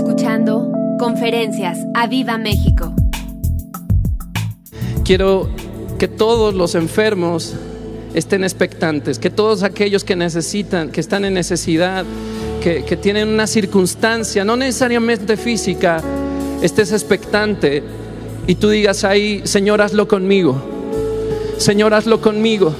escuchando 0.00 0.72
Conferencias 0.98 1.78
a 1.92 2.06
Viva 2.06 2.38
México. 2.38 2.94
Quiero 5.04 5.50
que 5.98 6.08
todos 6.08 6.54
los 6.54 6.74
enfermos 6.74 7.54
estén 8.14 8.42
expectantes, 8.42 9.18
que 9.18 9.28
todos 9.28 9.62
aquellos 9.62 10.02
que 10.02 10.16
necesitan, 10.16 10.88
que 10.88 11.02
están 11.02 11.26
en 11.26 11.34
necesidad, 11.34 12.06
que, 12.62 12.96
tienen 12.96 13.28
una 13.28 13.46
circunstancia, 13.46 14.42
no 14.42 14.56
necesariamente 14.56 15.36
física, 15.36 16.02
estés 16.62 16.92
expectante 16.92 17.82
y 18.46 18.54
tú 18.54 18.70
digas 18.70 19.04
ahí, 19.04 19.42
Señor, 19.44 19.82
hazlo 19.82 20.08
conmigo. 20.08 20.62
Señor, 21.58 21.92
hazlo 21.92 22.22
conmigo. 22.22 22.72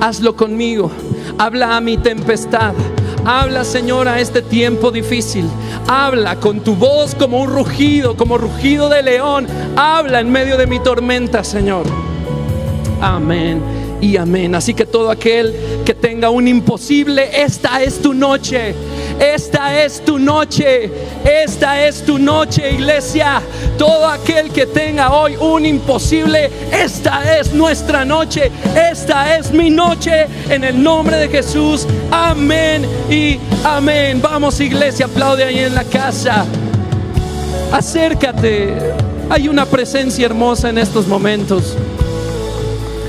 Hazlo 0.00 0.36
conmigo. 0.36 0.92
Habla 1.36 1.76
a 1.76 1.80
mi 1.80 1.96
tempestad. 1.96 2.74
Habla, 3.24 3.64
Señor, 3.64 4.08
a 4.08 4.20
este 4.20 4.42
tiempo 4.42 4.90
difícil. 4.90 5.48
Habla 5.86 6.36
con 6.36 6.60
tu 6.60 6.74
voz 6.74 7.14
como 7.14 7.40
un 7.40 7.50
rugido, 7.50 8.16
como 8.16 8.38
rugido 8.38 8.88
de 8.88 9.02
león. 9.02 9.46
Habla 9.76 10.20
en 10.20 10.30
medio 10.30 10.56
de 10.56 10.66
mi 10.66 10.80
tormenta, 10.80 11.44
Señor. 11.44 11.84
Amén 13.00 13.62
y 14.00 14.16
amén. 14.16 14.54
Así 14.54 14.74
que 14.74 14.86
todo 14.86 15.10
aquel 15.10 15.54
que 15.84 15.94
tenga 15.94 16.30
un 16.30 16.48
imposible, 16.48 17.42
esta 17.42 17.82
es 17.82 18.00
tu 18.00 18.14
noche. 18.14 18.74
Esta 19.18 19.82
es 19.82 20.04
tu 20.04 20.18
noche. 20.18 20.90
Esta 21.24 21.86
es 21.86 22.02
tu 22.02 22.18
noche, 22.18 22.72
iglesia. 22.72 23.42
Todo 23.76 24.06
aquel 24.06 24.50
que 24.50 24.66
tenga 24.66 25.12
hoy 25.12 25.36
un 25.36 25.66
imposible, 25.66 26.50
esta 26.72 27.38
es 27.38 27.52
nuestra 27.52 28.04
noche. 28.04 28.50
Esta 28.90 29.36
es 29.36 29.52
mi 29.52 29.70
noche 29.70 30.26
en 30.48 30.64
el 30.64 30.82
nombre 30.82 31.16
de 31.16 31.28
Jesús. 31.28 31.86
Amén 32.10 32.86
y 33.10 33.38
amén. 33.64 34.20
Vamos, 34.22 34.60
iglesia, 34.60 35.06
aplaude 35.06 35.44
ahí 35.44 35.58
en 35.58 35.74
la 35.74 35.84
casa. 35.84 36.44
Acércate. 37.72 38.74
Hay 39.30 39.48
una 39.48 39.66
presencia 39.66 40.24
hermosa 40.24 40.70
en 40.70 40.78
estos 40.78 41.06
momentos. 41.06 41.76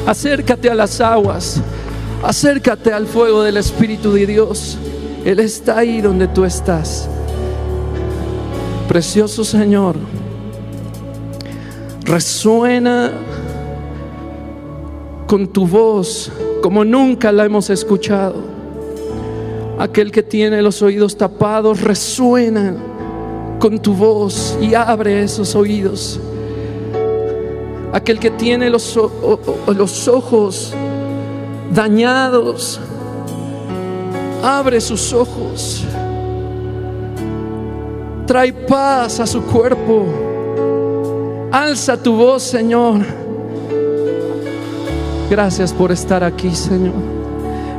Acércate 0.06 0.70
a 0.70 0.76
las 0.76 1.00
aguas. 1.00 1.62
Acércate 2.24 2.92
al 2.92 3.08
fuego 3.08 3.44
del 3.44 3.58
Espíritu 3.58 4.12
de 4.12 4.26
Dios. 4.26 4.78
Él 5.26 5.40
está 5.40 5.80
ahí 5.80 6.02
donde 6.02 6.28
tú 6.28 6.46
estás. 6.46 7.10
Precioso 8.88 9.44
Señor, 9.44 9.96
resuena 12.06 13.12
con 15.28 15.48
tu 15.48 15.68
voz 15.68 16.32
como 16.62 16.84
nunca 16.84 17.32
la 17.32 17.46
hemos 17.46 17.70
escuchado. 17.70 18.44
Aquel 19.78 20.12
que 20.12 20.24
tiene 20.24 20.62
los 20.62 20.82
oídos 20.82 21.16
tapados 21.16 21.82
resuena 21.82 22.76
con 23.60 23.80
tu 23.80 23.94
voz 23.94 24.58
y 24.62 24.74
abre 24.74 25.24
esos 25.24 25.56
oídos. 25.56 26.20
Aquel 27.94 28.20
que 28.20 28.32
tiene 28.32 28.70
los, 28.70 29.00
los 29.68 30.08
ojos 30.08 30.74
dañados, 31.74 32.80
abre 34.44 34.80
sus 34.82 35.14
ojos. 35.14 35.84
Trae 38.26 38.54
paz 38.54 39.20
a 39.20 39.28
su 39.28 39.42
cuerpo. 39.42 40.06
Alza 41.52 41.98
tu 42.02 42.16
voz, 42.16 42.44
Señor. 42.44 43.02
Gracias 45.30 45.74
por 45.74 45.92
estar 45.92 46.24
aquí, 46.24 46.54
Señor. 46.54 46.94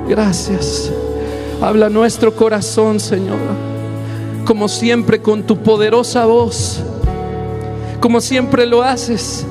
Gracias. 0.08 0.90
Habla 1.60 1.88
nuestro 1.88 2.34
corazón, 2.34 2.98
Señor. 2.98 3.38
Como 4.44 4.68
siempre 4.68 5.20
con 5.20 5.44
tu 5.44 5.56
poderosa 5.58 6.24
voz. 6.24 6.80
Como 8.00 8.20
siempre 8.20 8.66
lo 8.66 8.82
haces. 8.82 9.46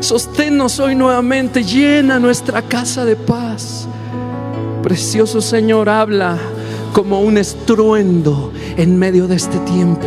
Sosténnos 0.00 0.80
hoy 0.80 0.94
nuevamente. 0.94 1.62
Llena 1.64 2.18
nuestra 2.18 2.60
casa 2.60 3.04
de 3.04 3.16
paz. 3.16 3.86
Precioso 4.82 5.40
Señor, 5.40 5.88
habla 5.88 6.36
como 6.92 7.20
un 7.20 7.38
estruendo 7.38 8.52
en 8.76 8.98
medio 8.98 9.26
de 9.26 9.36
este 9.36 9.58
tiempo. 9.60 10.06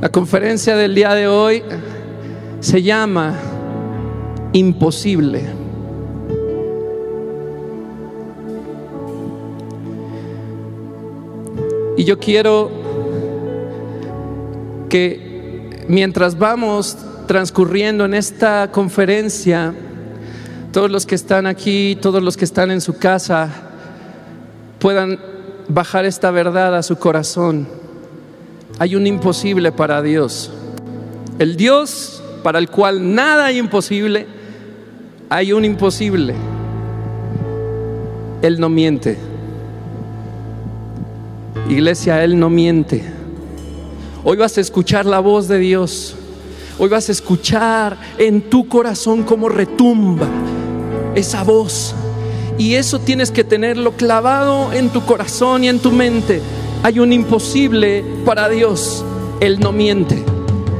La 0.00 0.08
conferencia 0.08 0.76
del 0.76 0.94
día 0.94 1.14
de 1.14 1.26
hoy 1.28 1.62
se 2.60 2.82
llama 2.82 3.34
Imposible. 4.52 5.42
Y 11.96 12.04
yo 12.04 12.18
quiero 12.18 12.70
que 14.88 15.84
mientras 15.88 16.38
vamos 16.38 16.96
transcurriendo 17.26 18.06
en 18.06 18.14
esta 18.14 18.70
conferencia, 18.72 19.74
todos 20.72 20.90
los 20.90 21.04
que 21.04 21.14
están 21.14 21.46
aquí, 21.46 21.98
todos 22.00 22.22
los 22.22 22.36
que 22.36 22.44
están 22.44 22.70
en 22.70 22.80
su 22.80 22.96
casa, 22.96 23.69
puedan 24.80 25.20
bajar 25.68 26.04
esta 26.04 26.30
verdad 26.32 26.74
a 26.74 26.82
su 26.82 26.96
corazón. 26.96 27.68
Hay 28.78 28.96
un 28.96 29.06
imposible 29.06 29.70
para 29.70 30.02
Dios. 30.02 30.50
El 31.38 31.56
Dios 31.56 32.22
para 32.42 32.58
el 32.58 32.68
cual 32.68 33.14
nada 33.14 33.46
hay 33.46 33.58
imposible, 33.58 34.26
hay 35.28 35.52
un 35.52 35.64
imposible. 35.64 36.34
Él 38.42 38.58
no 38.58 38.68
miente. 38.68 39.18
Iglesia, 41.68 42.24
Él 42.24 42.38
no 42.38 42.48
miente. 42.50 43.04
Hoy 44.24 44.36
vas 44.38 44.56
a 44.58 44.60
escuchar 44.60 45.06
la 45.06 45.20
voz 45.20 45.46
de 45.46 45.58
Dios. 45.58 46.16
Hoy 46.78 46.88
vas 46.88 47.08
a 47.10 47.12
escuchar 47.12 47.96
en 48.16 48.48
tu 48.48 48.66
corazón 48.66 49.22
cómo 49.22 49.48
retumba 49.48 50.26
esa 51.14 51.44
voz. 51.44 51.94
Y 52.58 52.74
eso 52.74 52.98
tienes 52.98 53.30
que 53.30 53.44
tenerlo 53.44 53.92
clavado 53.92 54.72
en 54.72 54.90
tu 54.90 55.04
corazón 55.04 55.64
y 55.64 55.68
en 55.68 55.78
tu 55.78 55.92
mente. 55.92 56.40
Hay 56.82 56.98
un 56.98 57.12
imposible 57.12 58.04
para 58.24 58.48
Dios. 58.48 59.04
Él 59.40 59.60
no 59.60 59.72
miente. 59.72 60.22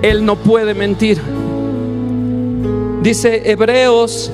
Él 0.03 0.25
no 0.25 0.37
puede 0.37 0.75
mentir. 0.75 1.21
Dice 3.03 3.51
Hebreos 3.51 4.31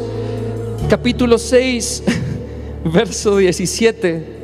capítulo 0.88 1.38
6, 1.38 2.02
verso 2.84 3.36
17. 3.36 4.36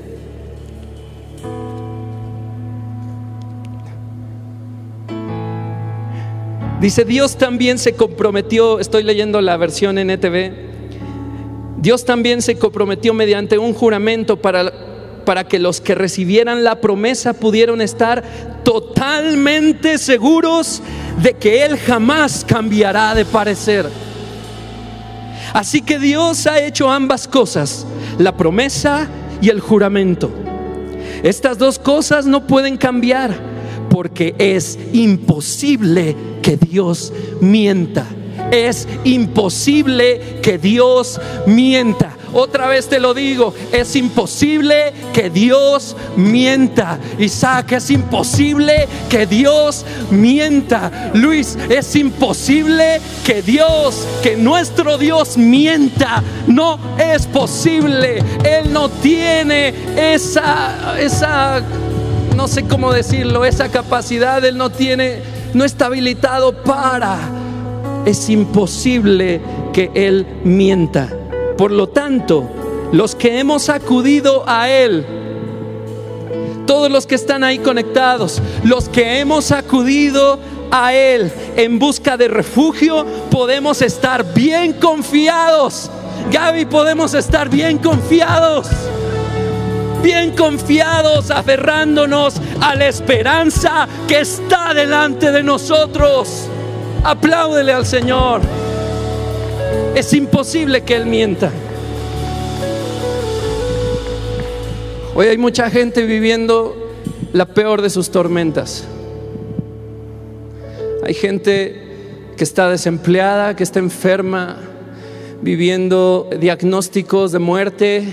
Dice, 6.81 7.05
Dios 7.05 7.37
también 7.37 7.79
se 7.79 7.95
comprometió, 7.95 8.81
estoy 8.81 9.05
leyendo 9.05 9.41
la 9.41 9.57
versión 9.57 9.99
NTV, 9.99 10.72
Dios 11.82 12.04
también 12.04 12.43
se 12.43 12.56
comprometió 12.56 13.12
mediante 13.12 13.59
un 13.59 13.75
juramento 13.75 14.41
para, 14.41 14.72
para 15.25 15.48
que 15.48 15.59
los 15.59 15.81
que 15.81 15.97
recibieran 15.97 16.62
la 16.62 16.81
promesa 16.81 17.32
pudieran 17.32 17.81
estar 17.81 18.22
totalmente 18.62 19.98
seguros 19.98 20.81
de 21.20 21.34
que 21.34 21.65
Él 21.65 21.76
jamás 21.76 22.44
cambiará 22.47 23.16
de 23.16 23.25
parecer. 23.25 23.88
Así 25.53 25.82
que 25.82 25.98
Dios 25.98 26.47
ha 26.47 26.60
hecho 26.60 26.88
ambas 26.88 27.26
cosas, 27.26 27.84
la 28.16 28.37
promesa 28.37 29.09
y 29.41 29.49
el 29.49 29.59
juramento. 29.59 30.31
Estas 31.25 31.59
dos 31.59 31.81
cosas 31.81 32.26
no 32.26 32.47
pueden 32.47 32.76
cambiar 32.76 33.34
porque 33.91 34.37
es 34.38 34.78
imposible 34.93 36.14
que 36.43 36.56
Dios 36.56 37.12
mienta. 37.41 38.06
Es 38.50 38.88
imposible 39.04 40.38
que 40.43 40.59
Dios 40.59 41.20
mienta. 41.47 42.16
Otra 42.34 42.66
vez 42.66 42.88
te 42.88 42.98
lo 42.98 43.12
digo, 43.12 43.53
es 43.72 43.94
imposible 43.94 44.94
que 45.12 45.28
Dios 45.28 45.94
mienta. 46.16 46.98
Isaac, 47.19 47.72
es 47.72 47.91
imposible 47.91 48.88
que 49.11 49.26
Dios 49.26 49.84
mienta. 50.11 51.11
Luis, 51.12 51.58
es 51.69 51.94
imposible 51.94 53.02
que 53.25 53.43
Dios, 53.43 54.06
que 54.23 54.37
nuestro 54.37 54.96
Dios 54.96 55.37
mienta. 55.37 56.23
No 56.46 56.78
es 56.99 57.26
posible. 57.26 58.23
Él 58.44 58.73
no 58.73 58.88
tiene 58.88 59.75
esa, 59.96 60.99
esa, 60.99 61.61
no 62.35 62.49
sé 62.49 62.64
cómo 62.64 62.94
decirlo, 62.94 63.44
esa 63.44 63.69
capacidad. 63.69 64.43
Él 64.43 64.56
no 64.56 64.70
tiene, 64.70 65.20
no 65.52 65.64
está 65.64 65.87
habilitado 65.87 66.55
para. 66.62 67.42
Es 68.04 68.28
imposible 68.28 69.40
que 69.72 69.90
Él 69.94 70.26
mienta. 70.44 71.08
Por 71.56 71.70
lo 71.70 71.88
tanto, 71.88 72.49
los 72.93 73.14
que 73.14 73.38
hemos 73.38 73.69
acudido 73.69 74.43
a 74.46 74.69
Él, 74.69 75.06
todos 76.66 76.90
los 76.90 77.06
que 77.06 77.14
están 77.14 77.44
ahí 77.44 77.58
conectados, 77.58 78.43
los 78.64 78.88
que 78.88 79.20
hemos 79.20 79.52
acudido 79.52 80.40
a 80.70 80.94
Él 80.94 81.31
en 81.56 81.78
busca 81.78 82.16
de 82.16 82.28
refugio, 82.28 83.06
podemos 83.31 83.82
estar 83.82 84.34
bien 84.34 84.72
confiados. 84.75 85.90
Gaby, 86.31 86.64
podemos 86.66 87.14
estar 87.14 87.49
bien 87.49 87.78
confiados. 87.78 88.69
bien 90.02 90.32
confiados, 90.32 91.31
aferrándonos 91.31 92.34
a 92.60 92.75
la 92.75 92.88
esperanza 92.88 93.87
que 94.08 94.19
está 94.19 94.75
delante 94.75 95.31
de 95.31 95.44
nosotros. 95.44 96.49
Apláudele 97.04 97.72
al 97.72 97.84
Señor. 97.84 98.43
Es 99.96 100.12
imposible 100.12 100.82
que 100.82 100.94
Él 100.94 101.06
mienta. 101.06 101.50
Hoy 105.12 105.26
hay 105.26 105.37
mucha 105.37 105.69
gente 105.69 106.06
viviendo 106.06 106.93
la 107.32 107.46
peor 107.46 107.82
de 107.82 107.90
sus 107.90 108.10
tormentas. 108.10 108.84
Hay 111.04 111.14
gente 111.14 112.34
que 112.37 112.44
está 112.44 112.70
desempleada, 112.70 113.56
que 113.56 113.64
está 113.64 113.81
enferma, 113.81 114.58
viviendo 115.43 116.31
diagnósticos 116.38 117.32
de 117.32 117.40
muerte, 117.40 118.04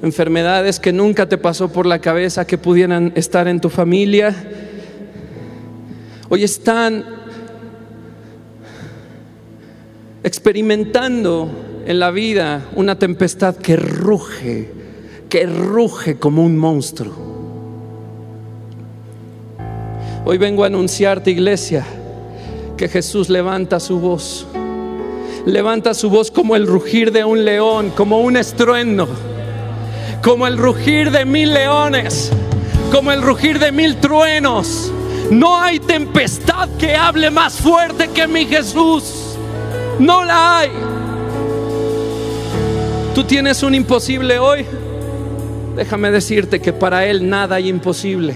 enfermedades 0.00 0.78
que 0.78 0.92
nunca 0.92 1.28
te 1.28 1.38
pasó 1.38 1.72
por 1.72 1.86
la 1.86 1.98
cabeza 1.98 2.46
que 2.46 2.56
pudieran 2.56 3.12
estar 3.16 3.48
en 3.48 3.60
tu 3.60 3.68
familia. 3.68 4.32
Hoy 6.28 6.44
están 6.44 7.19
experimentando 10.22 11.50
en 11.86 11.98
la 11.98 12.10
vida 12.10 12.68
una 12.74 12.98
tempestad 12.98 13.56
que 13.56 13.76
ruge, 13.76 14.70
que 15.28 15.46
ruge 15.46 16.18
como 16.18 16.44
un 16.44 16.56
monstruo. 16.56 17.30
Hoy 20.24 20.38
vengo 20.38 20.64
a 20.64 20.66
anunciarte, 20.66 21.30
iglesia, 21.30 21.84
que 22.76 22.88
Jesús 22.88 23.28
levanta 23.28 23.80
su 23.80 23.98
voz 23.98 24.46
levanta 25.46 25.94
su 25.94 26.10
voz 26.10 26.30
como 26.30 26.56
el 26.56 26.66
rugir 26.66 27.12
de 27.12 27.24
un 27.24 27.44
león, 27.44 27.92
como 27.96 28.20
un 28.20 28.36
estruendo, 28.36 29.08
como 30.22 30.46
el 30.46 30.58
rugir 30.58 31.10
de 31.10 31.24
mil 31.24 31.52
leones, 31.52 32.30
como 32.92 33.12
el 33.12 33.22
rugir 33.22 33.58
de 33.58 33.72
mil 33.72 33.96
truenos. 33.96 34.92
No 35.30 35.60
hay 35.60 35.78
tempestad 35.78 36.68
que 36.78 36.94
hable 36.94 37.30
más 37.30 37.54
fuerte 37.54 38.08
que 38.08 38.26
mi 38.26 38.46
Jesús. 38.46 39.19
No 40.00 40.24
la 40.24 40.58
hay. 40.58 40.70
Tú 43.14 43.22
tienes 43.24 43.62
un 43.62 43.74
imposible 43.74 44.38
hoy. 44.38 44.64
Déjame 45.76 46.10
decirte 46.10 46.60
que 46.60 46.72
para 46.72 47.04
Él 47.04 47.28
nada 47.28 47.56
hay 47.56 47.68
imposible. 47.68 48.34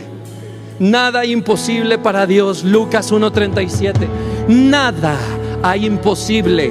Nada 0.78 1.24
imposible 1.24 1.96
para 1.98 2.26
Dios. 2.26 2.64
Lucas 2.64 3.10
1.37. 3.10 4.06
Nada 4.48 5.16
hay 5.62 5.86
imposible 5.86 6.70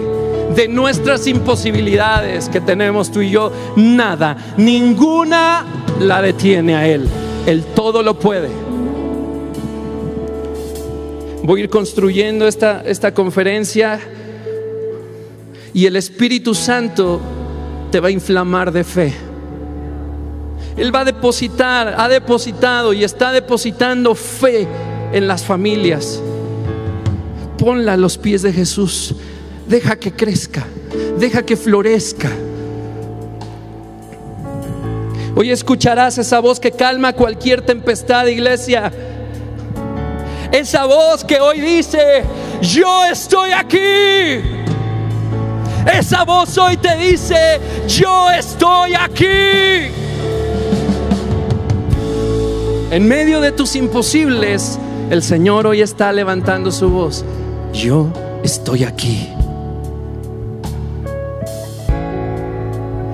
de 0.55 0.67
nuestras 0.67 1.25
imposibilidades 1.25 2.47
que 2.47 2.61
tenemos 2.61 3.11
tú 3.11 3.21
y 3.21 3.31
yo, 3.31 3.51
nada, 3.75 4.37
ninguna 4.57 5.65
la 5.99 6.21
detiene 6.21 6.75
a 6.75 6.87
Él. 6.87 7.07
Él 7.47 7.63
todo 7.73 8.03
lo 8.03 8.19
puede. 8.19 8.49
Voy 11.41 11.61
a 11.61 11.63
ir 11.63 11.69
construyendo 11.69 12.47
esta, 12.47 12.83
esta 12.85 13.13
conferencia 13.13 13.99
y 15.73 15.85
el 15.85 15.95
Espíritu 15.95 16.53
Santo 16.53 17.19
te 17.91 17.99
va 17.99 18.07
a 18.09 18.11
inflamar 18.11 18.71
de 18.71 18.83
fe. 18.83 19.13
Él 20.77 20.93
va 20.93 21.01
a 21.01 21.05
depositar, 21.05 21.95
ha 21.97 22.07
depositado 22.07 22.93
y 22.93 23.03
está 23.03 23.31
depositando 23.31 24.15
fe 24.15 24.67
en 25.11 25.27
las 25.27 25.43
familias. 25.43 26.21
Ponla 27.57 27.93
a 27.93 27.97
los 27.97 28.17
pies 28.17 28.41
de 28.41 28.51
Jesús 28.51 29.15
deja 29.67 29.95
que 29.95 30.11
crezca, 30.11 30.65
deja 31.17 31.43
que 31.43 31.55
florezca. 31.55 32.29
Hoy 35.35 35.49
escucharás 35.51 36.17
esa 36.17 36.39
voz 36.39 36.59
que 36.59 36.71
calma 36.71 37.13
cualquier 37.13 37.61
tempestad, 37.61 38.27
iglesia. 38.27 38.91
Esa 40.51 40.85
voz 40.85 41.23
que 41.23 41.39
hoy 41.39 41.59
dice, 41.59 42.23
yo 42.61 43.05
estoy 43.05 43.51
aquí. 43.51 44.62
Esa 45.91 46.23
voz 46.23 46.57
hoy 46.57 46.77
te 46.77 46.95
dice, 46.97 47.59
yo 47.87 48.29
estoy 48.31 48.93
aquí. 48.95 49.91
En 52.91 53.07
medio 53.07 53.41
de 53.41 53.51
tus 53.51 53.75
imposibles, 53.75 54.79
el 55.09 55.23
Señor 55.23 55.67
hoy 55.67 55.81
está 55.81 56.11
levantando 56.13 56.71
su 56.71 56.89
voz. 56.89 57.25
Yo 57.73 58.07
estoy 58.43 58.83
aquí. 58.83 59.33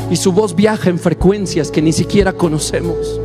y 0.09 0.15
su 0.15 0.31
voz 0.31 0.55
viaja 0.55 0.89
en 0.89 0.99
frecuencias 0.99 1.71
que 1.71 1.81
ni 1.81 1.93
siquiera 1.93 2.33
conocemos, 2.33 3.19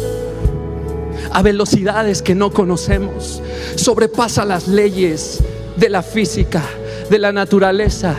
a 1.32 1.42
velocidades 1.42 2.22
que 2.22 2.34
no 2.34 2.50
conocemos, 2.52 3.42
sobrepasa 3.76 4.44
las 4.44 4.68
leyes 4.68 5.40
de 5.76 5.88
la 5.88 6.02
física, 6.02 6.62
de 7.10 7.18
la 7.18 7.32
naturaleza, 7.32 8.14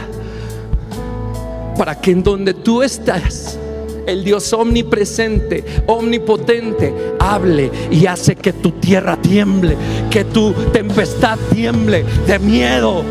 para 1.78 2.00
que 2.00 2.12
en 2.12 2.24
donde 2.24 2.54
tú 2.54 2.82
estás, 2.84 3.58
el 4.06 4.24
Dios 4.24 4.52
omnipresente, 4.54 5.64
omnipotente, 5.88 6.94
hable 7.20 7.72
y 7.92 8.06
hace 8.06 8.36
que 8.36 8.54
tu 8.54 8.72
tierra 8.72 9.18
tiemble, 9.18 9.76
que 10.10 10.26
tu 10.26 10.54
tempestad 10.72 11.38
tiemble 11.52 12.06
de 12.28 12.40
miedo. 12.40 13.04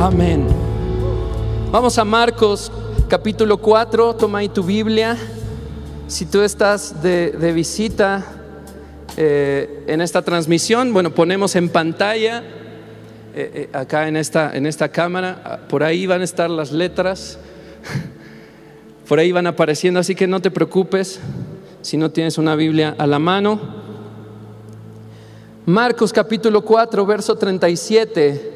Amén. 0.00 0.46
Vamos 1.72 1.98
a 1.98 2.04
Marcos 2.04 2.70
capítulo 3.08 3.58
4, 3.58 4.14
toma 4.16 4.38
ahí 4.38 4.48
tu 4.48 4.62
Biblia. 4.62 5.16
Si 6.06 6.26
tú 6.26 6.42
estás 6.42 7.02
de, 7.02 7.52
visita 7.54 8.24
eh, 9.16 9.84
en 9.86 10.00
esta 10.00 10.22
transmisión, 10.22 10.92
bueno, 10.92 11.10
ponemos 11.10 11.56
en 11.56 11.68
pantalla, 11.68 12.42
eh, 13.40 13.50
eh, 13.54 13.68
acá 13.72 14.08
en 14.08 14.16
esta, 14.16 14.56
en 14.56 14.66
esta 14.66 14.88
cámara, 14.88 15.40
ah, 15.44 15.58
por 15.68 15.84
ahí 15.84 16.08
van 16.08 16.22
a 16.22 16.24
estar 16.24 16.50
las 16.50 16.72
letras, 16.72 17.38
por 19.08 19.20
ahí 19.20 19.30
van 19.30 19.46
apareciendo, 19.46 20.00
así 20.00 20.16
que 20.16 20.26
no 20.26 20.42
te 20.42 20.50
preocupes 20.50 21.20
si 21.80 21.96
no 21.96 22.10
tienes 22.10 22.36
una 22.36 22.56
Biblia 22.56 22.96
a 22.98 23.06
la 23.06 23.20
mano. 23.20 23.60
Marcos 25.66 26.12
capítulo 26.12 26.62
4, 26.62 27.06
verso 27.06 27.36
37. 27.36 28.52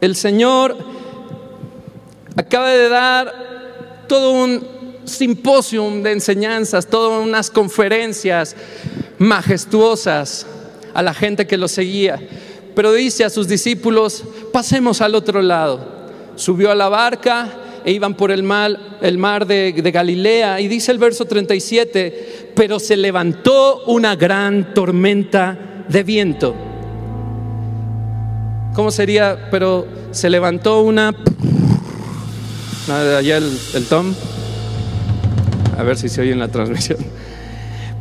El 0.00 0.16
Señor 0.16 0.74
acaba 2.36 2.70
de 2.70 2.88
dar 2.88 4.04
todo 4.08 4.42
un 4.42 4.66
simposium 5.04 6.02
de 6.02 6.12
enseñanzas, 6.12 6.86
todas 6.86 7.22
unas 7.22 7.50
conferencias 7.50 8.56
majestuosas 9.18 10.46
a 10.94 11.02
la 11.02 11.12
gente 11.12 11.46
que 11.46 11.58
lo 11.58 11.68
seguía. 11.68 12.18
Pero 12.80 12.94
dice 12.94 13.24
a 13.26 13.28
sus 13.28 13.46
discípulos, 13.46 14.24
pasemos 14.54 15.02
al 15.02 15.14
otro 15.14 15.42
lado. 15.42 15.86
Subió 16.34 16.70
a 16.70 16.74
la 16.74 16.88
barca 16.88 17.46
e 17.84 17.92
iban 17.92 18.14
por 18.14 18.30
el 18.30 18.42
mar, 18.42 18.74
el 19.02 19.18
mar 19.18 19.46
de, 19.46 19.72
Galilea. 19.72 20.62
Y 20.62 20.68
dice 20.68 20.90
el 20.90 20.96
verso 20.96 21.26
37, 21.26 22.52
pero 22.56 22.80
se 22.80 22.96
levantó 22.96 23.84
una 23.84 24.16
gran 24.16 24.72
tormenta 24.72 25.84
de 25.90 26.02
viento. 26.02 26.54
¿Cómo 28.72 28.90
sería? 28.90 29.50
Pero 29.50 29.86
se 30.10 30.30
levantó 30.30 30.80
una 30.80 31.14
allá 32.88 33.36
el, 33.36 33.58
el 33.74 33.84
Tom. 33.88 34.14
A 35.76 35.82
ver 35.82 35.98
si 35.98 36.08
se 36.08 36.22
oye 36.22 36.32
en 36.32 36.38
la 36.38 36.48
transmisión. 36.48 36.96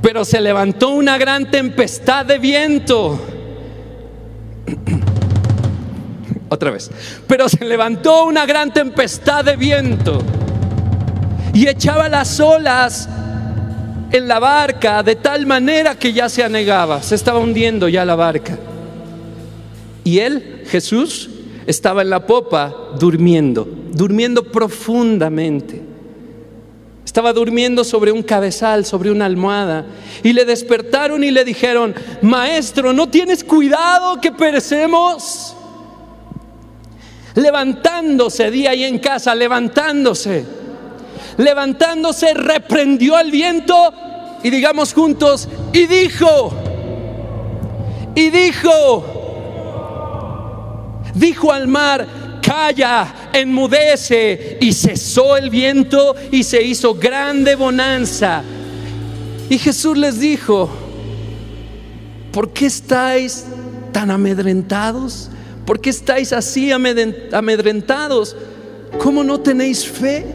Pero 0.02 0.24
se 0.24 0.40
levantó 0.40 0.92
una 0.92 1.18
gran 1.18 1.52
tempestad 1.52 2.26
de 2.26 2.40
viento. 2.40 3.39
Otra 6.50 6.72
vez. 6.72 6.90
Pero 7.28 7.48
se 7.48 7.64
levantó 7.66 8.26
una 8.26 8.46
gran 8.46 8.74
tempestad 8.74 9.46
de 9.46 9.56
viento 9.56 10.22
y 11.54 11.68
echaba 11.68 12.10
las 12.10 12.40
olas 12.40 13.10
en 14.12 14.28
la 14.28 14.40
barca 14.40 15.04
de 15.04 15.16
tal 15.16 15.46
manera 15.46 15.96
que 15.96 16.14
ya 16.14 16.30
se 16.30 16.44
anegaba, 16.44 17.02
se 17.04 17.16
estaba 17.16 17.40
hundiendo 17.40 17.88
ya 17.88 18.06
la 18.06 18.16
barca. 18.16 18.58
Y 20.04 20.20
él, 20.20 20.64
Jesús, 20.68 21.30
estaba 21.68 22.02
en 22.02 22.10
la 22.10 22.26
popa 22.26 22.76
durmiendo, 23.00 23.68
durmiendo 23.92 24.44
profundamente. 24.44 25.89
Estaba 27.10 27.34
durmiendo 27.34 27.84
sobre 27.84 28.12
un 28.12 28.22
cabezal, 28.22 28.86
sobre 28.86 29.10
una 29.10 29.26
almohada. 29.26 29.84
Y 30.22 30.32
le 30.32 30.46
despertaron 30.46 31.24
y 31.24 31.32
le 31.32 31.44
dijeron, 31.44 31.96
maestro, 32.22 32.94
¿no 32.94 33.10
tienes 33.10 33.44
cuidado 33.44 34.22
que 34.22 34.32
perecemos? 34.32 35.56
Levantándose, 37.34 38.52
día 38.52 38.70
ahí 38.70 38.84
en 38.84 39.00
casa, 39.00 39.34
levantándose. 39.34 40.46
Levantándose, 41.38 42.36
reprendió 42.36 43.16
al 43.16 43.32
viento 43.32 43.74
y 44.44 44.52
digamos 44.52 44.94
juntos, 44.94 45.50
y 45.74 45.88
dijo, 45.88 46.54
y 48.14 48.30
dijo, 48.30 49.04
dijo 51.16 51.52
al 51.52 51.68
mar, 51.68 52.06
calla, 52.44 53.16
enmudece 53.34 54.58
y 54.62 54.74
cesó 54.74 55.38
el 55.38 55.50
viento 55.50 56.16
y 56.32 56.44
se 56.44 56.62
hizo 56.64 56.96
grande 56.96 57.56
bonanza. 57.56 58.44
Y 59.50 59.58
Jesús 59.58 59.98
les 59.98 60.20
dijo, 60.20 60.70
¿por 62.32 62.52
qué 62.54 62.68
estáis 62.68 63.46
tan 63.92 64.12
amedrentados? 64.12 65.30
¿Por 65.66 65.82
qué 65.82 65.90
estáis 65.90 66.34
así 66.34 66.72
amedrentados? 66.72 68.36
¿Cómo 69.00 69.24
no 69.24 69.40
tenéis 69.40 69.88
fe? 69.88 70.26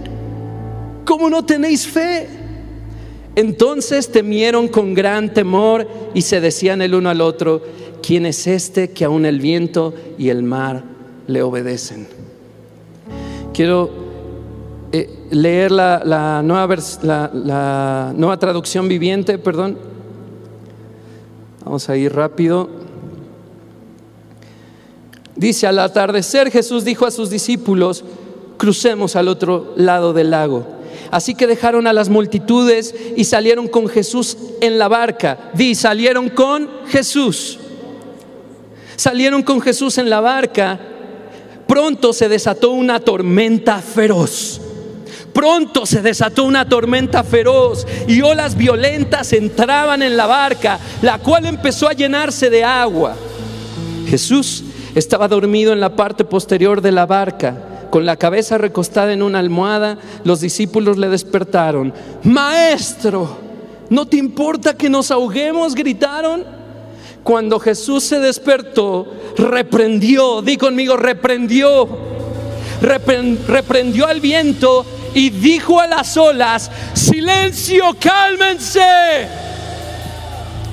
¿Cómo 1.05 1.29
no 1.29 1.45
tenéis 1.45 1.87
fe? 1.87 2.29
Entonces 3.37 4.11
temieron 4.11 4.69
con 4.69 4.95
gran 4.95 5.35
temor 5.35 5.89
y 6.15 6.23
se 6.23 6.41
decían 6.41 6.83
el 6.83 6.95
uno 6.95 7.11
al 7.11 7.21
otro, 7.21 7.63
¿quién 8.03 8.27
es 8.27 8.47
este 8.47 8.91
que 8.91 9.05
aún 9.05 9.27
el 9.27 9.41
viento 9.41 9.95
y 10.19 10.29
el 10.29 10.43
mar 10.43 10.85
le 11.27 11.43
obedecen? 11.43 12.07
Quiero 13.55 13.89
eh, 14.91 15.09
leer 15.31 15.71
la, 15.71 16.43
nueva 16.45 16.77
la 17.03 18.13
nueva 18.15 18.37
traducción 18.37 18.89
viviente, 18.89 19.39
perdón. 19.39 19.79
Vamos 21.65 21.89
a 21.89 21.97
ir 21.97 22.13
rápido. 22.13 22.69
Dice, 25.37 25.69
al 25.69 25.79
atardecer 25.79 26.51
Jesús 26.51 26.85
dijo 26.85 27.07
a 27.07 27.13
sus 27.13 27.31
discípulos, 27.31 28.05
crucemos 28.57 29.15
al 29.15 29.29
otro 29.29 29.73
lado 29.77 30.13
del 30.13 30.31
lago. 30.31 30.67
Así 31.13 31.37
que 31.37 31.47
dejaron 31.47 31.87
a 31.87 31.93
las 31.93 32.09
multitudes 32.09 32.93
y 33.17 33.23
salieron 33.23 33.69
con 33.69 33.87
Jesús 33.87 34.37
en 34.61 34.81
la 34.81 34.89
barca. 34.89 35.53
Di, 35.55 35.77
salieron 35.77 36.29
con 36.29 36.69
Jesús. 36.89 37.61
Salieron 38.97 39.45
con 39.45 39.61
Jesús 39.61 39.99
en 39.99 40.11
la 40.11 40.21
barca. 40.21 40.81
Pronto 41.67 42.13
se 42.13 42.29
desató 42.29 42.71
una 42.71 43.01
tormenta 43.01 43.79
feroz. 43.81 44.61
Pronto 45.33 45.85
se 45.85 46.01
desató 46.01 46.45
una 46.45 46.69
tormenta 46.69 47.25
feroz 47.25 47.87
y 48.07 48.23
olas 48.23 48.57
violentas 48.57 49.33
entraban 49.33 50.03
en 50.03 50.17
la 50.17 50.27
barca, 50.27 50.79
la 51.03 51.19
cual 51.19 51.47
empezó 51.47 51.89
a 51.89 51.93
llenarse 51.93 52.51
de 52.51 52.63
agua. 52.63 53.17
Jesús 54.07 54.63
estaba 54.95 55.27
dormido 55.27 55.73
en 55.73 55.81
la 55.81 55.97
parte 55.97 56.25
posterior 56.25 56.81
de 56.81 56.93
la 56.93 57.07
barca 57.07 57.75
con 57.95 58.07
la 58.07 58.17
cabeza 58.17 58.59
recostada 58.59 59.13
en 59.13 59.23
una 59.23 59.39
almohada, 59.39 59.99
los 60.25 60.41
discípulos 60.41 60.99
le 60.99 61.09
despertaron. 61.09 61.95
Maestro, 62.25 63.39
¿no 63.89 64.05
te 64.05 64.17
importa 64.17 64.77
que 64.77 64.91
nos 64.91 65.13
ahoguemos? 65.13 65.77
gritaron. 65.77 66.45
Cuando 67.25 67.59
Jesús 67.59 68.05
se 68.05 68.21
despertó, 68.21 69.13
reprendió, 69.37 70.43
di 70.43 70.57
conmigo, 70.57 70.97
reprendió, 70.97 71.89
reprendió 72.81 74.07
al 74.07 74.21
viento 74.21 74.87
y 75.15 75.31
dijo 75.31 75.81
a 75.81 75.89
las 75.89 76.17
olas, 76.17 76.71
silencio, 76.93 77.97
cálmense. 77.99 78.81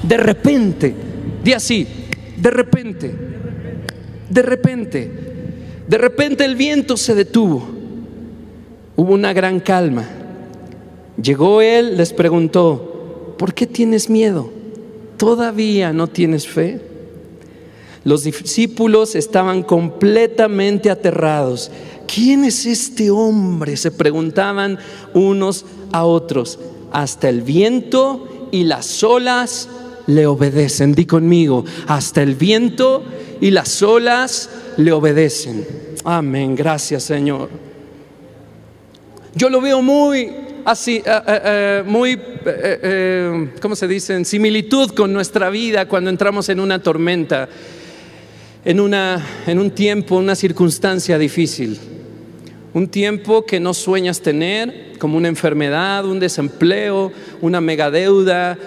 De 0.03 0.17
repente, 0.17 0.93
di 1.43 1.53
así, 1.53 1.87
de 2.37 2.51
repente, 2.51 3.15
de 4.29 4.41
repente 4.43 5.31
de 5.91 5.97
repente 5.97 6.45
el 6.45 6.55
viento 6.55 6.95
se 6.95 7.15
detuvo. 7.15 7.67
Hubo 8.95 9.13
una 9.13 9.33
gran 9.33 9.59
calma. 9.59 10.07
Llegó 11.21 11.61
él, 11.61 11.97
les 11.97 12.13
preguntó, 12.13 13.35
¿por 13.37 13.53
qué 13.53 13.67
tienes 13.67 14.09
miedo? 14.09 14.53
¿Todavía 15.21 15.93
no 15.93 16.07
tienes 16.07 16.47
fe? 16.47 16.81
Los 18.03 18.23
discípulos 18.23 19.13
estaban 19.13 19.61
completamente 19.61 20.89
aterrados. 20.89 21.69
¿Quién 22.11 22.43
es 22.43 22.65
este 22.65 23.11
hombre? 23.11 23.77
Se 23.77 23.91
preguntaban 23.91 24.79
unos 25.13 25.63
a 25.91 26.05
otros. 26.05 26.57
Hasta 26.91 27.29
el 27.29 27.43
viento 27.43 28.47
y 28.51 28.63
las 28.63 29.03
olas 29.03 29.69
le 30.07 30.25
obedecen. 30.25 30.95
Di 30.95 31.05
conmigo, 31.05 31.65
hasta 31.85 32.23
el 32.23 32.33
viento 32.33 33.03
y 33.39 33.51
las 33.51 33.83
olas 33.83 34.49
le 34.77 34.91
obedecen. 34.91 35.67
Amén, 36.03 36.55
gracias 36.55 37.03
Señor. 37.03 37.47
Yo 39.35 39.51
lo 39.51 39.61
veo 39.61 39.83
muy 39.83 40.31
así, 40.65 40.97
eh, 40.97 41.03
eh, 41.05 41.41
eh, 41.45 41.83
muy, 41.85 42.19
¿cómo 43.61 43.75
se 43.75 43.87
dice? 43.87 44.15
En 44.15 44.25
similitud 44.25 44.91
con 44.91 45.13
nuestra 45.13 45.49
vida 45.49 45.87
cuando 45.87 46.09
entramos 46.09 46.49
en 46.49 46.59
una 46.59 46.81
tormenta, 46.81 47.47
en, 48.63 48.79
una, 48.79 49.25
en 49.47 49.59
un 49.59 49.71
tiempo, 49.71 50.17
una 50.17 50.35
circunstancia 50.35 51.17
difícil. 51.17 51.79
Un 52.73 52.87
tiempo 52.87 53.45
que 53.45 53.59
no 53.59 53.73
sueñas 53.73 54.21
tener, 54.21 54.93
como 54.97 55.17
una 55.17 55.27
enfermedad, 55.27 56.05
un 56.05 56.19
desempleo, 56.21 57.11
una 57.41 57.59
megadeuda, 57.59 58.57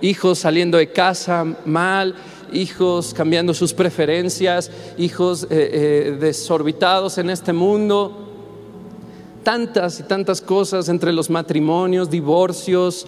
hijos 0.00 0.38
saliendo 0.38 0.78
de 0.78 0.92
casa 0.92 1.44
mal, 1.64 2.14
hijos 2.52 3.14
cambiando 3.14 3.54
sus 3.54 3.72
preferencias, 3.72 4.70
hijos 4.98 5.44
eh, 5.44 5.48
eh, 5.50 6.16
desorbitados 6.20 7.18
en 7.18 7.30
este 7.30 7.52
mundo. 7.52 8.21
Tantas 9.42 10.00
y 10.00 10.02
tantas 10.04 10.40
cosas 10.40 10.88
entre 10.88 11.12
los 11.12 11.30
matrimonios, 11.30 12.10
divorcios, 12.10 13.06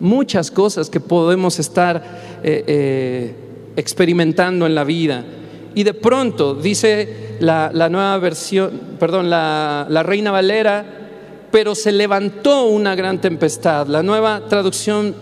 muchas 0.00 0.50
cosas 0.50 0.90
que 0.90 1.00
podemos 1.00 1.58
estar 1.58 2.40
eh, 2.42 3.34
experimentando 3.76 4.66
en 4.66 4.74
la 4.74 4.84
vida. 4.84 5.24
Y 5.74 5.84
de 5.84 5.94
pronto, 5.94 6.54
dice 6.54 7.36
la, 7.40 7.70
nueva 7.88 8.18
versión, 8.18 8.80
perdón, 8.98 9.30
la 9.30 10.02
Reina 10.04 10.30
Valera, 10.30 10.98
pero 11.50 11.74
se 11.74 11.92
levantó 11.92 12.66
una 12.66 12.94
gran 12.94 13.20
tempestad. 13.20 13.86
La 13.86 14.02
nueva 14.02 14.42
traducción 14.48 15.14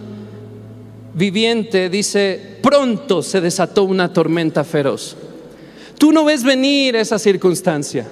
viviente 1.15 1.89
dice, 1.89 2.59
pronto 2.63 3.23
se 3.23 3.41
desató 3.41 3.85
una 3.85 4.13
tormenta 4.13 4.65
feroz. 4.65 5.17
Tú 5.99 6.13
no 6.13 6.25
ves 6.25 6.45
venir 6.45 6.97
esa 6.97 7.19
circunstancia, 7.19 8.07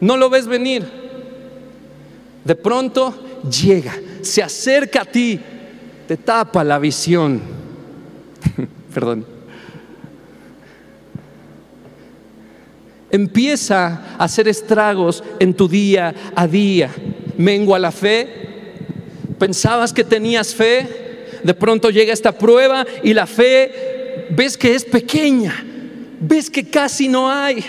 no 0.00 0.16
lo 0.16 0.30
ves 0.30 0.46
venir. 0.46 1.03
De 2.44 2.54
pronto 2.54 3.14
llega, 3.50 3.94
se 4.20 4.42
acerca 4.42 5.02
a 5.02 5.04
ti, 5.04 5.40
te 6.06 6.16
tapa 6.16 6.62
la 6.62 6.78
visión. 6.78 7.40
Perdón. 8.94 9.26
Empieza 13.10 14.16
a 14.18 14.24
hacer 14.24 14.48
estragos 14.48 15.22
en 15.38 15.54
tu 15.54 15.68
día 15.68 16.14
a 16.34 16.46
día. 16.46 16.90
Mengua 17.38 17.78
la 17.78 17.92
fe. 17.92 18.28
Pensabas 19.38 19.92
que 19.92 20.04
tenías 20.04 20.54
fe, 20.54 21.40
de 21.42 21.54
pronto 21.54 21.90
llega 21.90 22.12
esta 22.12 22.32
prueba 22.32 22.86
y 23.02 23.14
la 23.14 23.26
fe 23.26 24.26
ves 24.30 24.56
que 24.56 24.74
es 24.74 24.84
pequeña, 24.84 25.54
ves 26.20 26.48
que 26.50 26.68
casi 26.68 27.08
no 27.08 27.30
hay. 27.30 27.64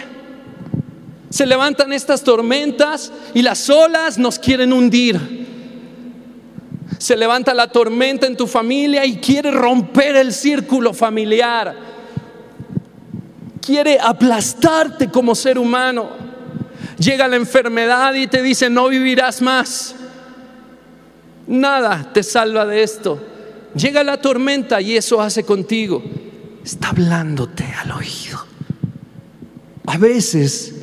Se 1.30 1.46
levantan 1.46 1.92
estas 1.92 2.24
tormentas 2.24 3.12
y 3.34 3.42
las 3.42 3.70
olas 3.70 4.18
nos 4.18 4.40
quieren 4.40 4.72
hundir. 4.72 5.46
Se 6.98 7.18
levanta 7.18 7.54
la 7.54 7.68
tormenta 7.68 8.26
en 8.26 8.38
tu 8.38 8.48
familia 8.48 9.06
y 9.06 9.18
quiere 9.18 9.52
romper 9.52 10.16
el 10.16 10.32
círculo 10.32 10.94
familiar. 10.94 11.76
Quiere 13.62 14.00
aplastarte 14.00 15.10
como 15.10 15.36
ser 15.36 15.58
humano. 15.58 16.10
Llega 16.98 17.28
la 17.28 17.36
enfermedad 17.36 18.14
y 18.14 18.28
te 18.28 18.42
dice, 18.42 18.70
no 18.70 18.88
vivirás 18.88 19.42
más. 19.42 19.96
Nada 21.48 22.12
te 22.14 22.24
salva 22.24 22.66
de 22.66 22.84
esto. 22.84 23.22
Llega 23.76 24.04
la 24.04 24.22
tormenta 24.22 24.80
y 24.80 24.96
eso 24.96 25.22
hace 25.22 25.44
contigo. 25.44 26.02
Está 26.64 26.90
hablándote 26.90 27.66
al 27.66 27.92
oído. 27.92 28.46
A 29.86 29.98
veces 29.98 30.75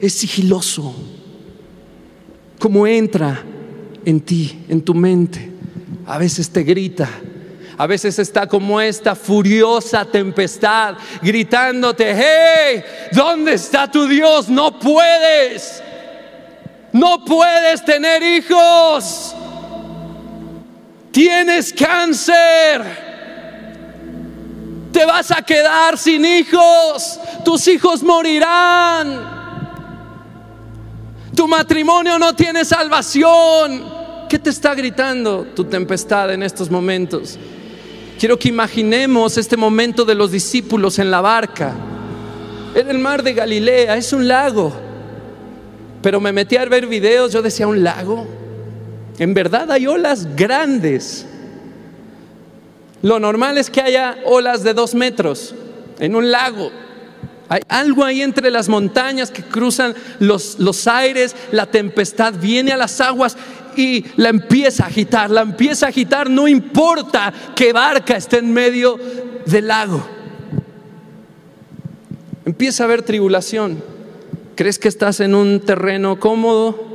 es 0.00 0.14
sigiloso, 0.14 0.94
como 2.58 2.86
entra 2.86 3.42
en 4.04 4.20
ti, 4.20 4.64
en 4.68 4.82
tu 4.82 4.94
mente. 4.94 5.50
A 6.06 6.18
veces 6.18 6.50
te 6.50 6.62
grita. 6.62 7.08
A 7.76 7.86
veces 7.86 8.18
está 8.18 8.48
como 8.48 8.80
esta 8.80 9.14
furiosa 9.14 10.04
tempestad 10.04 10.96
gritándote, 11.22 12.12
hey, 12.12 12.82
¿dónde 13.12 13.54
está 13.54 13.88
tu 13.88 14.08
Dios? 14.08 14.48
No 14.48 14.78
puedes. 14.80 15.80
No 16.92 17.24
puedes 17.24 17.84
tener 17.84 18.20
hijos 18.22 19.36
tienes 21.18 21.72
cáncer, 21.72 22.84
te 24.92 25.04
vas 25.04 25.32
a 25.32 25.42
quedar 25.42 25.98
sin 25.98 26.24
hijos, 26.24 27.18
tus 27.44 27.66
hijos 27.66 28.04
morirán, 28.04 29.37
tu 31.38 31.46
matrimonio 31.46 32.18
no 32.18 32.34
tiene 32.34 32.64
salvación. 32.64 33.84
¿Qué 34.28 34.40
te 34.40 34.50
está 34.50 34.74
gritando 34.74 35.46
tu 35.54 35.62
tempestad 35.62 36.32
en 36.32 36.42
estos 36.42 36.68
momentos? 36.68 37.38
Quiero 38.18 38.36
que 38.36 38.48
imaginemos 38.48 39.38
este 39.38 39.56
momento 39.56 40.04
de 40.04 40.16
los 40.16 40.32
discípulos 40.32 40.98
en 40.98 41.12
la 41.12 41.20
barca, 41.20 41.76
en 42.74 42.90
el 42.90 42.98
mar 42.98 43.22
de 43.22 43.34
Galilea, 43.34 43.96
es 43.96 44.12
un 44.12 44.26
lago. 44.26 44.72
Pero 46.02 46.20
me 46.20 46.32
metí 46.32 46.56
a 46.56 46.64
ver 46.64 46.88
videos, 46.88 47.32
yo 47.32 47.40
decía 47.40 47.68
un 47.68 47.84
lago. 47.84 48.26
En 49.20 49.32
verdad 49.32 49.70
hay 49.70 49.86
olas 49.86 50.34
grandes. 50.34 51.24
Lo 53.00 53.20
normal 53.20 53.58
es 53.58 53.70
que 53.70 53.80
haya 53.80 54.18
olas 54.24 54.64
de 54.64 54.74
dos 54.74 54.92
metros 54.92 55.54
en 56.00 56.16
un 56.16 56.32
lago. 56.32 56.72
Hay 57.48 57.62
algo 57.68 58.04
ahí 58.04 58.22
entre 58.22 58.50
las 58.50 58.68
montañas 58.68 59.30
que 59.30 59.42
cruzan 59.42 59.94
los, 60.18 60.58
los, 60.58 60.86
aires, 60.86 61.34
la 61.50 61.66
tempestad 61.66 62.34
viene 62.34 62.72
a 62.72 62.76
las 62.76 63.00
aguas 63.00 63.36
y 63.76 64.04
la 64.16 64.28
empieza 64.28 64.84
a 64.84 64.88
agitar, 64.88 65.30
la 65.30 65.42
empieza 65.42 65.86
a 65.86 65.88
agitar, 65.88 66.28
no 66.28 66.46
importa 66.46 67.32
qué 67.54 67.72
barca 67.72 68.16
esté 68.16 68.38
en 68.38 68.52
medio 68.52 68.98
del 69.46 69.68
lago. 69.68 70.06
Empieza 72.44 72.82
a 72.82 72.86
haber 72.86 73.02
tribulación. 73.02 73.82
¿Crees 74.54 74.78
que 74.78 74.88
estás 74.88 75.20
en 75.20 75.34
un 75.34 75.60
terreno 75.60 76.18
cómodo? 76.18 76.88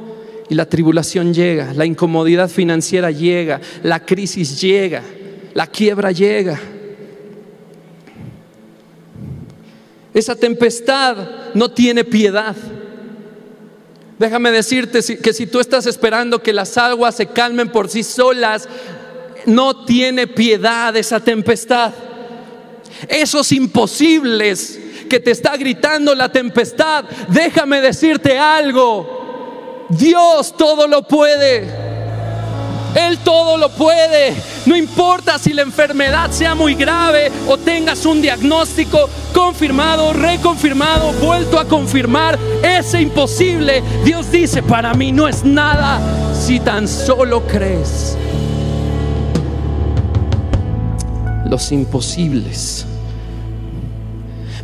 Y 0.49 0.55
la 0.55 0.67
tribulación 0.67 1.33
llega, 1.33 1.73
la 1.73 1.85
incomodidad 1.85 2.49
financiera 2.49 3.09
llega, 3.09 3.61
la 3.81 4.05
crisis 4.05 4.59
llega, 4.59 5.01
la 5.53 5.67
quiebra 5.67 6.11
llega. 6.11 6.59
Esa 10.13 10.35
tempestad 10.35 11.17
no 11.53 11.71
tiene 11.71 12.03
piedad. 12.03 12.55
Déjame 14.19 14.51
decirte 14.51 14.99
que 15.17 15.33
si 15.33 15.47
tú 15.47 15.59
estás 15.59 15.85
esperando 15.85 16.41
que 16.41 16.53
las 16.53 16.77
aguas 16.77 17.15
se 17.15 17.25
calmen 17.25 17.69
por 17.69 17.89
sí 17.89 18.03
solas, 18.03 18.67
no 19.45 19.85
tiene 19.85 20.27
piedad 20.27 20.95
esa 20.95 21.19
tempestad. 21.19 21.91
Esos 23.07 23.51
imposibles 23.51 24.79
que 25.09 25.19
te 25.19 25.31
está 25.31 25.57
gritando 25.57 26.15
la 26.15 26.31
tempestad, 26.31 27.05
déjame 27.27 27.81
decirte 27.81 28.37
algo. 28.37 29.87
Dios 29.89 30.55
todo 30.55 30.87
lo 30.87 31.07
puede. 31.07 31.82
Él 32.95 33.19
todo 33.19 33.57
lo 33.57 33.69
puede. 33.69 34.35
No 34.65 34.75
importa 34.75 35.39
si 35.39 35.53
la 35.53 35.61
enfermedad 35.63 36.31
sea 36.31 36.55
muy 36.55 36.75
grave 36.75 37.31
o 37.47 37.57
tengas 37.57 38.05
un 38.05 38.21
diagnóstico 38.21 39.09
confirmado, 39.33 40.13
reconfirmado, 40.13 41.11
vuelto 41.13 41.59
a 41.59 41.65
confirmar. 41.65 42.37
Ese 42.61 43.01
imposible, 43.01 43.81
Dios 44.03 44.31
dice, 44.31 44.61
para 44.61 44.93
mí 44.93 45.11
no 45.11 45.27
es 45.27 45.43
nada 45.43 45.99
si 46.33 46.59
tan 46.59 46.87
solo 46.87 47.45
crees. 47.47 48.17
Los 51.49 51.71
imposibles. 51.71 52.85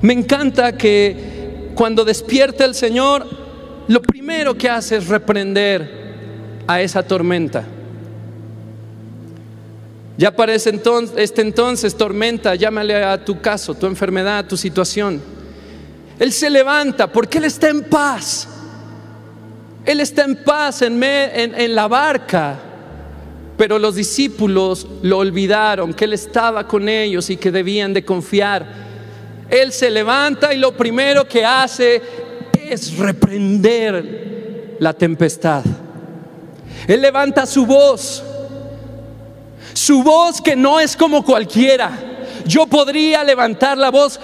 Me 0.01 0.13
encanta 0.13 0.77
que 0.77 1.71
cuando 1.75 2.05
despierta 2.05 2.63
el 2.63 2.73
Señor, 2.73 3.27
lo 3.87 4.01
primero 4.01 4.55
que 4.55 4.69
hace 4.69 4.97
es 4.97 5.07
reprender 5.07 6.63
a 6.67 6.81
esa 6.81 7.03
tormenta. 7.03 7.65
Ya 10.19 10.35
para 10.35 10.53
entonces, 10.53 11.15
este 11.17 11.41
entonces, 11.41 11.95
tormenta, 11.95 12.53
llámale 12.53 13.05
a 13.05 13.23
tu 13.23 13.39
caso, 13.39 13.73
tu 13.73 13.85
enfermedad, 13.85 14.45
tu 14.45 14.57
situación. 14.57 15.21
Él 16.19 16.33
se 16.33 16.49
levanta 16.49 17.09
porque 17.09 17.37
Él 17.37 17.45
está 17.45 17.69
en 17.69 17.85
paz. 17.85 18.45
Él 19.85 20.01
está 20.01 20.25
en 20.25 20.43
paz 20.43 20.81
en, 20.81 21.01
en 21.01 21.73
la 21.73 21.87
barca. 21.87 22.59
Pero 23.55 23.79
los 23.79 23.95
discípulos 23.95 24.85
lo 25.03 25.19
olvidaron, 25.19 25.93
que 25.93 26.03
Él 26.03 26.11
estaba 26.11 26.67
con 26.67 26.89
ellos 26.89 27.29
y 27.29 27.37
que 27.37 27.49
debían 27.49 27.93
de 27.93 28.03
confiar. 28.03 28.67
Él 29.49 29.71
se 29.71 29.89
levanta 29.89 30.53
y 30.53 30.57
lo 30.57 30.75
primero 30.75 31.29
que 31.29 31.45
hace 31.45 32.01
es 32.69 32.97
reprender 32.97 34.75
la 34.79 34.91
tempestad. 34.91 35.63
Él 36.89 36.99
levanta 36.99 37.45
su 37.45 37.65
voz 37.65 38.25
su 39.73 40.03
voz 40.03 40.41
que 40.41 40.55
no 40.55 40.79
es 40.79 40.95
como 40.95 41.23
cualquiera. 41.23 41.91
Yo 42.45 42.67
podría 42.67 43.23
levantar 43.23 43.77
la 43.77 43.91
voz 43.91 44.19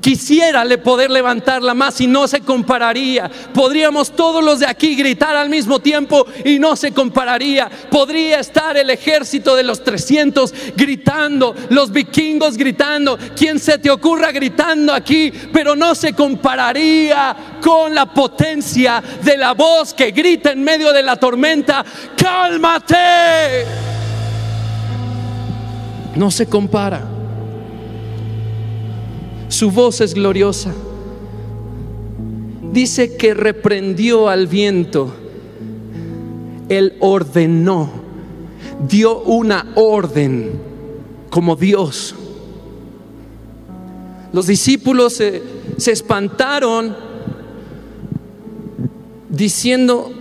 quisiera 0.00 0.64
poder 0.78 1.10
levantarla 1.10 1.74
más 1.74 2.00
y 2.00 2.06
no 2.06 2.26
se 2.26 2.40
compararía. 2.40 3.30
Podríamos 3.52 4.12
todos 4.12 4.42
los 4.42 4.60
de 4.60 4.66
aquí 4.66 4.94
gritar 4.94 5.36
al 5.36 5.48
mismo 5.48 5.80
tiempo 5.80 6.26
y 6.44 6.58
no 6.58 6.76
se 6.76 6.92
compararía. 6.92 7.70
Podría 7.90 8.40
estar 8.40 8.76
el 8.76 8.90
ejército 8.90 9.56
de 9.56 9.62
los 9.62 9.82
300 9.84 10.52
gritando, 10.76 11.54
los 11.70 11.92
vikingos 11.92 12.56
gritando, 12.56 13.18
quien 13.36 13.58
se 13.58 13.78
te 13.78 13.90
ocurra 13.90 14.32
gritando 14.32 14.92
aquí, 14.92 15.32
pero 15.52 15.76
no 15.76 15.94
se 15.94 16.12
compararía 16.14 17.58
con 17.60 17.94
la 17.94 18.06
potencia 18.06 19.02
de 19.22 19.36
la 19.36 19.52
voz 19.52 19.94
que 19.94 20.10
grita 20.10 20.52
en 20.52 20.62
medio 20.62 20.92
de 20.92 21.02
la 21.02 21.16
tormenta, 21.16 21.84
cálmate 22.16 23.89
no 26.16 26.30
se 26.30 26.46
compara. 26.46 27.08
Su 29.48 29.70
voz 29.70 30.00
es 30.00 30.14
gloriosa. 30.14 30.72
Dice 32.72 33.16
que 33.16 33.34
reprendió 33.34 34.28
al 34.28 34.46
viento. 34.46 35.12
Él 36.68 36.94
ordenó, 37.00 37.90
dio 38.88 39.20
una 39.22 39.72
orden 39.74 40.52
como 41.30 41.56
Dios. 41.56 42.14
Los 44.32 44.46
discípulos 44.46 45.14
se, 45.14 45.42
se 45.76 45.90
espantaron 45.90 46.96
diciendo, 49.28 50.12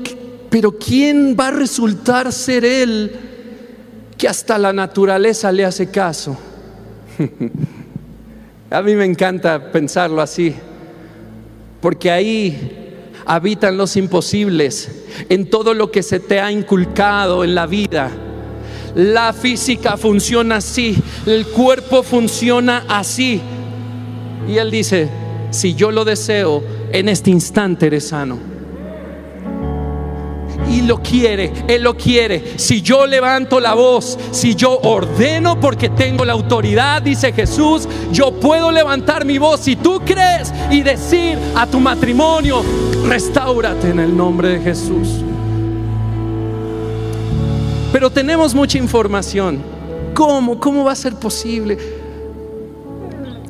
pero 0.50 0.72
¿quién 0.72 1.36
va 1.40 1.50
a 1.50 1.52
resultar 1.52 2.32
ser 2.32 2.66
Él? 2.66 3.29
Que 4.20 4.28
hasta 4.28 4.58
la 4.58 4.74
naturaleza 4.74 5.50
le 5.50 5.64
hace 5.64 5.90
caso. 5.90 6.38
A 8.70 8.82
mí 8.82 8.94
me 8.94 9.06
encanta 9.06 9.72
pensarlo 9.72 10.22
así, 10.22 10.54
porque 11.82 12.12
ahí 12.12 13.08
habitan 13.26 13.78
los 13.78 13.96
imposibles, 13.96 15.06
en 15.30 15.50
todo 15.50 15.74
lo 15.74 15.90
que 15.90 16.04
se 16.04 16.20
te 16.20 16.40
ha 16.42 16.52
inculcado 16.52 17.46
en 17.46 17.56
la 17.56 17.66
vida. 17.66 18.12
La 18.94 19.32
física 19.32 19.96
funciona 19.96 20.58
así, 20.58 21.02
el 21.26 21.48
cuerpo 21.48 22.04
funciona 22.04 22.84
así. 22.90 23.42
Y 24.50 24.58
él 24.58 24.70
dice, 24.70 25.10
si 25.50 25.76
yo 25.76 25.92
lo 25.92 26.04
deseo, 26.04 26.62
en 26.92 27.08
este 27.08 27.32
instante 27.32 27.88
eres 27.88 28.10
sano 28.10 28.59
y 30.70 30.82
lo 30.82 31.02
quiere, 31.02 31.52
Él 31.68 31.84
lo 31.84 31.96
quiere. 31.96 32.58
Si 32.58 32.82
yo 32.82 33.08
levanto 33.08 33.60
la 33.60 33.74
voz, 33.74 34.18
si 34.32 34.56
yo 34.56 34.80
ordeno 34.80 35.60
porque 35.60 35.90
tengo 35.90 36.26
la 36.26 36.34
autoridad, 36.34 37.02
dice 37.02 37.34
Jesús, 37.34 37.88
yo 38.12 38.32
puedo 38.32 38.72
levantar 38.72 39.26
mi 39.26 39.38
voz 39.38 39.62
si 39.62 39.76
tú 39.76 40.02
crees 40.06 40.54
y 40.70 40.82
decir 40.82 41.38
a 41.56 41.66
tu 41.66 41.80
matrimonio, 41.80 42.64
restáurate 43.08 43.90
en 43.90 44.00
el 44.00 44.16
nombre 44.16 44.50
de 44.50 44.60
Jesús. 44.62 45.08
Pero 47.92 48.10
tenemos 48.10 48.54
mucha 48.54 48.78
información. 48.78 49.62
¿Cómo? 50.14 50.60
¿Cómo 50.60 50.84
va 50.84 50.92
a 50.92 50.96
ser 50.96 51.16
posible? 51.16 51.78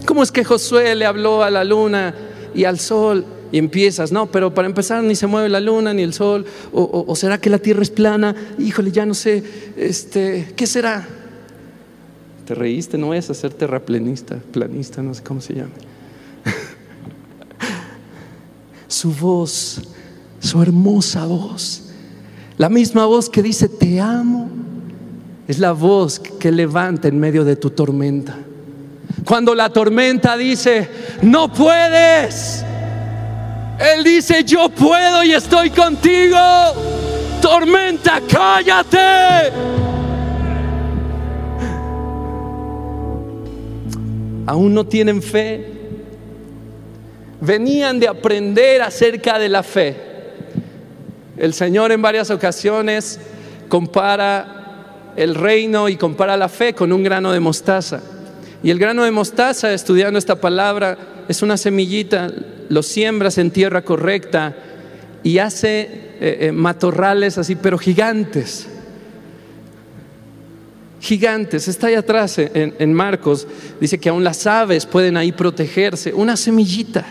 ¿Cómo 0.06 0.24
es 0.24 0.32
que 0.32 0.44
Josué 0.44 0.96
le 0.96 1.06
habló 1.06 1.44
a 1.44 1.50
la 1.50 1.64
luna 1.64 2.16
y 2.56 2.64
al 2.64 2.80
sol? 2.80 3.26
Y 3.52 3.58
empiezas, 3.58 4.12
no, 4.12 4.28
pero 4.28 4.54
para 4.54 4.68
empezar 4.68 5.04
ni 5.04 5.16
se 5.16 5.28
mueve 5.28 5.50
la 5.50 5.60
luna 5.60 5.94
ni 5.94 6.04
el 6.04 6.14
sol, 6.14 6.46
o, 6.72 7.16
será 7.16 7.40
que 7.40 7.50
la 7.50 7.58
tierra 7.58 7.82
es 7.82 7.90
plana, 7.90 8.36
híjole, 8.58 8.92
ya 8.92 9.06
no 9.06 9.14
sé, 9.14 9.44
este, 9.76 10.54
¿qué 10.56 10.68
será? 10.68 11.08
Te 12.46 12.56
reíste, 12.56 12.98
no 12.98 13.14
es 13.14 13.30
hacer 13.30 13.54
terraplenista, 13.54 14.38
planista, 14.52 15.02
no 15.02 15.14
sé 15.14 15.24
cómo 15.24 15.42
se 15.42 15.56
llama. 15.56 15.72
su 18.88 19.14
voz, 19.14 19.82
su 20.40 20.62
hermosa 20.62 21.26
voz, 21.26 21.90
la 22.58 22.70
misma 22.70 23.06
voz 23.06 23.30
que 23.30 23.42
dice 23.42 23.70
te 23.70 24.00
amo, 24.00 24.50
es 25.48 25.58
la 25.58 25.72
voz 25.72 26.20
que 26.20 26.52
levanta 26.52 27.08
en 27.08 27.20
medio 27.20 27.44
de 27.44 27.56
tu 27.56 27.72
tormenta. 27.72 28.38
Cuando 29.26 29.56
la 29.56 29.70
tormenta 29.70 30.38
dice, 30.38 30.88
no 31.22 31.52
puedes, 31.52 32.64
él 33.80 34.04
dice, 34.04 34.44
yo 34.44 34.70
puedo 34.70 35.24
y 35.24 35.32
estoy 35.32 35.70
contigo. 35.70 36.38
Tormenta, 37.42 38.22
cállate. 38.30 38.98
Aún 44.46 44.74
no 44.74 44.86
tienen 44.86 45.22
fe. 45.22 45.66
Venían 47.40 48.00
de 48.00 48.08
aprender 48.10 48.82
acerca 48.82 49.40
de 49.40 49.48
la 49.48 49.64
fe. 49.64 49.96
El 51.38 51.54
Señor 51.54 51.94
en 51.94 52.02
varias 52.02 52.30
ocasiones 52.32 53.18
compara 53.70 55.14
el 55.16 55.36
reino 55.36 55.88
y 55.88 55.96
compara 55.96 56.36
la 56.36 56.50
fe 56.50 56.74
con 56.74 56.92
un 56.92 57.02
grano 57.02 57.32
de 57.32 57.40
mostaza. 57.40 58.02
Y 58.62 58.72
el 58.72 58.80
grano 58.80 59.06
de 59.06 59.12
mostaza, 59.12 59.72
estudiando 59.72 60.20
esta 60.20 60.36
palabra, 60.36 60.98
es 61.30 61.42
una 61.42 61.56
semillita, 61.56 62.30
lo 62.70 62.84
siembras 62.84 63.38
en 63.38 63.52
tierra 63.52 63.82
correcta 63.82 64.56
y 65.24 65.40
hace 65.40 65.82
eh, 65.82 66.38
eh, 66.42 66.52
matorrales 66.52 67.38
así, 67.38 67.56
pero 67.56 67.78
gigantes. 67.78 68.68
Gigantes, 71.02 71.68
está 71.68 71.88
ahí 71.88 71.96
atrás 71.96 72.38
en, 72.38 72.76
en 72.78 72.94
Marcos, 72.94 73.48
dice 73.80 74.00
que 74.00 74.10
aún 74.10 74.24
las 74.24 74.46
aves 74.46 74.86
pueden 74.86 75.18
ahí 75.18 75.32
protegerse, 75.32 76.14
una 76.14 76.38
semillita. 76.38 77.06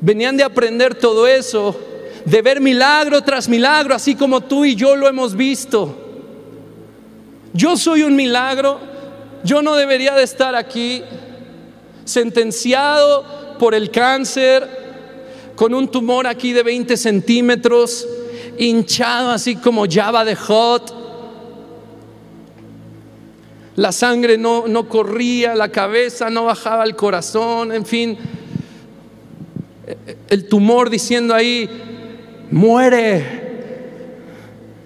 Venían 0.00 0.36
de 0.36 0.44
aprender 0.44 0.94
todo 0.94 1.26
eso, 1.26 1.78
de 2.24 2.42
ver 2.42 2.60
milagro 2.60 3.22
tras 3.22 3.48
milagro, 3.48 3.94
así 3.94 4.14
como 4.14 4.42
tú 4.42 4.64
y 4.64 4.74
yo 4.74 4.94
lo 4.94 5.08
hemos 5.08 5.34
visto. 5.34 5.98
Yo 7.54 7.76
soy 7.76 8.02
un 8.02 8.14
milagro, 8.14 8.78
yo 9.42 9.62
no 9.62 9.74
debería 9.74 10.14
de 10.14 10.22
estar 10.22 10.54
aquí 10.54 11.02
sentenciado 12.04 13.41
por 13.62 13.76
el 13.76 13.92
cáncer, 13.92 14.68
con 15.54 15.72
un 15.72 15.86
tumor 15.86 16.26
aquí 16.26 16.52
de 16.52 16.64
20 16.64 16.96
centímetros, 16.96 18.08
hinchado 18.58 19.30
así 19.30 19.54
como 19.54 19.84
Java 19.88 20.24
de 20.24 20.34
Hot. 20.34 20.92
La 23.76 23.92
sangre 23.92 24.36
no, 24.36 24.66
no 24.66 24.88
corría, 24.88 25.54
la 25.54 25.68
cabeza 25.68 26.28
no 26.28 26.46
bajaba 26.46 26.82
al 26.82 26.96
corazón, 26.96 27.70
en 27.70 27.86
fin. 27.86 28.18
El 30.28 30.48
tumor 30.48 30.90
diciendo 30.90 31.32
ahí, 31.32 31.70
muere. 32.50 33.24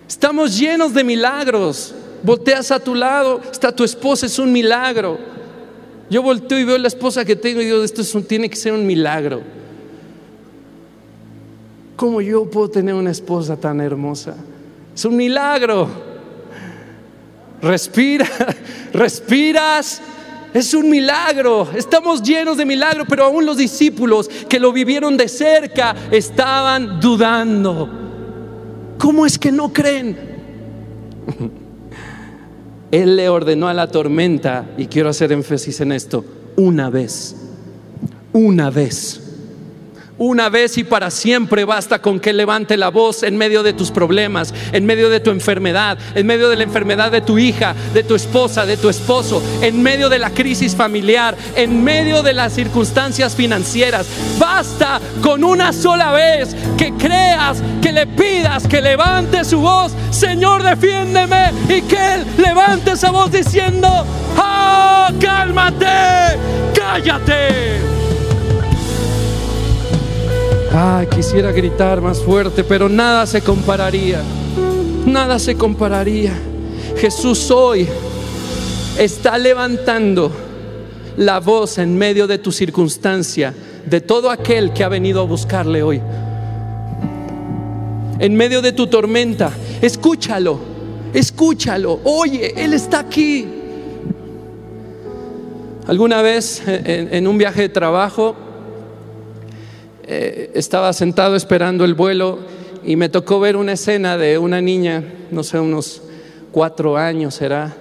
Estamos 0.06 0.58
llenos 0.58 0.92
de 0.92 1.02
milagros. 1.02 1.94
Volteas 2.22 2.70
a 2.70 2.78
tu 2.78 2.94
lado, 2.94 3.40
está 3.50 3.74
tu 3.74 3.84
esposa, 3.84 4.26
es 4.26 4.38
un 4.38 4.52
milagro. 4.52 5.18
Yo 6.08 6.22
volteo 6.22 6.58
y 6.58 6.64
veo 6.64 6.78
la 6.78 6.88
esposa 6.88 7.24
que 7.24 7.34
tengo 7.34 7.60
y 7.60 7.64
digo, 7.64 7.82
esto 7.82 8.02
tiene 8.22 8.48
que 8.48 8.56
ser 8.56 8.72
un 8.72 8.86
milagro. 8.86 9.42
¿Cómo 11.96 12.20
yo 12.20 12.48
puedo 12.48 12.68
tener 12.70 12.94
una 12.94 13.10
esposa 13.10 13.56
tan 13.56 13.80
hermosa? 13.80 14.36
Es 14.94 15.04
un 15.04 15.16
milagro. 15.16 15.88
Respira, 17.60 18.28
respiras. 18.92 20.02
Es 20.54 20.72
un 20.74 20.88
milagro. 20.88 21.68
Estamos 21.74 22.22
llenos 22.22 22.56
de 22.56 22.64
milagro, 22.64 23.04
pero 23.08 23.24
aún 23.24 23.44
los 23.44 23.56
discípulos 23.56 24.28
que 24.48 24.60
lo 24.60 24.72
vivieron 24.72 25.16
de 25.16 25.28
cerca 25.28 25.94
estaban 26.10 27.00
dudando. 27.00 27.90
¿Cómo 28.98 29.26
es 29.26 29.38
que 29.38 29.52
no 29.52 29.72
creen? 29.72 30.16
Él 32.90 33.16
le 33.16 33.28
ordenó 33.28 33.68
a 33.68 33.74
la 33.74 33.88
tormenta, 33.88 34.66
y 34.78 34.86
quiero 34.86 35.08
hacer 35.08 35.32
énfasis 35.32 35.80
en 35.80 35.92
esto, 35.92 36.24
una 36.56 36.90
vez, 36.90 37.36
una 38.32 38.70
vez 38.70 39.25
una 40.18 40.48
vez 40.48 40.78
y 40.78 40.84
para 40.84 41.10
siempre 41.10 41.64
basta 41.64 42.00
con 42.00 42.20
que 42.20 42.32
levante 42.32 42.76
la 42.76 42.88
voz 42.88 43.22
en 43.22 43.36
medio 43.36 43.62
de 43.62 43.72
tus 43.72 43.90
problemas, 43.90 44.52
en 44.72 44.86
medio 44.86 45.10
de 45.10 45.20
tu 45.20 45.30
enfermedad, 45.30 45.98
en 46.14 46.26
medio 46.26 46.48
de 46.48 46.56
la 46.56 46.62
enfermedad 46.62 47.10
de 47.10 47.20
tu 47.20 47.38
hija, 47.38 47.74
de 47.92 48.02
tu 48.02 48.14
esposa, 48.14 48.66
de 48.66 48.76
tu 48.76 48.88
esposo, 48.88 49.42
en 49.60 49.82
medio 49.82 50.08
de 50.08 50.18
la 50.18 50.30
crisis 50.30 50.74
familiar, 50.74 51.36
en 51.54 51.82
medio 51.82 52.22
de 52.22 52.32
las 52.32 52.52
circunstancias 52.54 53.34
financieras. 53.34 54.06
Basta 54.38 55.00
con 55.22 55.44
una 55.44 55.72
sola 55.72 56.12
vez 56.12 56.54
que 56.76 56.92
creas, 56.94 57.62
que 57.82 57.92
le 57.92 58.06
pidas, 58.06 58.66
que 58.66 58.80
levante 58.80 59.44
su 59.44 59.60
voz, 59.60 59.92
Señor, 60.10 60.62
defiéndeme, 60.62 61.52
y 61.68 61.82
que 61.82 62.14
Él 62.14 62.26
levante 62.38 62.92
esa 62.92 63.10
voz 63.10 63.30
diciendo, 63.30 63.88
¡Ah, 64.36 65.10
cálmate, 65.20 65.86
cállate! 66.74 67.95
Quisiera 71.10 71.52
gritar 71.52 72.02
más 72.02 72.18
fuerte, 72.18 72.62
pero 72.62 72.86
nada 72.86 73.26
se 73.26 73.40
compararía. 73.40 74.20
Nada 75.06 75.38
se 75.38 75.56
compararía. 75.56 76.34
Jesús 76.98 77.50
hoy 77.50 77.88
está 78.98 79.38
levantando 79.38 80.30
la 81.16 81.40
voz 81.40 81.78
en 81.78 81.96
medio 81.96 82.26
de 82.26 82.36
tu 82.36 82.52
circunstancia, 82.52 83.54
de 83.86 84.02
todo 84.02 84.30
aquel 84.30 84.74
que 84.74 84.84
ha 84.84 84.90
venido 84.90 85.22
a 85.22 85.24
buscarle 85.24 85.82
hoy. 85.82 86.02
En 88.18 88.34
medio 88.34 88.60
de 88.60 88.72
tu 88.72 88.86
tormenta, 88.86 89.50
escúchalo, 89.80 90.60
escúchalo. 91.14 92.00
Oye, 92.04 92.52
Él 92.54 92.74
está 92.74 92.98
aquí. 92.98 93.48
Alguna 95.86 96.20
vez 96.20 96.62
en, 96.66 97.14
en 97.14 97.26
un 97.26 97.38
viaje 97.38 97.62
de 97.62 97.68
trabajo, 97.70 98.45
eh, 100.06 100.52
estaba 100.54 100.92
sentado 100.92 101.34
esperando 101.34 101.84
el 101.84 101.94
vuelo 101.94 102.38
y 102.84 102.94
me 102.94 103.08
tocó 103.08 103.40
ver 103.40 103.56
una 103.56 103.72
escena 103.72 104.16
de 104.16 104.38
una 104.38 104.60
niña, 104.60 105.02
no 105.32 105.42
sé, 105.42 105.58
unos 105.58 106.02
cuatro 106.52 106.96
años 106.96 107.34
será. 107.34 107.76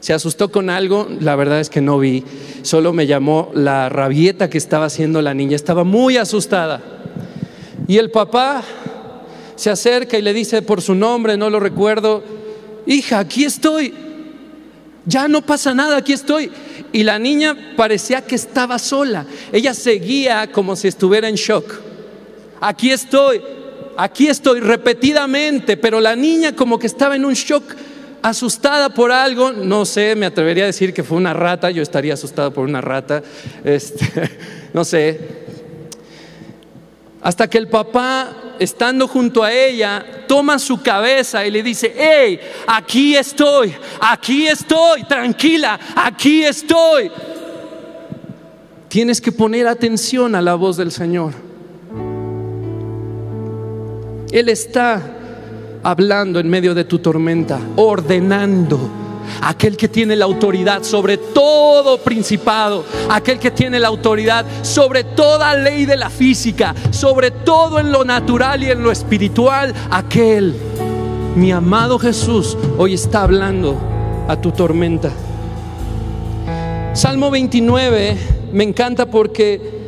Se 0.00 0.12
asustó 0.12 0.52
con 0.52 0.68
algo, 0.68 1.08
la 1.20 1.34
verdad 1.34 1.60
es 1.60 1.70
que 1.70 1.80
no 1.80 1.98
vi, 1.98 2.24
solo 2.60 2.92
me 2.92 3.06
llamó 3.06 3.50
la 3.54 3.88
rabieta 3.88 4.50
que 4.50 4.58
estaba 4.58 4.84
haciendo 4.84 5.22
la 5.22 5.32
niña, 5.32 5.56
estaba 5.56 5.82
muy 5.82 6.18
asustada. 6.18 6.82
Y 7.88 7.96
el 7.96 8.10
papá 8.10 8.62
se 9.56 9.70
acerca 9.70 10.18
y 10.18 10.22
le 10.22 10.34
dice 10.34 10.60
por 10.60 10.82
su 10.82 10.94
nombre, 10.94 11.38
no 11.38 11.48
lo 11.48 11.58
recuerdo, 11.58 12.22
hija, 12.86 13.18
aquí 13.18 13.44
estoy, 13.44 13.94
ya 15.06 15.28
no 15.28 15.42
pasa 15.42 15.74
nada, 15.74 15.98
aquí 15.98 16.12
estoy. 16.12 16.50
Y 16.92 17.02
la 17.02 17.18
niña 17.18 17.74
parecía 17.76 18.22
que 18.22 18.34
estaba 18.34 18.78
sola. 18.78 19.26
Ella 19.52 19.74
seguía 19.74 20.50
como 20.50 20.76
si 20.76 20.88
estuviera 20.88 21.28
en 21.28 21.34
shock. 21.34 21.72
Aquí 22.60 22.90
estoy, 22.90 23.42
aquí 23.96 24.28
estoy 24.28 24.60
repetidamente, 24.60 25.76
pero 25.76 26.00
la 26.00 26.16
niña 26.16 26.56
como 26.56 26.78
que 26.78 26.86
estaba 26.86 27.16
en 27.16 27.24
un 27.24 27.34
shock, 27.34 27.64
asustada 28.22 28.88
por 28.94 29.12
algo. 29.12 29.52
No 29.52 29.84
sé, 29.84 30.14
me 30.16 30.24
atrevería 30.24 30.64
a 30.64 30.68
decir 30.68 30.94
que 30.94 31.04
fue 31.04 31.18
una 31.18 31.34
rata. 31.34 31.70
Yo 31.70 31.82
estaría 31.82 32.14
asustado 32.14 32.52
por 32.54 32.64
una 32.64 32.80
rata. 32.80 33.22
Este, 33.64 34.30
no 34.72 34.84
sé, 34.84 35.43
hasta 37.24 37.48
que 37.48 37.56
el 37.56 37.68
papá, 37.68 38.36
estando 38.58 39.08
junto 39.08 39.42
a 39.42 39.50
ella, 39.50 40.04
toma 40.28 40.58
su 40.58 40.82
cabeza 40.82 41.46
y 41.46 41.50
le 41.50 41.62
dice, 41.62 41.94
hey, 41.96 42.38
aquí 42.66 43.16
estoy, 43.16 43.74
aquí 43.98 44.46
estoy, 44.46 45.04
tranquila, 45.04 45.80
aquí 45.96 46.44
estoy. 46.44 47.10
Tienes 48.88 49.22
que 49.22 49.32
poner 49.32 49.66
atención 49.66 50.34
a 50.34 50.42
la 50.42 50.54
voz 50.54 50.76
del 50.76 50.92
Señor. 50.92 51.32
Él 54.30 54.50
está 54.50 55.00
hablando 55.82 56.38
en 56.38 56.50
medio 56.50 56.74
de 56.74 56.84
tu 56.84 56.98
tormenta, 56.98 57.58
ordenando 57.76 59.03
aquel 59.42 59.76
que 59.76 59.88
tiene 59.88 60.16
la 60.16 60.24
autoridad 60.24 60.82
sobre 60.82 61.18
todo 61.18 61.98
principado, 61.98 62.84
aquel 63.10 63.38
que 63.38 63.50
tiene 63.50 63.80
la 63.80 63.88
autoridad 63.88 64.44
sobre 64.62 65.04
toda 65.04 65.54
ley 65.54 65.86
de 65.86 65.96
la 65.96 66.10
física, 66.10 66.74
sobre 66.90 67.30
todo 67.30 67.78
en 67.78 67.92
lo 67.92 68.04
natural 68.04 68.62
y 68.62 68.70
en 68.70 68.82
lo 68.82 68.90
espiritual, 68.90 69.74
aquel, 69.90 70.54
mi 71.36 71.52
amado 71.52 71.98
Jesús, 71.98 72.56
hoy 72.78 72.94
está 72.94 73.22
hablando 73.22 73.76
a 74.28 74.40
tu 74.40 74.50
tormenta. 74.52 75.10
Salmo 76.94 77.30
29 77.30 78.16
me 78.52 78.62
encanta 78.64 79.06
porque 79.06 79.82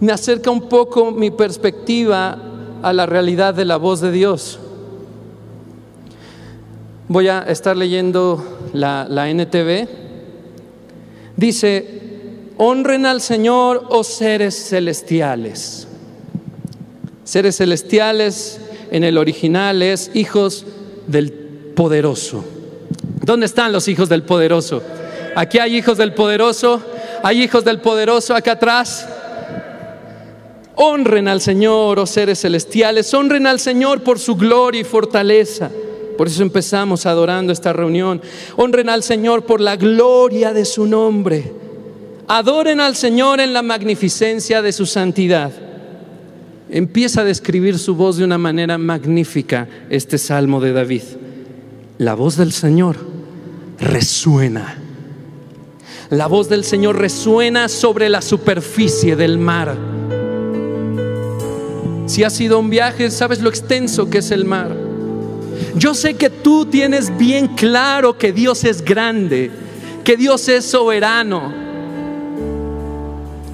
me 0.00 0.10
acerca 0.10 0.50
un 0.50 0.68
poco 0.68 1.12
mi 1.12 1.30
perspectiva 1.30 2.36
a 2.82 2.92
la 2.92 3.06
realidad 3.06 3.54
de 3.54 3.64
la 3.64 3.76
voz 3.76 4.00
de 4.00 4.10
Dios. 4.10 4.58
Voy 7.12 7.28
a 7.28 7.40
estar 7.40 7.76
leyendo 7.76 8.70
la, 8.72 9.28
NTV. 9.28 9.86
Dice, 11.36 12.00
honren 12.56 13.04
al 13.04 13.20
Señor, 13.20 13.84
oh 13.90 14.02
seres 14.02 14.70
celestiales. 14.70 15.86
Seres 17.22 17.58
celestiales 17.58 18.62
en 18.90 19.04
el 19.04 19.18
original 19.18 19.82
es 19.82 20.10
hijos 20.14 20.64
del 21.06 21.32
poderoso. 21.76 22.46
¿Dónde 23.22 23.44
están 23.44 23.72
los 23.72 23.88
hijos 23.88 24.08
del 24.08 24.22
poderoso? 24.22 24.82
Aquí 25.36 25.58
hay 25.58 25.76
hijos 25.76 25.98
del 25.98 26.14
poderoso, 26.14 26.80
hay 27.22 27.42
hijos 27.42 27.62
del 27.62 27.82
poderoso 27.82 28.34
acá 28.34 28.52
atrás. 28.52 29.06
Honren 30.76 31.28
al 31.28 31.42
Señor, 31.42 31.98
oh 31.98 32.06
seres 32.06 32.40
celestiales, 32.40 33.12
honren 33.12 33.46
al 33.46 33.60
Señor 33.60 34.02
por 34.02 34.18
su 34.18 34.34
gloria 34.34 34.80
y 34.80 34.84
fortaleza 34.84 35.70
por 36.16 36.28
eso 36.28 36.42
empezamos 36.42 37.06
adorando 37.06 37.52
esta 37.52 37.72
reunión. 37.72 38.20
Honren 38.56 38.88
al 38.88 39.02
Señor 39.02 39.44
por 39.44 39.60
la 39.60 39.76
gloria 39.76 40.52
de 40.52 40.64
su 40.64 40.86
nombre. 40.86 41.52
Adoren 42.28 42.80
al 42.80 42.96
Señor 42.96 43.40
en 43.40 43.52
la 43.52 43.62
magnificencia 43.62 44.62
de 44.62 44.72
su 44.72 44.86
santidad. 44.86 45.52
Empieza 46.70 47.20
a 47.20 47.24
describir 47.24 47.78
su 47.78 47.94
voz 47.94 48.16
de 48.16 48.24
una 48.24 48.38
manera 48.38 48.78
magnífica 48.78 49.68
este 49.90 50.16
salmo 50.18 50.60
de 50.60 50.72
David. 50.72 51.02
La 51.98 52.14
voz 52.14 52.36
del 52.36 52.52
Señor 52.52 52.96
resuena. 53.78 54.78
La 56.10 56.26
voz 56.26 56.48
del 56.48 56.64
Señor 56.64 56.98
resuena 56.98 57.68
sobre 57.68 58.08
la 58.08 58.22
superficie 58.22 59.16
del 59.16 59.38
mar. 59.38 59.76
Si 62.06 62.24
has 62.24 62.40
ido 62.40 62.56
a 62.56 62.60
un 62.60 62.70
viaje, 62.70 63.10
sabes 63.10 63.40
lo 63.40 63.48
extenso 63.48 64.10
que 64.10 64.18
es 64.18 64.30
el 64.30 64.44
mar. 64.44 64.91
Yo 65.74 65.94
sé 65.94 66.14
que 66.14 66.30
tú 66.30 66.66
tienes 66.66 67.16
bien 67.16 67.48
claro 67.48 68.16
que 68.18 68.32
Dios 68.32 68.64
es 68.64 68.84
grande, 68.84 69.50
que 70.04 70.16
Dios 70.16 70.48
es 70.48 70.64
soberano. 70.64 71.52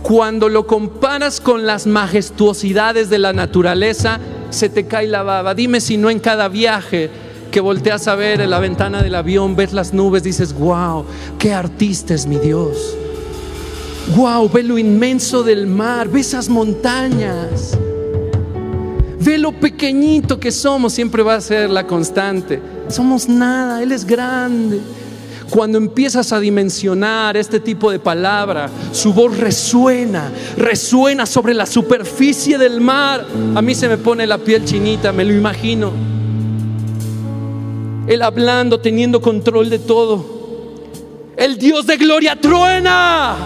Cuando 0.02 0.48
lo 0.48 0.66
comparas 0.66 1.40
con 1.40 1.66
las 1.66 1.86
majestuosidades 1.86 3.10
de 3.10 3.18
la 3.18 3.32
naturaleza, 3.32 4.18
se 4.50 4.68
te 4.68 4.86
cae 4.86 5.06
la 5.06 5.22
baba. 5.22 5.54
Dime 5.54 5.80
si 5.80 5.96
no 5.96 6.08
en 6.10 6.18
cada 6.18 6.48
viaje 6.48 7.10
que 7.50 7.60
volteas 7.60 8.08
a 8.08 8.14
ver 8.14 8.40
en 8.40 8.50
la 8.50 8.58
ventana 8.58 9.02
del 9.02 9.14
avión, 9.14 9.56
ves 9.56 9.72
las 9.72 9.92
nubes, 9.92 10.22
dices, 10.22 10.52
wow, 10.52 11.04
qué 11.38 11.52
artista 11.52 12.14
es 12.14 12.26
mi 12.26 12.38
Dios. 12.38 12.96
Wow, 14.16 14.48
ve 14.48 14.62
lo 14.62 14.78
inmenso 14.78 15.42
del 15.42 15.66
mar, 15.66 16.08
ve 16.08 16.20
esas 16.20 16.48
montañas. 16.48 17.76
Ve 19.20 19.38
lo 19.38 19.52
pequeñito 19.52 20.38
que 20.38 20.52
somos, 20.52 20.92
siempre 20.92 21.22
va 21.22 21.34
a 21.34 21.40
ser 21.40 21.70
la 21.70 21.86
constante. 21.86 22.60
Somos 22.88 23.28
nada, 23.28 23.82
Él 23.82 23.92
es 23.92 24.04
grande. 24.04 24.80
Cuando 25.50 25.78
empiezas 25.78 26.32
a 26.32 26.40
dimensionar 26.40 27.36
este 27.36 27.58
tipo 27.58 27.90
de 27.90 27.98
palabra, 27.98 28.68
su 28.92 29.14
voz 29.14 29.38
resuena, 29.38 30.30
resuena 30.56 31.24
sobre 31.24 31.54
la 31.54 31.64
superficie 31.64 32.58
del 32.58 32.80
mar. 32.80 33.26
A 33.54 33.62
mí 33.62 33.74
se 33.74 33.88
me 33.88 33.96
pone 33.96 34.26
la 34.26 34.38
piel 34.38 34.64
chinita, 34.64 35.10
me 35.10 35.24
lo 35.24 35.32
imagino. 35.32 35.90
Él 38.06 38.22
hablando, 38.22 38.80
teniendo 38.80 39.20
control 39.20 39.70
de 39.70 39.78
todo. 39.78 40.38
El 41.36 41.56
Dios 41.56 41.86
de 41.86 41.96
gloria 41.96 42.36
truena. 42.36 43.36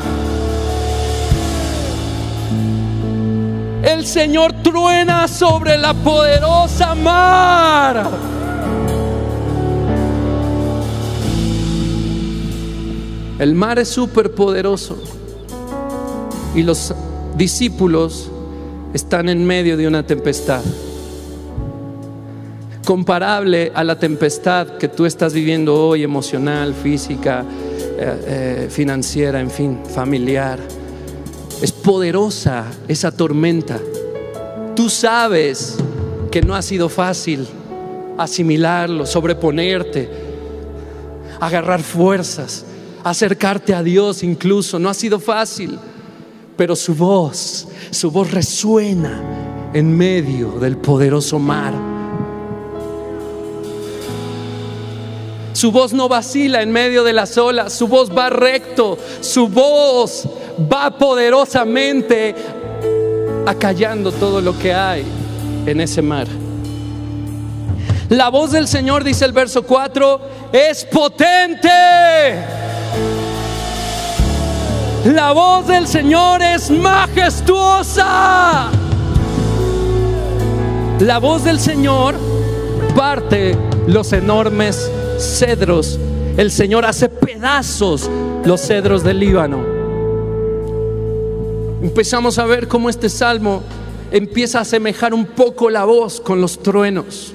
El 3.82 4.06
Señor 4.06 4.52
truena 4.62 5.26
sobre 5.26 5.76
la 5.76 5.92
poderosa 5.92 6.94
mar. 6.94 8.08
El 13.40 13.54
mar 13.56 13.80
es 13.80 13.88
súper 13.88 14.32
poderoso 14.36 14.96
y 16.54 16.62
los 16.62 16.94
discípulos 17.36 18.30
están 18.94 19.28
en 19.28 19.44
medio 19.44 19.76
de 19.76 19.88
una 19.88 20.06
tempestad. 20.06 20.62
Comparable 22.84 23.72
a 23.74 23.82
la 23.82 23.98
tempestad 23.98 24.76
que 24.76 24.86
tú 24.86 25.06
estás 25.06 25.34
viviendo 25.34 25.88
hoy, 25.88 26.04
emocional, 26.04 26.72
física, 26.72 27.44
eh, 27.98 28.22
eh, 28.26 28.68
financiera, 28.70 29.40
en 29.40 29.50
fin, 29.50 29.80
familiar. 29.92 30.60
Poderosa 31.82 32.66
esa 32.88 33.10
tormenta. 33.10 33.80
Tú 34.76 34.88
sabes 34.88 35.76
que 36.30 36.42
no 36.42 36.54
ha 36.54 36.62
sido 36.62 36.88
fácil 36.88 37.46
asimilarlo, 38.16 39.06
sobreponerte, 39.06 40.08
agarrar 41.40 41.82
fuerzas 41.82 42.64
acercarte 43.04 43.74
a 43.74 43.82
Dios 43.82 44.22
incluso. 44.22 44.78
No 44.78 44.88
ha 44.88 44.94
sido 44.94 45.18
fácil, 45.18 45.78
pero 46.56 46.76
su 46.76 46.94
voz, 46.94 47.68
su 47.90 48.10
voz 48.10 48.30
resuena 48.30 49.70
en 49.72 49.96
medio 49.96 50.52
del 50.52 50.76
poderoso 50.76 51.38
mar. 51.38 51.72
Su 55.52 55.70
voz 55.70 55.92
no 55.92 56.08
vacila 56.08 56.62
en 56.62 56.72
medio 56.72 57.04
de 57.04 57.12
las 57.12 57.36
olas, 57.38 57.72
su 57.72 57.86
voz 57.86 58.10
va 58.10 58.30
recto, 58.30 58.98
su 59.20 59.48
voz 59.48 60.26
va 60.72 60.90
poderosamente 60.90 62.34
acallando 63.46 64.12
todo 64.12 64.40
lo 64.40 64.58
que 64.58 64.72
hay 64.72 65.04
en 65.66 65.80
ese 65.80 66.02
mar. 66.02 66.26
La 68.08 68.28
voz 68.28 68.52
del 68.52 68.68
Señor, 68.68 69.04
dice 69.04 69.24
el 69.24 69.32
verso 69.32 69.62
4, 69.62 70.20
es 70.52 70.84
potente. 70.84 71.70
La 75.06 75.32
voz 75.32 75.66
del 75.66 75.88
Señor 75.88 76.42
es 76.42 76.70
majestuosa. 76.70 78.68
La 81.00 81.18
voz 81.18 81.42
del 81.44 81.58
Señor 81.58 82.14
parte 82.94 83.56
los 83.86 84.12
enormes 84.12 84.90
cedros. 85.18 85.98
El 86.36 86.50
Señor 86.50 86.84
hace 86.84 87.08
pedazos 87.08 88.10
los 88.44 88.60
cedros 88.60 89.02
del 89.02 89.20
Líbano. 89.20 89.71
Empezamos 91.82 92.38
a 92.38 92.46
ver 92.46 92.68
cómo 92.68 92.88
este 92.88 93.08
salmo 93.08 93.62
empieza 94.12 94.58
a 94.58 94.62
asemejar 94.62 95.12
un 95.12 95.26
poco 95.26 95.68
la 95.68 95.84
voz 95.84 96.20
con 96.20 96.40
los 96.40 96.62
truenos. 96.62 97.32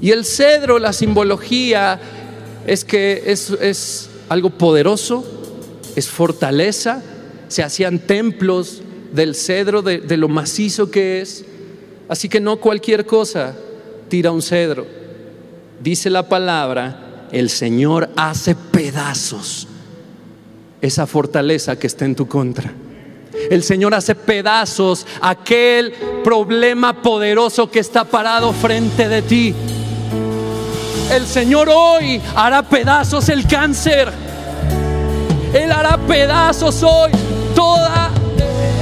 Y 0.00 0.12
el 0.12 0.24
cedro, 0.24 0.78
la 0.78 0.92
simbología 0.92 2.00
es 2.66 2.84
que 2.84 3.24
es, 3.26 3.50
es 3.50 4.10
algo 4.28 4.50
poderoso, 4.50 5.24
es 5.96 6.08
fortaleza, 6.08 7.02
se 7.48 7.64
hacían 7.64 7.98
templos 7.98 8.80
del 9.12 9.34
cedro, 9.34 9.82
de, 9.82 10.16
lo 10.16 10.28
macizo 10.28 10.90
que 10.90 11.20
es. 11.20 11.44
Así 12.08 12.28
que 12.28 12.40
no 12.40 12.58
cualquier 12.58 13.06
cosa 13.06 13.56
tira 14.08 14.30
un 14.30 14.42
cedro. 14.42 14.86
Dice 15.82 16.10
la 16.10 16.28
palabra, 16.28 17.26
el 17.32 17.50
Señor 17.50 18.08
hace 18.16 18.54
pedazos 18.54 19.66
esa 20.80 21.06
fortaleza 21.06 21.76
que 21.76 21.88
está 21.88 22.04
en 22.04 22.14
tu 22.14 22.28
contra. 22.28 22.72
El 23.50 23.62
Señor 23.62 23.94
hace 23.94 24.14
pedazos 24.14 25.06
aquel 25.20 25.92
problema 26.24 27.02
poderoso 27.02 27.70
que 27.70 27.80
está 27.80 28.04
parado 28.04 28.52
frente 28.52 29.08
de 29.08 29.22
ti. 29.22 29.54
El 31.10 31.26
Señor 31.26 31.68
hoy 31.68 32.20
hará 32.34 32.62
pedazos 32.62 33.28
el 33.28 33.46
cáncer. 33.46 34.10
Él 35.52 35.70
hará 35.70 35.98
pedazos 35.98 36.82
hoy 36.82 37.10
toda 37.54 38.10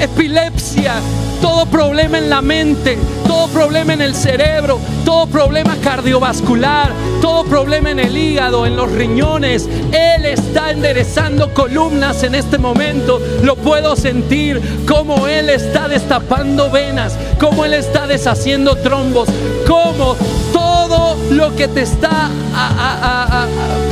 epilepsia, 0.01 0.95
todo 1.41 1.67
problema 1.67 2.19
en 2.19 2.31
la 2.31 2.43
mente, 2.43 2.99
todo 3.27 3.49
problema 3.49 3.93
en 3.93 4.03
el 4.03 4.15
cerebro, 4.15 4.79
todo 5.05 5.27
problema 5.27 5.77
cardiovascular, 5.83 6.93
todo 7.21 7.45
problema 7.45 7.91
en 7.91 7.99
el 7.99 8.17
hígado, 8.17 8.67
en 8.67 8.77
los 8.77 8.91
riñones. 8.91 9.69
Él 9.93 10.27
está 10.27 10.71
enderezando 10.71 11.53
columnas 11.55 12.23
en 12.23 12.35
este 12.35 12.59
momento. 12.59 13.21
Lo 13.43 13.57
puedo 13.57 13.97
sentir 13.97 14.61
como 14.87 15.27
Él 15.27 15.49
está 15.49 15.89
destapando 15.89 16.71
venas, 16.71 17.17
como 17.39 17.65
Él 17.65 17.75
está 17.75 18.07
deshaciendo 18.07 18.77
trombos, 18.77 19.29
como 19.67 20.17
todo 20.53 21.17
lo 21.31 21.55
que 21.57 21.69
te 21.69 21.83
está 21.83 22.31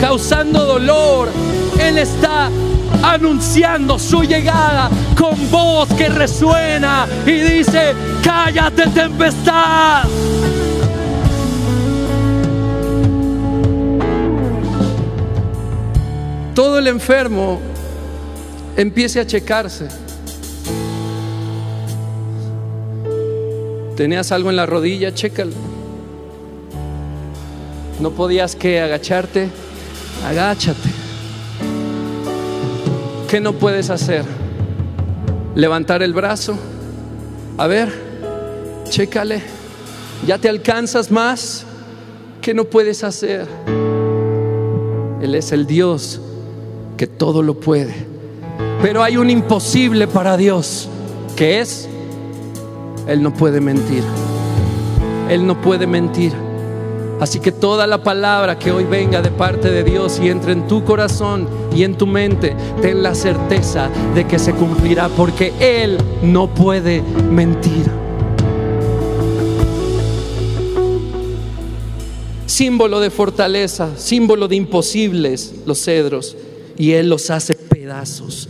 causando 0.01 0.65
dolor, 0.65 1.29
Él 1.81 1.99
está 1.99 2.51
anunciando 3.03 3.99
su 3.99 4.23
llegada 4.23 4.91
con 5.17 5.51
voz 5.51 5.89
que 5.95 6.09
resuena 6.09 7.07
y 7.27 7.33
dice, 7.33 7.95
cállate 8.23 8.87
tempestad. 8.89 10.05
Todo 16.55 16.79
el 16.79 16.89
enfermo 16.89 17.61
empiece 18.77 19.21
a 19.21 19.27
checarse. 19.27 19.87
¿Tenías 23.97 24.31
algo 24.33 24.51
en 24.51 24.57
la 24.57 24.67
rodilla? 24.67 25.13
Chécalo. 25.13 25.53
¿No 28.01 28.11
podías 28.13 28.55
que 28.55 28.81
agacharte? 28.81 29.49
Agáchate. 30.25 30.98
¿Qué 33.29 33.41
no 33.41 33.53
puedes 33.53 33.91
hacer? 33.91 34.25
Levantar 35.55 36.03
el 36.03 36.15
brazo. 36.15 36.57
A 37.59 37.67
ver, 37.67 37.93
chécale. 38.89 39.43
¿Ya 40.27 40.39
te 40.39 40.49
alcanzas 40.49 41.11
más? 41.11 41.67
¿Qué 42.41 42.55
no 42.55 42.65
puedes 42.65 43.05
hacer? 43.05 43.47
Él 45.21 45.35
es 45.35 45.53
el 45.53 45.67
Dios 45.67 46.23
que 46.97 47.07
todo 47.07 47.43
lo 47.43 47.61
puede. 47.61 47.95
Pero 48.81 49.03
hay 49.03 49.19
un 49.19 49.29
imposible 49.29 50.07
para 50.07 50.39
Dios, 50.39 50.89
que 51.37 51.61
es, 51.61 51.87
Él 53.07 53.23
no 53.23 53.35
puede 53.35 53.61
mentir. 53.61 54.05
Él 55.29 55.47
no 55.47 55.61
puede 55.61 55.87
mentir. 55.87 56.33
Así 57.21 57.41
que 57.41 57.51
toda 57.51 57.87
la 57.87 58.03
palabra 58.03 58.59
que 58.59 58.71
hoy 58.71 58.85
venga 58.85 59.21
de 59.21 59.31
parte 59.31 59.71
de 59.71 59.83
Dios 59.83 60.21
y 60.23 60.29
entre 60.29 60.53
en 60.53 60.69
tu 60.69 60.85
corazón 60.85 61.49
y 61.75 61.83
en 61.83 61.97
tu 61.97 62.07
mente, 62.07 62.55
ten 62.81 63.03
la 63.03 63.15
certeza 63.15 63.91
de 64.15 64.27
que 64.27 64.39
se 64.39 64.53
cumplirá 64.53 65.09
porque 65.09 65.53
Él 65.59 65.99
no 66.23 66.49
puede 66.55 67.03
mentir. 67.31 67.91
Símbolo 72.47 73.01
de 73.01 73.11
fortaleza, 73.11 73.97
símbolo 73.97 74.49
de 74.49 74.57
imposibles 74.57 75.55
los 75.67 75.85
cedros 75.85 76.37
y 76.77 76.93
Él 76.93 77.09
los 77.09 77.31
hace 77.31 77.55
pedazos. 77.55 78.49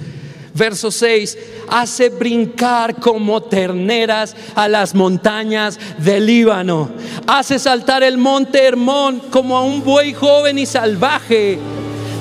Verso 0.59 0.91
6, 0.91 1.39
hace 1.69 2.09
brincar 2.09 2.97
como 2.97 3.41
terneras 3.45 4.35
a 4.57 4.67
las 4.67 4.93
montañas 4.93 5.79
del 5.99 6.27
Líbano. 6.27 6.91
Hace 7.29 7.61
saltar 7.61 8.03
el 8.03 8.19
monte 8.19 8.65
Hermón 8.65 9.23
como 9.31 9.57
a 9.57 9.63
un 9.63 9.85
buey 9.85 10.13
joven 10.13 10.59
y 10.59 10.67
salvaje. 10.67 11.61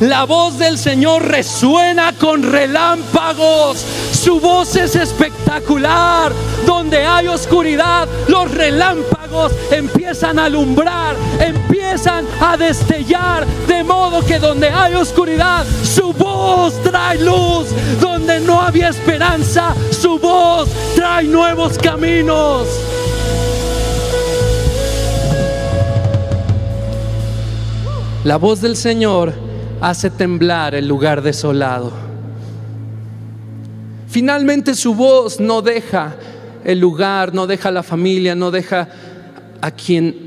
La 0.01 0.25
voz 0.25 0.59
del 0.59 0.77
Señor 0.77 1.25
resuena 1.25 2.13
con 2.13 2.43
relámpagos. 2.43 3.83
Su 4.11 4.39
voz 4.39 4.75
es 4.75 4.95
espectacular. 4.95 6.31
Donde 6.67 7.03
hay 7.03 7.27
oscuridad, 7.27 8.07
los 8.27 8.51
relámpagos 8.51 9.51
empiezan 9.71 10.37
a 10.37 10.45
alumbrar, 10.45 11.15
a 12.05 12.57
destellar. 12.57 13.45
De 13.67 13.83
modo 13.83 14.23
que 14.25 14.37
donde 14.37 14.67
hay 14.69 14.93
oscuridad, 14.93 15.65
su 15.83 16.13
voz 16.13 16.81
trae 16.83 17.19
luz. 17.23 17.69
Donde 17.99 18.39
no 18.41 18.61
había 18.61 18.89
esperanza, 18.89 19.73
su 19.91 20.19
voz 20.19 20.69
trae 20.95 21.23
nuevos 21.23 21.77
caminos. 21.77 22.67
La 28.23 28.35
voz 28.37 28.61
del 28.61 28.75
Señor 28.75 29.33
hace 29.79 30.09
temblar 30.09 30.75
el 30.75 30.87
lugar 30.87 31.21
desolado. 31.21 31.93
Finalmente 34.09 34.75
su 34.75 34.95
voz 34.95 35.39
no 35.39 35.61
deja 35.61 36.15
el 36.63 36.79
lugar, 36.79 37.33
no 37.33 37.47
deja 37.47 37.71
la 37.71 37.83
familia, 37.83 38.35
no 38.35 38.51
deja 38.51 38.89
a 39.61 39.71
quien, 39.71 40.26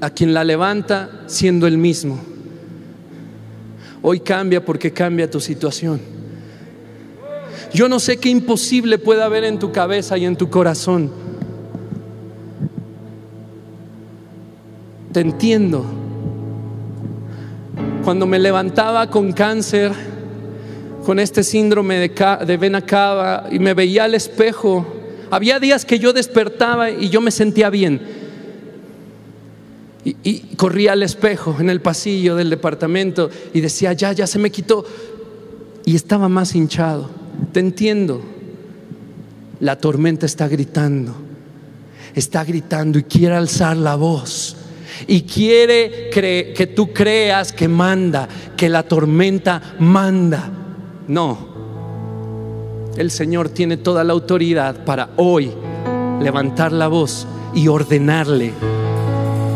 a 0.00 0.10
quien 0.10 0.34
la 0.34 0.44
levanta 0.44 1.22
siendo 1.26 1.66
el 1.66 1.78
mismo. 1.78 2.18
Hoy 4.02 4.20
cambia 4.20 4.64
porque 4.64 4.92
cambia 4.92 5.30
tu 5.30 5.40
situación. 5.40 6.00
Yo 7.72 7.88
no 7.88 8.00
sé 8.00 8.16
qué 8.16 8.28
imposible 8.28 8.98
puede 8.98 9.22
haber 9.22 9.44
en 9.44 9.58
tu 9.58 9.70
cabeza 9.70 10.16
y 10.16 10.24
en 10.24 10.36
tu 10.36 10.50
corazón. 10.50 11.10
Te 15.12 15.20
entiendo 15.20 15.84
cuando 18.04 18.26
me 18.26 18.38
levantaba 18.38 19.10
con 19.10 19.32
cáncer, 19.32 19.92
con 21.04 21.18
este 21.18 21.42
síndrome 21.42 21.96
de, 21.96 22.36
de 22.46 22.56
vena 22.56 22.80
cava 22.80 23.46
y 23.50 23.58
me 23.58 23.74
veía 23.74 24.04
al 24.04 24.14
espejo, 24.14 24.86
había 25.30 25.60
días 25.60 25.84
que 25.84 25.98
yo 25.98 26.12
despertaba 26.12 26.90
y 26.90 27.10
yo 27.10 27.20
me 27.20 27.30
sentía 27.30 27.70
bien. 27.70 28.17
Y, 30.22 30.40
corría 30.56 30.92
al 30.92 31.02
espejo 31.02 31.56
en 31.58 31.70
el 31.70 31.80
pasillo 31.80 32.36
del 32.36 32.50
departamento 32.50 33.30
y 33.52 33.60
decía, 33.60 33.92
ya, 33.92 34.12
ya 34.12 34.26
se 34.26 34.38
me 34.38 34.50
quitó. 34.50 34.84
Y 35.84 35.96
estaba 35.96 36.28
más 36.28 36.54
hinchado. 36.54 37.10
Te 37.52 37.60
entiendo. 37.60 38.22
La 39.60 39.76
tormenta 39.76 40.26
está 40.26 40.48
gritando. 40.48 41.14
Está 42.14 42.44
gritando 42.44 42.98
y 42.98 43.04
quiere 43.04 43.34
alzar 43.34 43.76
la 43.76 43.94
voz 43.94 44.56
y 45.06 45.22
quiere 45.22 46.10
que 46.10 46.72
tú 46.74 46.92
creas 46.92 47.52
que 47.52 47.68
manda, 47.68 48.28
que 48.56 48.68
la 48.68 48.82
tormenta 48.82 49.76
manda. 49.78 50.50
No, 51.06 51.58
el 52.96 53.10
Señor 53.10 53.48
tiene 53.50 53.76
toda 53.76 54.02
la 54.02 54.12
autoridad 54.12 54.84
para 54.84 55.10
hoy 55.16 55.52
levantar 56.20 56.72
la 56.72 56.88
voz 56.88 57.26
y 57.54 57.68
ordenarle 57.68 58.52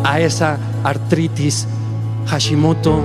a 0.04 0.20
esa 0.20 0.58
artritis 0.84 1.66
Hashimoto, 2.26 3.02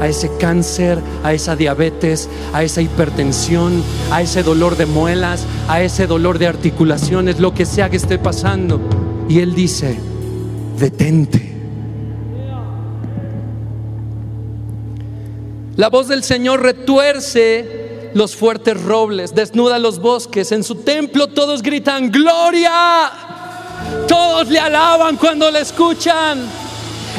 a 0.00 0.08
ese 0.08 0.30
cáncer, 0.38 0.98
a 1.24 1.32
esa 1.32 1.56
diabetes, 1.56 2.28
a 2.52 2.62
esa 2.62 2.82
hipertensión, 2.82 3.82
a 4.10 4.22
ese 4.22 4.42
dolor 4.42 4.76
de 4.76 4.86
muelas, 4.86 5.46
a 5.68 5.82
ese 5.82 6.06
dolor 6.06 6.38
de 6.38 6.48
articulaciones, 6.48 7.40
lo 7.40 7.54
que 7.54 7.64
sea 7.64 7.90
que 7.90 7.96
esté 7.96 8.18
pasando. 8.18 8.80
Y 9.28 9.40
Él 9.40 9.54
dice, 9.54 9.98
detente 10.78 11.46
La 15.76 15.90
voz 15.90 16.08
del 16.08 16.22
Señor 16.22 16.62
retuerce 16.62 18.10
los 18.14 18.34
fuertes 18.34 18.82
robles, 18.82 19.34
desnuda 19.34 19.78
los 19.78 19.98
bosques. 19.98 20.50
En 20.52 20.64
su 20.64 20.76
templo 20.76 21.26
todos 21.26 21.62
gritan, 21.62 22.10
gloria. 22.10 23.25
Todos 24.08 24.48
le 24.48 24.58
alaban 24.58 25.16
cuando 25.16 25.50
le 25.50 25.60
escuchan. 25.60 26.66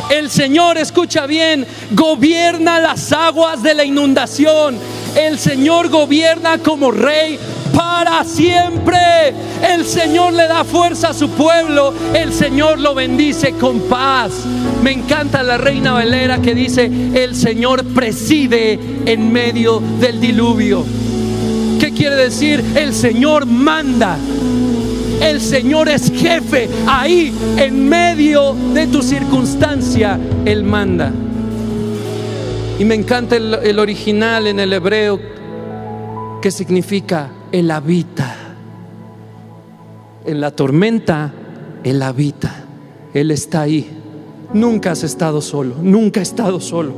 El 0.10 0.30
Señor, 0.30 0.78
escucha 0.78 1.26
bien, 1.26 1.66
gobierna 1.92 2.80
las 2.80 3.12
aguas 3.12 3.62
de 3.62 3.74
la 3.74 3.84
inundación. 3.84 4.78
El 5.16 5.38
Señor 5.38 5.90
gobierna 5.90 6.60
como 6.60 6.92
rey 6.92 7.38
para 7.76 8.24
siempre. 8.24 9.34
El 9.62 9.86
Señor 9.86 10.34
le 10.34 10.48
da 10.48 10.64
fuerza 10.64 11.10
a 11.10 11.14
su 11.14 11.30
pueblo. 11.30 11.94
El 12.14 12.32
Señor 12.34 12.80
lo 12.80 12.96
bendice 12.96 13.54
con 13.54 13.82
paz. 13.82 14.32
Me 14.82 14.92
encanta 14.92 15.44
la 15.44 15.58
reina 15.58 15.94
Valera 15.94 16.40
que 16.40 16.56
dice, 16.56 16.86
el 16.86 17.36
Señor 17.36 17.84
preside 17.86 18.80
en 19.06 19.32
medio 19.32 19.82
del 20.00 20.22
diluvio. 20.22 20.86
¿Qué 21.80 21.92
quiere 21.92 22.16
decir? 22.16 22.64
El 22.76 22.94
Señor 22.94 23.46
manda. 23.46 24.18
El 25.22 25.42
Señor 25.42 25.90
es 25.90 26.12
jefe. 26.12 26.70
Ahí, 26.88 27.34
en 27.58 27.88
medio 27.88 28.54
de 28.74 28.88
tu 28.88 29.02
circunstancia, 29.02 30.20
Él 30.46 30.64
manda. 30.64 31.12
Y 32.80 32.86
me 32.86 32.96
encanta 32.96 33.36
el, 33.36 33.80
original 33.80 34.48
en 34.48 34.60
el 34.60 34.72
hebreo 34.72 35.20
que 36.42 36.52
significa 36.52 37.32
él 37.52 37.72
habita. 37.72 38.36
En 40.26 40.42
la 40.42 40.52
tormenta, 40.52 41.32
Él 41.84 42.02
habita. 42.02 42.66
Él 43.14 43.32
está 43.32 43.62
ahí. 43.62 43.90
Nunca 44.54 44.92
has 44.92 45.04
estado 45.04 45.42
solo, 45.42 45.76
nunca 45.82 46.20
he 46.20 46.24
estado 46.24 46.60
solo, 46.60 46.94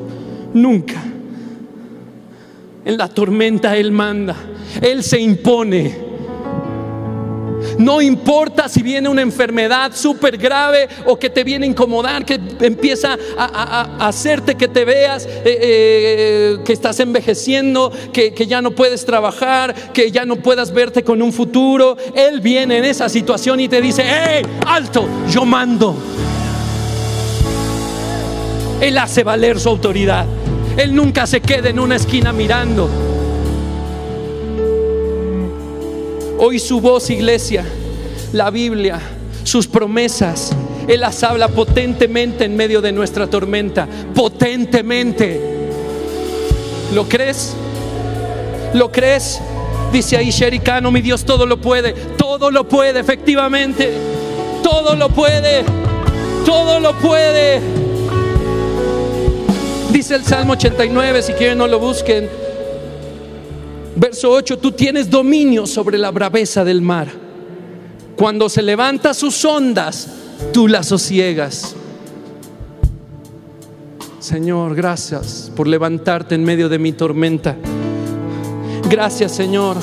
nunca. 0.53 1.01
En 2.86 2.97
la 2.97 3.08
tormenta 3.08 3.75
Él 3.77 3.91
manda, 3.91 4.36
Él 4.82 5.03
se 5.03 5.19
impone. 5.19 6.09
No 7.79 8.01
importa 8.01 8.67
si 8.67 8.83
viene 8.83 9.07
una 9.07 9.21
enfermedad 9.21 9.93
súper 9.95 10.37
grave 10.37 10.89
o 11.05 11.17
que 11.17 11.29
te 11.29 11.45
viene 11.45 11.65
a 11.65 11.69
incomodar, 11.69 12.25
que 12.25 12.37
empieza 12.59 13.17
a, 13.37 14.05
hacerte 14.05 14.55
que 14.55 14.67
te 14.67 14.83
veas 14.83 15.25
eh, 15.25 15.39
eh, 15.45 16.57
que 16.65 16.73
estás 16.73 16.99
envejeciendo, 16.99 17.89
que, 18.11 18.33
que 18.33 18.47
ya 18.47 18.61
no 18.61 18.71
puedes 18.71 19.05
trabajar, 19.05 19.73
que 19.93 20.11
ya 20.11 20.25
no 20.25 20.35
puedas 20.35 20.73
verte 20.73 21.05
con 21.05 21.21
un 21.21 21.31
futuro. 21.31 21.95
Él 22.13 22.41
viene 22.41 22.79
en 22.79 22.83
esa 22.83 23.07
situación 23.07 23.61
y 23.61 23.69
te 23.69 23.81
dice, 23.81 24.03
¡hey, 24.05 24.45
alto! 24.67 25.07
Yo 25.29 25.45
mando. 25.45 25.95
Él 28.81 28.97
hace 28.97 29.23
valer 29.23 29.57
su 29.57 29.69
autoridad. 29.69 30.25
Él 30.75 30.93
nunca 30.93 31.25
se 31.25 31.39
queda 31.39 31.69
en 31.69 31.79
una 31.79 31.95
esquina 31.95 32.33
mirando. 32.33 33.09
Hoy 36.41 36.58
su 36.58 36.80
voz, 36.80 37.10
iglesia, 37.10 37.65
la 38.32 38.49
Biblia, 38.49 39.02
sus 39.43 39.67
promesas, 39.67 40.52
Él 40.88 41.02
las 41.02 41.21
habla 41.21 41.49
potentemente 41.49 42.45
en 42.45 42.56
medio 42.56 42.80
de 42.80 42.93
nuestra 42.93 43.28
tormenta, 43.28 43.86
potentemente. 44.15 45.41
¿Lo 46.95 47.10
crees? 47.10 47.54
¿Lo 48.73 48.89
crees? 48.89 49.41
Dice 49.91 50.15
ahí 50.15 50.32
Shericano, 50.32 50.91
mi 50.91 51.02
Dios 51.02 51.25
todo 51.25 51.45
lo 51.45 51.60
puede, 51.60 51.91
todo 51.91 52.52
lo 52.52 52.65
puede, 52.69 53.02
efectivamente, 53.02 53.91
todo 54.63 54.95
lo 54.95 55.10
puede, 55.10 55.65
todo 56.45 56.80
lo 56.80 56.93
puede. 56.99 57.60
Dice 59.91 60.15
el 60.15 60.23
Salmo 60.23 60.54
89, 60.54 61.21
si 61.21 61.34
quieren 61.34 61.58
no 61.58 61.67
lo 61.67 61.80
busquen. 61.80 62.30
Verso 63.99 64.31
8, 64.31 64.59
tú 64.59 64.71
tienes 64.71 65.09
dominio 65.09 65.67
sobre 65.67 65.97
la 65.97 66.09
braveza 66.09 66.63
del 66.63 66.81
mar. 66.81 67.09
Cuando 68.15 68.47
se 68.47 68.61
levanta 68.61 69.13
sus 69.13 69.43
ondas, 69.43 70.07
tú 70.53 70.69
las 70.69 70.88
sosiegas. 70.88 71.76
Señor, 74.19 74.74
gracias 74.74 75.51
por 75.53 75.67
levantarte 75.67 76.36
en 76.36 76.45
medio 76.45 76.69
de 76.69 76.80
mi 76.80 76.93
tormenta. 76.93 77.57
Gracias, 78.89 79.34
Señor 79.34 79.76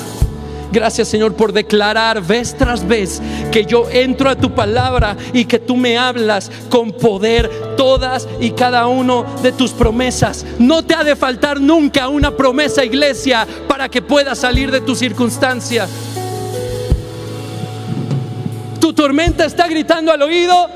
Gracias 0.71 1.07
Señor 1.07 1.33
por 1.33 1.53
declarar 1.53 2.21
vez 2.21 2.55
tras 2.57 2.87
vez 2.87 3.21
que 3.51 3.65
yo 3.65 3.89
entro 3.89 4.29
a 4.29 4.35
tu 4.35 4.53
palabra 4.53 5.15
y 5.33 5.45
que 5.45 5.59
tú 5.59 5.77
me 5.77 5.97
hablas 5.97 6.51
con 6.69 6.91
poder 6.91 7.49
todas 7.77 8.27
y 8.39 8.51
cada 8.51 8.87
uno 8.87 9.25
de 9.41 9.51
tus 9.51 9.71
promesas. 9.71 10.45
No 10.59 10.83
te 10.83 10.93
ha 10.93 11.03
de 11.03 11.15
faltar 11.15 11.59
nunca 11.61 12.09
una 12.09 12.35
promesa 12.35 12.83
iglesia 12.83 13.47
para 13.67 13.89
que 13.89 14.01
puedas 14.01 14.39
salir 14.39 14.71
de 14.71 14.81
tu 14.81 14.95
circunstancia. 14.95 15.87
Tu 18.79 18.93
tormenta 18.93 19.45
está 19.45 19.67
gritando 19.67 20.11
al 20.11 20.21
oído. 20.21 20.69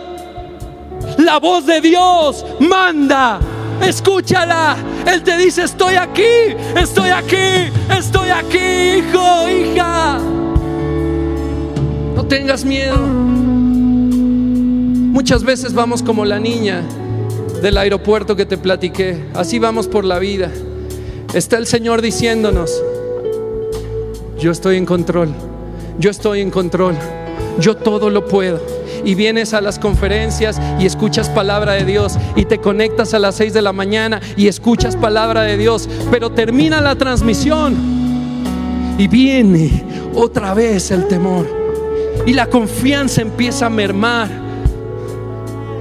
La 1.17 1.39
voz 1.39 1.65
de 1.65 1.81
Dios 1.81 2.45
manda. 2.59 3.39
Escúchala. 3.81 4.77
Él 5.05 5.23
te 5.23 5.37
dice, 5.37 5.63
estoy 5.63 5.95
aquí, 5.95 6.55
estoy 6.75 7.09
aquí, 7.09 7.71
estoy 7.97 8.29
aquí, 8.29 8.99
hijo, 8.99 9.49
hija. 9.49 10.19
No 12.15 12.25
tengas 12.25 12.63
miedo. 12.65 12.97
Muchas 15.11 15.43
veces 15.43 15.73
vamos 15.73 16.01
como 16.03 16.25
la 16.25 16.39
niña 16.39 16.81
del 17.61 17.77
aeropuerto 17.77 18.35
que 18.35 18.45
te 18.45 18.57
platiqué. 18.57 19.25
Así 19.33 19.59
vamos 19.59 19.87
por 19.87 20.03
la 20.03 20.19
vida. 20.19 20.51
Está 21.33 21.57
el 21.57 21.67
Señor 21.67 22.01
diciéndonos, 22.01 22.81
yo 24.37 24.51
estoy 24.51 24.77
en 24.77 24.85
control, 24.85 25.29
yo 25.97 26.09
estoy 26.09 26.41
en 26.41 26.49
control, 26.49 26.95
yo 27.59 27.77
todo 27.77 28.09
lo 28.09 28.25
puedo. 28.25 28.80
Y 29.03 29.15
vienes 29.15 29.53
a 29.53 29.61
las 29.61 29.79
conferencias 29.79 30.59
y 30.79 30.85
escuchas 30.85 31.29
palabra 31.29 31.73
de 31.73 31.85
Dios 31.85 32.17
y 32.35 32.45
te 32.45 32.59
conectas 32.59 33.13
a 33.13 33.19
las 33.19 33.35
6 33.35 33.53
de 33.53 33.61
la 33.61 33.73
mañana 33.73 34.21
y 34.35 34.47
escuchas 34.47 34.95
palabra 34.95 35.41
de 35.43 35.57
Dios, 35.57 35.89
pero 36.11 36.31
termina 36.31 36.81
la 36.81 36.95
transmisión 36.95 37.75
y 38.97 39.07
viene 39.07 39.83
otra 40.13 40.53
vez 40.53 40.91
el 40.91 41.07
temor 41.07 41.47
y 42.25 42.33
la 42.33 42.47
confianza 42.47 43.21
empieza 43.21 43.65
a 43.65 43.69
mermar 43.69 44.29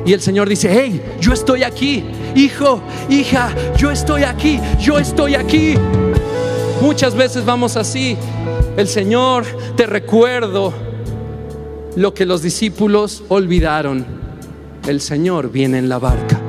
y 0.05 0.12
el 0.12 0.21
Señor 0.21 0.49
dice, 0.49 0.71
hey, 0.73 1.01
yo 1.21 1.33
estoy 1.33 1.62
aquí, 1.62 2.05
hijo, 2.35 2.81
hija, 3.09 3.55
yo 3.77 3.91
estoy 3.91 4.25
aquí, 4.25 4.59
yo 4.81 4.99
estoy 4.99 5.35
aquí. 5.35 5.75
Muchas 6.81 7.14
veces 7.14 7.45
vamos 7.45 7.77
así. 7.77 8.16
El 8.77 8.89
Señor, 8.89 9.45
te 9.77 9.87
recuerdo 9.87 10.73
lo 12.01 12.14
que 12.14 12.24
los 12.24 12.40
discípulos 12.40 13.22
olvidaron. 13.28 14.07
El 14.88 15.03
Señor 15.03 15.53
viene 15.53 15.76
en 15.76 15.90
la 15.90 15.98
barca 15.98 16.40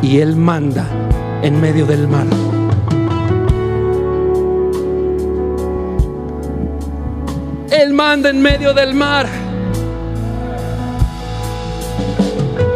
y 0.00 0.18
Él 0.18 0.36
manda 0.36 0.86
en 1.42 1.60
medio 1.60 1.86
del 1.86 2.06
mar. 2.06 2.26
Él 7.68 7.92
manda 7.94 8.30
en 8.30 8.40
medio 8.40 8.72
del 8.72 8.94
mar. 8.94 9.26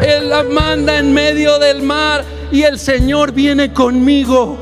Él 0.04 0.30
la 0.30 0.42
manda 0.42 0.98
en 0.98 1.14
medio 1.14 1.60
del 1.60 1.82
mar 1.82 2.24
y 2.50 2.62
el 2.62 2.80
Señor 2.80 3.30
viene 3.30 3.72
conmigo. 3.72 4.58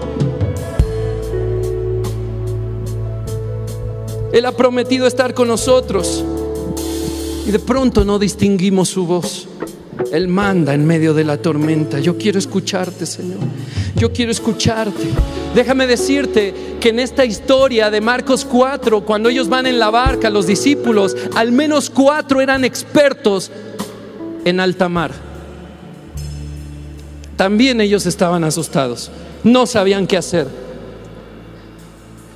Él 4.34 4.44
ha 4.44 4.52
prometido 4.52 5.06
estar 5.06 5.32
con 5.32 5.48
nosotros 5.48 6.22
y 7.46 7.52
de 7.52 7.60
pronto 7.60 8.04
no 8.04 8.18
distinguimos 8.18 8.88
su 8.88 9.06
voz. 9.06 9.46
Él 10.12 10.28
manda 10.28 10.74
en 10.74 10.84
medio 10.84 11.14
de 11.14 11.24
la 11.24 11.36
tormenta. 11.36 12.00
Yo 12.00 12.18
quiero 12.18 12.38
escucharte, 12.38 13.06
Señor. 13.06 13.38
Yo 13.94 14.12
quiero 14.12 14.32
escucharte. 14.32 15.08
Déjame 15.54 15.86
decirte 15.86 16.52
que 16.80 16.88
en 16.88 16.98
esta 16.98 17.24
historia 17.24 17.88
de 17.90 18.00
Marcos 18.00 18.44
4, 18.44 19.04
cuando 19.04 19.28
ellos 19.28 19.48
van 19.48 19.66
en 19.66 19.78
la 19.78 19.90
barca, 19.90 20.28
los 20.28 20.46
discípulos, 20.46 21.16
al 21.34 21.52
menos 21.52 21.88
cuatro 21.88 22.40
eran 22.40 22.64
expertos 22.64 23.50
en 24.44 24.58
alta 24.60 24.88
mar. 24.88 25.12
También 27.36 27.80
ellos 27.80 28.06
estaban 28.06 28.44
asustados, 28.44 29.10
no 29.44 29.66
sabían 29.66 30.06
qué 30.06 30.16
hacer. 30.16 30.46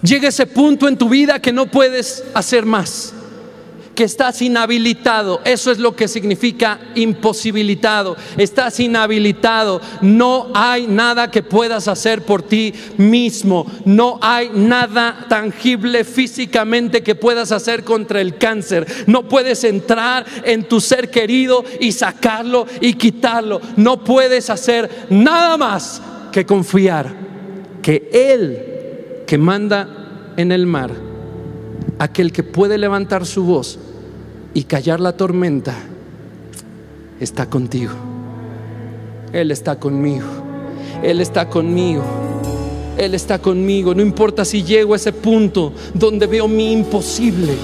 Llega 0.02 0.28
ese 0.28 0.46
punto 0.46 0.88
en 0.88 0.96
tu 0.96 1.08
vida 1.08 1.40
que 1.40 1.52
no 1.52 1.66
puedes 1.66 2.24
hacer 2.34 2.64
más 2.64 3.14
que 4.00 4.04
estás 4.04 4.40
inhabilitado. 4.40 5.42
Eso 5.44 5.70
es 5.70 5.78
lo 5.78 5.94
que 5.94 6.08
significa 6.08 6.80
imposibilitado. 6.94 8.16
Estás 8.38 8.80
inhabilitado. 8.80 9.82
No 10.00 10.46
hay 10.54 10.86
nada 10.86 11.30
que 11.30 11.42
puedas 11.42 11.86
hacer 11.86 12.22
por 12.22 12.40
ti 12.40 12.72
mismo. 12.96 13.66
No 13.84 14.18
hay 14.22 14.52
nada 14.54 15.26
tangible 15.28 16.04
físicamente 16.04 17.02
que 17.02 17.14
puedas 17.14 17.52
hacer 17.52 17.84
contra 17.84 18.22
el 18.22 18.38
cáncer. 18.38 18.86
No 19.06 19.28
puedes 19.28 19.64
entrar 19.64 20.24
en 20.44 20.64
tu 20.64 20.80
ser 20.80 21.10
querido 21.10 21.62
y 21.78 21.92
sacarlo 21.92 22.66
y 22.80 22.94
quitarlo. 22.94 23.60
No 23.76 24.02
puedes 24.02 24.48
hacer 24.48 25.08
nada 25.10 25.58
más 25.58 26.00
que 26.32 26.46
confiar 26.46 27.14
que 27.82 28.08
Él 28.14 29.24
que 29.26 29.36
manda 29.36 30.32
en 30.38 30.52
el 30.52 30.64
mar, 30.64 30.90
aquel 31.98 32.32
que 32.32 32.42
puede 32.42 32.78
levantar 32.78 33.26
su 33.26 33.44
voz, 33.44 33.78
y 34.54 34.64
callar 34.64 35.00
la 35.00 35.12
tormenta, 35.12 35.74
está 37.20 37.46
contigo. 37.46 37.92
Él 39.32 39.50
está 39.50 39.76
conmigo. 39.78 40.26
Él 41.02 41.20
está 41.20 41.48
conmigo. 41.48 42.02
Él 42.98 43.14
está 43.14 43.38
conmigo. 43.38 43.94
No 43.94 44.02
importa 44.02 44.44
si 44.44 44.62
llego 44.62 44.94
a 44.94 44.96
ese 44.96 45.12
punto 45.12 45.72
donde 45.94 46.26
veo 46.26 46.48
mi 46.48 46.72
imposible. 46.72 47.54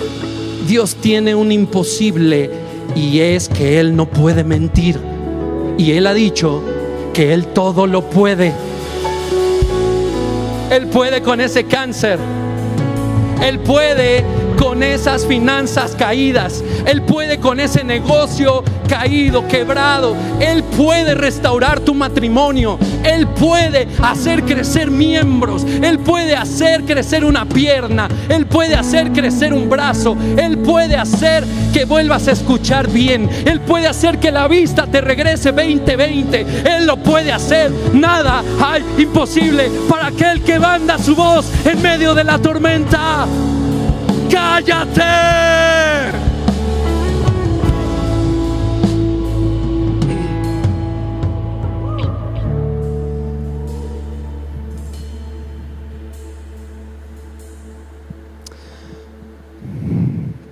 Dios 0.69 0.97
tiene 0.97 1.35
un 1.35 1.53
imposible 1.53 2.51
y 2.95 3.19
es 3.21 3.49
que 3.49 3.81
Él 3.81 3.97
no 3.97 4.07
puede 4.07 4.45
mentir. 4.45 4.99
Y 5.79 5.93
Él 5.93 6.07
ha 6.07 6.15
dicho 6.15 6.63
que 7.13 7.35
Él 7.35 7.47
todo 7.49 7.87
lo 7.87 8.09
puede. 8.09 8.53
Él 10.71 10.87
puede 10.87 11.21
con 11.23 11.41
ese 11.41 11.65
cáncer. 11.65 12.19
Él 13.43 13.59
puede 13.61 14.25
esas 14.83 15.27
finanzas 15.27 15.95
caídas. 15.97 16.63
Él 16.87 17.03
puede 17.03 17.39
con 17.39 17.61
ese 17.61 17.85
negocio 17.85 18.63
caído, 18.89 19.47
quebrado. 19.49 20.17
Él 20.41 20.63
puede 20.65 21.15
restaurar 21.15 21.81
tu 21.81 21.95
matrimonio. 21.95 22.79
Él 23.05 23.27
puede 23.27 23.89
hacer 24.03 24.45
crecer 24.45 24.91
miembros. 24.91 25.65
Él 25.83 25.99
puede 25.99 26.37
hacer 26.37 26.85
crecer 26.85 27.25
una 27.25 27.45
pierna. 27.47 28.09
Él 28.29 28.47
puede 28.47 28.75
hacer 28.75 29.13
crecer 29.13 29.53
un 29.53 29.69
brazo. 29.69 30.17
Él 30.37 30.59
puede 30.59 30.97
hacer 30.97 31.45
que 31.73 31.85
vuelvas 31.85 32.29
a 32.29 32.33
escuchar 32.33 32.89
bien. 32.89 33.29
Él 33.45 33.61
puede 33.61 33.87
hacer 33.87 34.19
que 34.19 34.31
la 34.31 34.49
vista 34.49 34.87
te 34.87 35.01
regrese 35.01 35.53
2020. 35.53 36.47
Él 36.65 36.87
lo 36.87 36.97
puede 36.97 37.33
hacer. 37.33 37.73
Nada 37.93 38.43
hay 38.65 38.85
imposible 38.99 39.71
para 39.89 40.09
aquel 40.09 40.43
que 40.43 40.59
manda 40.59 40.99
su 40.99 41.15
voz 41.15 41.51
en 41.65 41.81
medio 41.83 42.15
de 42.15 42.25
la 42.25 42.39
tormenta 42.39 43.27
cállate. 44.31 45.03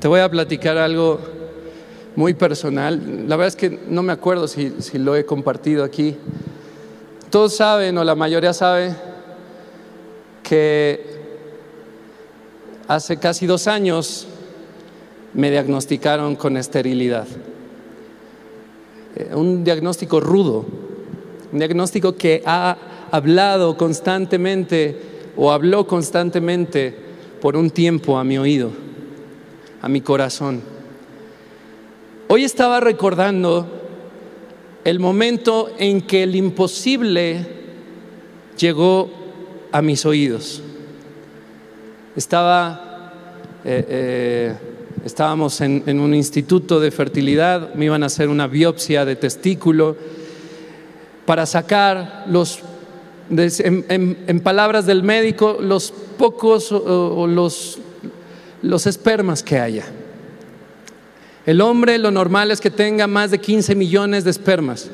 Te 0.01 0.09
voy 0.09 0.21
a 0.21 0.31
platicar 0.31 0.77
algo 0.77 1.19
muy 2.15 2.35
personal. 2.35 3.27
La 3.27 3.37
verdad 3.37 3.49
es 3.49 3.57
que 3.57 3.81
no 3.89 4.03
me 4.03 4.13
acuerdo 4.13 4.47
si, 4.49 4.75
si, 4.81 4.99
lo 4.99 5.17
he 5.17 5.25
compartido 5.25 5.83
aquí. 5.83 6.17
Todos 7.31 7.57
saben, 7.57 7.97
o 7.97 8.05
la 8.05 8.15
mayoría 8.15 8.53
sabe, 8.53 8.95
que 10.43 11.14
hace 12.89 13.19
casi 13.19 13.47
dos 13.47 13.67
años 13.67 14.27
me 15.33 15.51
diagnosticaron 15.51 16.37
con 16.37 16.57
esterilidad. 16.57 17.27
Eh, 19.17 19.31
un 19.35 19.65
diagnóstico 19.65 20.21
rudo, 20.21 20.65
un 21.53 21.59
diagnóstico 21.59 22.17
que 22.17 22.43
ha 22.45 22.77
hablado 23.11 23.77
constantemente 23.77 24.97
o 25.37 25.53
habló 25.53 25.87
constantemente 25.87 26.95
por 27.41 27.57
un 27.57 27.71
tiempo 27.71 28.19
a 28.19 28.25
mi 28.25 28.39
oído, 28.39 28.71
a 29.81 29.89
mi 29.89 30.01
corazón. 30.01 30.63
Hoy 32.29 32.45
estaba 32.45 32.81
recordando 32.81 33.67
el 34.85 34.99
momento 35.01 35.71
en 35.79 36.01
que 36.03 36.23
el 36.23 36.37
imposible 36.37 37.47
llegó 38.57 39.11
a 39.73 39.83
mis 39.83 40.05
oídos. 40.07 40.63
Estaba, 42.17 43.11
eh, 43.65 43.85
eh, 43.89 44.55
estábamos 45.05 45.61
en, 45.61 45.99
un 45.99 46.15
instituto 46.15 46.79
de 46.79 46.93
fertilidad, 46.93 47.75
me 47.75 47.87
iban 47.87 48.05
a 48.05 48.07
hacer 48.07 48.29
una 48.29 48.47
biopsia 48.47 49.05
de 49.05 49.17
testículo 49.17 49.97
para 51.27 51.45
sacar 51.45 52.25
los, 52.29 52.61
en, 53.31 54.41
palabras 54.45 54.87
del 54.87 55.03
médico, 55.03 55.59
los 55.61 55.93
pocos 56.17 56.71
o, 56.71 57.27
los, 57.27 57.81
los 58.63 58.87
espermas 58.87 59.43
que 59.43 59.59
haya. 59.59 59.85
El 61.47 61.61
hombre 61.61 61.99
lo 61.99 62.13
normal 62.13 62.53
es 62.53 62.61
que 62.61 62.71
tenga 62.71 63.09
más 63.09 63.33
de 63.33 63.41
15 63.41 63.75
millones 63.75 64.23
de 64.23 64.31
espermas 64.31 64.89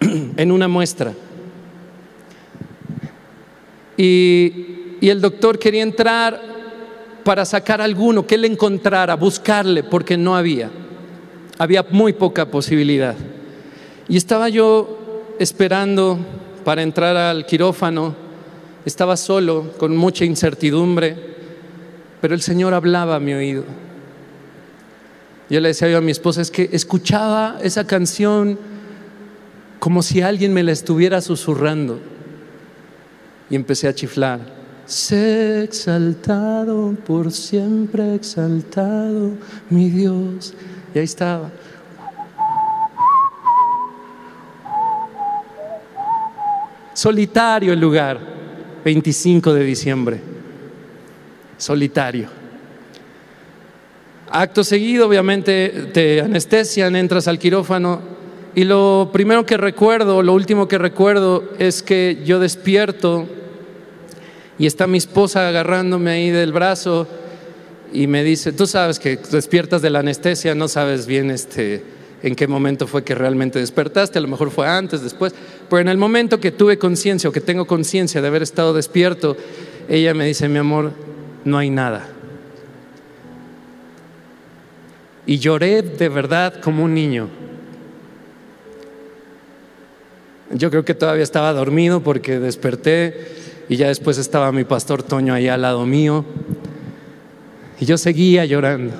en 0.00 0.50
una 0.50 0.68
muestra. 0.68 1.12
Y 3.98 4.75
y 5.00 5.08
el 5.10 5.20
doctor 5.20 5.58
quería 5.58 5.82
entrar 5.82 6.40
para 7.24 7.44
sacar 7.44 7.80
alguno 7.80 8.26
que 8.26 8.36
él 8.36 8.44
encontrara, 8.44 9.16
buscarle, 9.16 9.82
porque 9.82 10.16
no 10.16 10.36
había. 10.36 10.70
Había 11.58 11.84
muy 11.90 12.12
poca 12.12 12.46
posibilidad. 12.50 13.16
Y 14.08 14.16
estaba 14.16 14.48
yo 14.48 15.24
esperando 15.38 16.18
para 16.64 16.82
entrar 16.82 17.16
al 17.16 17.44
quirófano, 17.46 18.14
estaba 18.84 19.16
solo, 19.16 19.72
con 19.78 19.96
mucha 19.96 20.24
incertidumbre, 20.24 21.16
pero 22.20 22.34
el 22.34 22.42
Señor 22.42 22.74
hablaba 22.74 23.16
a 23.16 23.20
mi 23.20 23.34
oído. 23.34 23.64
Yo 25.50 25.60
le 25.60 25.68
decía 25.68 25.88
yo 25.88 25.98
a 25.98 26.00
mi 26.00 26.12
esposa, 26.12 26.42
es 26.42 26.50
que 26.50 26.70
escuchaba 26.72 27.58
esa 27.62 27.86
canción 27.86 28.58
como 29.78 30.02
si 30.02 30.22
alguien 30.22 30.52
me 30.52 30.62
la 30.62 30.72
estuviera 30.72 31.20
susurrando. 31.20 32.00
Y 33.48 33.54
empecé 33.54 33.86
a 33.86 33.94
chiflar. 33.94 34.55
Sé 34.86 35.64
exaltado, 35.64 36.94
por 37.04 37.32
siempre 37.32 38.14
exaltado, 38.14 39.32
mi 39.68 39.90
Dios. 39.90 40.54
Y 40.94 40.98
ahí 40.98 41.04
estaba. 41.04 41.50
Solitario 46.94 47.72
el 47.72 47.80
lugar, 47.80 48.18
25 48.84 49.52
de 49.52 49.64
diciembre. 49.64 50.20
Solitario. 51.58 52.28
Acto 54.30 54.62
seguido, 54.62 55.08
obviamente, 55.08 55.90
te 55.92 56.20
anestesian, 56.20 56.94
entras 56.94 57.26
al 57.26 57.38
quirófano 57.38 58.00
y 58.54 58.64
lo 58.64 59.10
primero 59.12 59.44
que 59.44 59.56
recuerdo, 59.56 60.22
lo 60.22 60.32
último 60.32 60.68
que 60.68 60.78
recuerdo 60.78 61.44
es 61.58 61.82
que 61.82 62.22
yo 62.24 62.38
despierto 62.38 63.26
y 64.58 64.66
está 64.66 64.86
mi 64.86 64.98
esposa 64.98 65.48
agarrándome 65.48 66.10
ahí 66.10 66.30
del 66.30 66.52
brazo 66.52 67.06
y 67.92 68.06
me 68.06 68.24
dice, 68.24 68.52
tú 68.52 68.66
sabes 68.66 68.98
que 68.98 69.16
despiertas 69.16 69.82
de 69.82 69.90
la 69.90 70.00
anestesia, 70.00 70.54
no 70.54 70.68
sabes 70.68 71.06
bien 71.06 71.30
este, 71.30 71.82
en 72.22 72.34
qué 72.34 72.46
momento 72.46 72.86
fue 72.86 73.04
que 73.04 73.14
realmente 73.14 73.58
despertaste, 73.58 74.18
a 74.18 74.22
lo 74.22 74.28
mejor 74.28 74.50
fue 74.50 74.66
antes, 74.66 75.02
después, 75.02 75.34
pero 75.68 75.80
en 75.80 75.88
el 75.88 75.98
momento 75.98 76.40
que 76.40 76.50
tuve 76.50 76.78
conciencia 76.78 77.28
o 77.28 77.32
que 77.32 77.40
tengo 77.40 77.66
conciencia 77.66 78.20
de 78.20 78.28
haber 78.28 78.42
estado 78.42 78.72
despierto, 78.72 79.36
ella 79.88 80.14
me 80.14 80.26
dice, 80.26 80.48
mi 80.48 80.58
amor, 80.58 80.92
no 81.44 81.58
hay 81.58 81.70
nada. 81.70 82.08
Y 85.26 85.38
lloré 85.38 85.82
de 85.82 86.08
verdad 86.08 86.60
como 86.60 86.84
un 86.84 86.94
niño. 86.94 87.28
Yo 90.50 90.70
creo 90.70 90.84
que 90.84 90.94
todavía 90.94 91.24
estaba 91.24 91.52
dormido 91.52 92.00
porque 92.00 92.38
desperté 92.38 93.36
y 93.68 93.76
ya 93.76 93.88
después 93.88 94.18
estaba 94.18 94.52
mi 94.52 94.64
pastor 94.64 95.02
Toño 95.02 95.34
ahí 95.34 95.48
al 95.48 95.62
lado 95.62 95.84
mío. 95.86 96.24
Y 97.80 97.84
yo 97.84 97.98
seguía 97.98 98.44
llorando. 98.44 98.94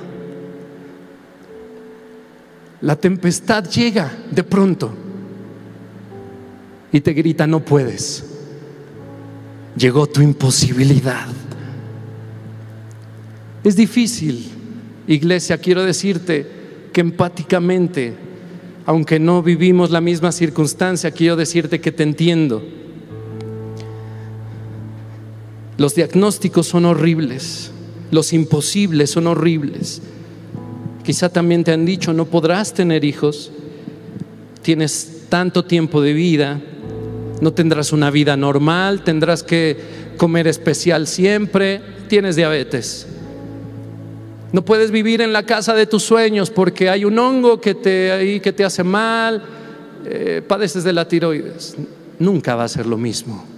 La 2.80 2.96
tempestad 2.96 3.64
llega 3.64 4.12
de 4.30 4.42
pronto 4.42 4.92
y 6.92 7.00
te 7.00 7.12
grita, 7.12 7.46
no 7.46 7.60
puedes. 7.60 8.24
Llegó 9.76 10.06
tu 10.06 10.20
imposibilidad. 10.20 11.26
Es 13.64 13.76
difícil, 13.76 14.46
iglesia, 15.06 15.58
quiero 15.58 15.84
decirte 15.84 16.46
que 16.92 17.00
empáticamente, 17.00 18.14
aunque 18.84 19.18
no 19.18 19.42
vivimos 19.42 19.90
la 19.90 20.00
misma 20.00 20.32
circunstancia, 20.32 21.10
quiero 21.10 21.36
decirte 21.36 21.80
que 21.80 21.92
te 21.92 22.02
entiendo. 22.02 22.62
Los 25.78 25.94
diagnósticos 25.94 26.66
son 26.66 26.86
horribles, 26.86 27.70
los 28.10 28.32
imposibles 28.32 29.10
son 29.10 29.26
horribles. 29.26 30.00
Quizá 31.04 31.28
también 31.28 31.64
te 31.64 31.72
han 31.72 31.84
dicho, 31.84 32.12
no 32.12 32.24
podrás 32.24 32.72
tener 32.72 33.04
hijos, 33.04 33.52
tienes 34.62 35.26
tanto 35.28 35.64
tiempo 35.64 36.00
de 36.00 36.14
vida, 36.14 36.60
no 37.40 37.52
tendrás 37.52 37.92
una 37.92 38.10
vida 38.10 38.36
normal, 38.36 39.04
tendrás 39.04 39.42
que 39.42 39.76
comer 40.16 40.48
especial 40.48 41.06
siempre, 41.06 41.82
tienes 42.08 42.36
diabetes. 42.36 43.06
No 44.52 44.64
puedes 44.64 44.90
vivir 44.90 45.20
en 45.20 45.34
la 45.34 45.44
casa 45.44 45.74
de 45.74 45.86
tus 45.86 46.02
sueños 46.02 46.50
porque 46.50 46.88
hay 46.88 47.04
un 47.04 47.18
hongo 47.18 47.60
que 47.60 47.74
te, 47.74 48.40
que 48.42 48.52
te 48.52 48.64
hace 48.64 48.82
mal, 48.82 49.42
eh, 50.06 50.42
padeces 50.46 50.84
de 50.84 50.92
la 50.94 51.06
tiroides. 51.06 51.76
Nunca 52.18 52.54
va 52.54 52.64
a 52.64 52.68
ser 52.68 52.86
lo 52.86 52.96
mismo. 52.96 53.55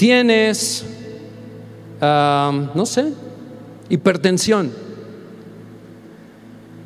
Tienes, 0.00 0.82
no 2.00 2.86
sé, 2.86 3.12
hipertensión. 3.90 4.72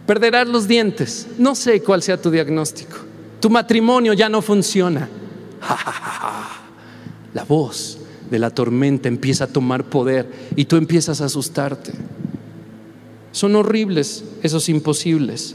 Perderás 0.05 0.49
los 0.49 0.67
dientes. 0.67 1.29
No 1.39 1.55
sé 1.55 1.81
cuál 1.81 2.03
sea 2.03 2.21
tu 2.21 2.29
diagnóstico. 2.29 2.97
Tu 3.39 3.49
matrimonio 3.49 4.15
ya 4.15 4.29
no 4.29 4.43
funciona. 4.43 5.09
La 7.35 7.45
voz 7.45 8.01
de 8.29 8.41
la 8.41 8.51
tormenta 8.51 9.07
empieza 9.07 9.45
a 9.45 9.47
tomar 9.47 9.85
poder 9.85 10.29
y 10.57 10.65
tú 10.65 10.75
empiezas 10.75 11.21
a 11.21 11.27
asustarte. 11.27 11.93
Son 13.31 13.55
horribles 13.55 14.25
esos 14.43 14.69
imposibles. 14.69 15.55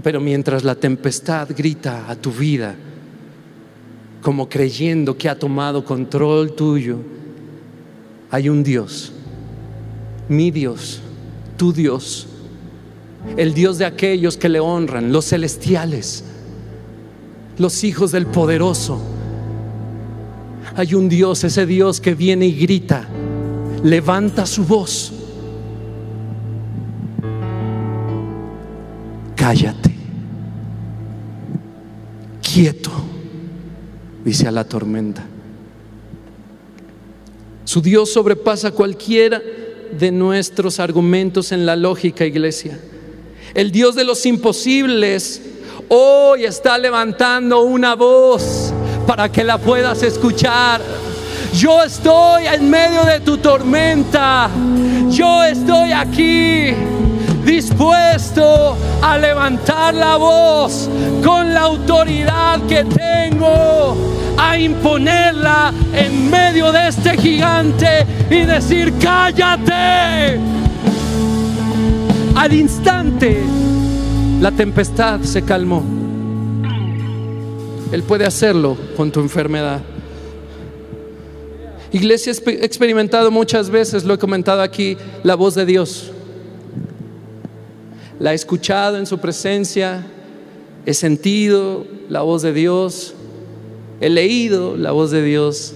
Pero 0.00 0.20
mientras 0.20 0.62
la 0.62 0.76
tempestad 0.76 1.48
grita 1.56 2.08
a 2.08 2.14
tu 2.14 2.30
vida, 2.30 2.76
como 4.22 4.48
creyendo 4.48 5.18
que 5.18 5.28
ha 5.28 5.38
tomado 5.38 5.84
control 5.84 6.52
tuyo, 6.52 6.98
hay 8.30 8.48
un 8.48 8.62
Dios, 8.62 9.12
mi 10.28 10.50
Dios, 10.50 11.02
tu 11.56 11.72
Dios, 11.72 12.28
el 13.36 13.52
Dios 13.52 13.78
de 13.78 13.84
aquellos 13.84 14.36
que 14.36 14.48
le 14.48 14.60
honran, 14.60 15.12
los 15.12 15.26
celestiales, 15.28 16.24
los 17.58 17.82
hijos 17.84 18.12
del 18.12 18.26
poderoso. 18.26 19.00
Hay 20.76 20.94
un 20.94 21.08
Dios, 21.08 21.44
ese 21.44 21.66
Dios 21.66 22.00
que 22.00 22.14
viene 22.14 22.46
y 22.46 22.52
grita, 22.52 23.06
levanta 23.82 24.46
su 24.46 24.64
voz. 24.64 25.12
Cállate, 29.34 29.92
quieto 32.40 33.11
dice 34.24 34.48
a 34.48 34.50
la 34.50 34.64
tormenta. 34.64 35.24
Su 37.64 37.80
Dios 37.80 38.12
sobrepasa 38.12 38.72
cualquiera 38.72 39.40
de 39.98 40.10
nuestros 40.10 40.80
argumentos 40.80 41.52
en 41.52 41.66
la 41.66 41.76
lógica, 41.76 42.24
iglesia. 42.24 42.78
El 43.54 43.70
Dios 43.70 43.94
de 43.94 44.04
los 44.04 44.24
imposibles 44.26 45.42
hoy 45.88 46.44
está 46.44 46.78
levantando 46.78 47.60
una 47.62 47.94
voz 47.94 48.72
para 49.06 49.30
que 49.30 49.44
la 49.44 49.58
puedas 49.58 50.02
escuchar. 50.02 50.80
Yo 51.54 51.82
estoy 51.82 52.46
en 52.46 52.70
medio 52.70 53.04
de 53.04 53.20
tu 53.20 53.36
tormenta. 53.38 54.50
Yo 55.10 55.44
estoy 55.44 55.92
aquí 55.92 56.74
dispuesto 57.44 58.76
a 59.02 59.18
levantar 59.18 59.94
la 59.94 60.16
voz 60.16 60.88
con 61.24 61.52
la 61.52 61.62
autoridad 61.62 62.60
que 62.66 62.84
tengo, 62.84 63.96
a 64.36 64.58
imponerla 64.58 65.72
en 65.92 66.30
medio 66.30 66.72
de 66.72 66.88
este 66.88 67.16
gigante 67.16 68.06
y 68.30 68.44
decir, 68.44 68.94
cállate. 69.00 70.40
Al 72.34 72.52
instante, 72.52 73.42
la 74.40 74.50
tempestad 74.50 75.20
se 75.20 75.42
calmó. 75.42 75.82
Él 77.90 78.02
puede 78.04 78.24
hacerlo 78.24 78.76
con 78.96 79.10
tu 79.10 79.20
enfermedad. 79.20 79.80
Iglesia, 81.92 82.32
he 82.46 82.64
experimentado 82.64 83.30
muchas 83.30 83.68
veces, 83.68 84.04
lo 84.04 84.14
he 84.14 84.18
comentado 84.18 84.62
aquí, 84.62 84.96
la 85.22 85.34
voz 85.34 85.54
de 85.54 85.66
Dios 85.66 86.11
la 88.22 88.30
he 88.30 88.36
escuchado 88.36 88.98
en 88.98 89.06
su 89.06 89.18
presencia, 89.18 90.06
he 90.86 90.94
sentido 90.94 91.84
la 92.08 92.22
voz 92.22 92.42
de 92.42 92.52
Dios, 92.52 93.14
he 94.00 94.08
leído 94.08 94.76
la 94.76 94.92
voz 94.92 95.10
de 95.10 95.24
Dios. 95.24 95.74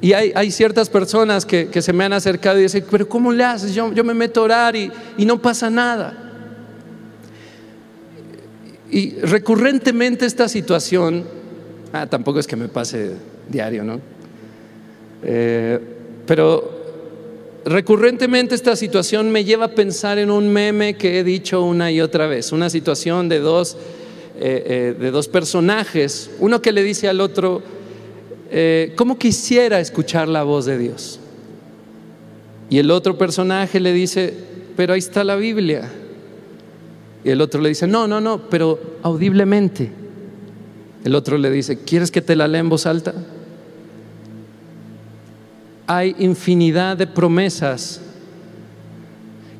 Y 0.00 0.12
hay, 0.12 0.50
ciertas 0.52 0.88
personas 0.88 1.44
que, 1.44 1.82
se 1.82 1.92
me 1.92 2.04
han 2.04 2.12
acercado 2.12 2.60
y 2.60 2.62
dicen, 2.62 2.84
pero 2.88 3.08
¿cómo 3.08 3.32
le 3.32 3.42
haces? 3.42 3.74
Yo, 3.74 3.90
me 3.90 4.14
meto 4.14 4.42
a 4.42 4.44
orar 4.44 4.76
y, 4.76 4.92
no 5.18 5.42
pasa 5.42 5.68
nada. 5.68 6.16
Y 8.88 9.16
recurrentemente 9.16 10.26
esta 10.26 10.48
situación, 10.48 11.24
ah, 11.92 12.06
tampoco 12.06 12.38
es 12.38 12.46
que 12.46 12.54
me 12.54 12.68
pase 12.68 13.14
diario, 13.48 13.82
¿no? 13.82 14.00
Eh, 15.24 15.80
pero 16.24 16.79
recurrentemente 17.64 18.54
esta 18.54 18.76
situación 18.76 19.30
me 19.30 19.44
lleva 19.44 19.66
a 19.66 19.74
pensar 19.74 20.18
en 20.18 20.30
un 20.30 20.52
meme 20.52 20.94
que 20.94 21.18
he 21.18 21.24
dicho 21.24 21.62
una 21.62 21.90
y 21.90 22.00
otra 22.00 22.26
vez, 22.26 22.52
una 22.52 22.70
situación 22.70 23.28
de 23.28 23.40
dos, 23.40 23.76
eh, 24.38 24.64
eh, 24.66 24.96
de 24.98 25.10
dos 25.10 25.28
personajes, 25.28 26.30
uno 26.38 26.62
que 26.62 26.72
le 26.72 26.82
dice 26.82 27.08
al 27.08 27.20
otro, 27.20 27.62
eh, 28.50 28.92
¿cómo 28.96 29.18
quisiera 29.18 29.80
escuchar 29.80 30.28
la 30.28 30.42
voz 30.42 30.66
de 30.66 30.78
Dios? 30.78 31.20
Y 32.68 32.78
el 32.78 32.90
otro 32.90 33.18
personaje 33.18 33.80
le 33.80 33.92
dice, 33.92 34.32
pero 34.76 34.92
ahí 34.92 35.00
está 35.00 35.24
la 35.24 35.36
Biblia. 35.36 35.90
Y 37.24 37.30
el 37.30 37.40
otro 37.40 37.60
le 37.60 37.68
dice, 37.68 37.86
no, 37.86 38.06
no, 38.06 38.20
no, 38.20 38.48
pero 38.48 38.78
audiblemente. 39.02 39.90
El 41.04 41.14
otro 41.14 41.36
le 41.36 41.50
dice, 41.50 41.78
¿quieres 41.78 42.10
que 42.10 42.22
te 42.22 42.36
la 42.36 42.46
lea 42.46 42.60
en 42.60 42.68
voz 42.68 42.86
alta? 42.86 43.14
Hay 45.92 46.14
infinidad 46.20 46.96
de 46.96 47.08
promesas 47.08 48.00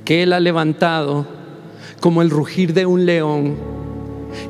que 0.04 0.22
Él 0.22 0.32
ha 0.32 0.38
levantado 0.38 1.26
como 1.98 2.22
el 2.22 2.30
rugir 2.30 2.72
de 2.72 2.86
un 2.86 3.04
león, 3.04 3.56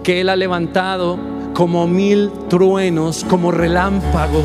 que 0.03 0.20
Él 0.20 0.28
ha 0.28 0.37
levantado 0.37 1.18
como 1.55 1.87
mil 1.87 2.31
truenos, 2.51 3.24
como 3.24 3.51
relámpagos, 3.51 4.45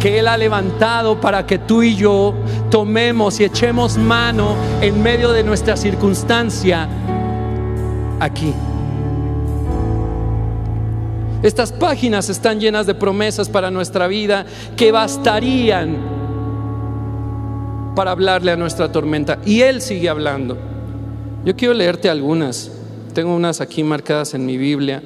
que 0.00 0.20
Él 0.20 0.28
ha 0.28 0.36
levantado 0.36 1.20
para 1.20 1.44
que 1.44 1.58
tú 1.58 1.82
y 1.82 1.96
yo 1.96 2.32
tomemos 2.70 3.40
y 3.40 3.44
echemos 3.44 3.98
mano 3.98 4.54
en 4.80 5.02
medio 5.02 5.32
de 5.32 5.42
nuestra 5.42 5.76
circunstancia 5.76 6.88
aquí. 8.20 8.54
Estas 11.42 11.72
páginas 11.72 12.28
están 12.28 12.60
llenas 12.60 12.86
de 12.86 12.94
promesas 12.94 13.48
para 13.48 13.68
nuestra 13.72 14.06
vida 14.06 14.46
que 14.76 14.92
bastarían 14.92 16.15
para 17.96 18.12
hablarle 18.12 18.52
a 18.52 18.56
nuestra 18.56 18.92
tormenta. 18.92 19.40
Y 19.44 19.62
Él 19.62 19.80
sigue 19.80 20.08
hablando. 20.08 20.56
Yo 21.44 21.56
quiero 21.56 21.74
leerte 21.74 22.08
algunas. 22.08 22.70
Tengo 23.14 23.34
unas 23.34 23.60
aquí 23.60 23.82
marcadas 23.82 24.34
en 24.34 24.46
mi 24.46 24.58
Biblia. 24.58 25.02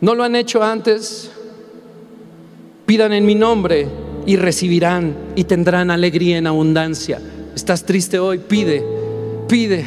¿No 0.00 0.14
lo 0.14 0.24
han 0.24 0.34
hecho 0.34 0.62
antes? 0.62 1.30
Pidan 2.84 3.12
en 3.12 3.24
mi 3.24 3.34
nombre 3.34 3.88
y 4.26 4.36
recibirán 4.36 5.16
y 5.36 5.44
tendrán 5.44 5.90
alegría 5.90 6.38
en 6.38 6.48
abundancia. 6.48 7.20
¿Estás 7.54 7.84
triste 7.84 8.18
hoy? 8.18 8.38
Pide, 8.38 8.84
pide, 9.48 9.84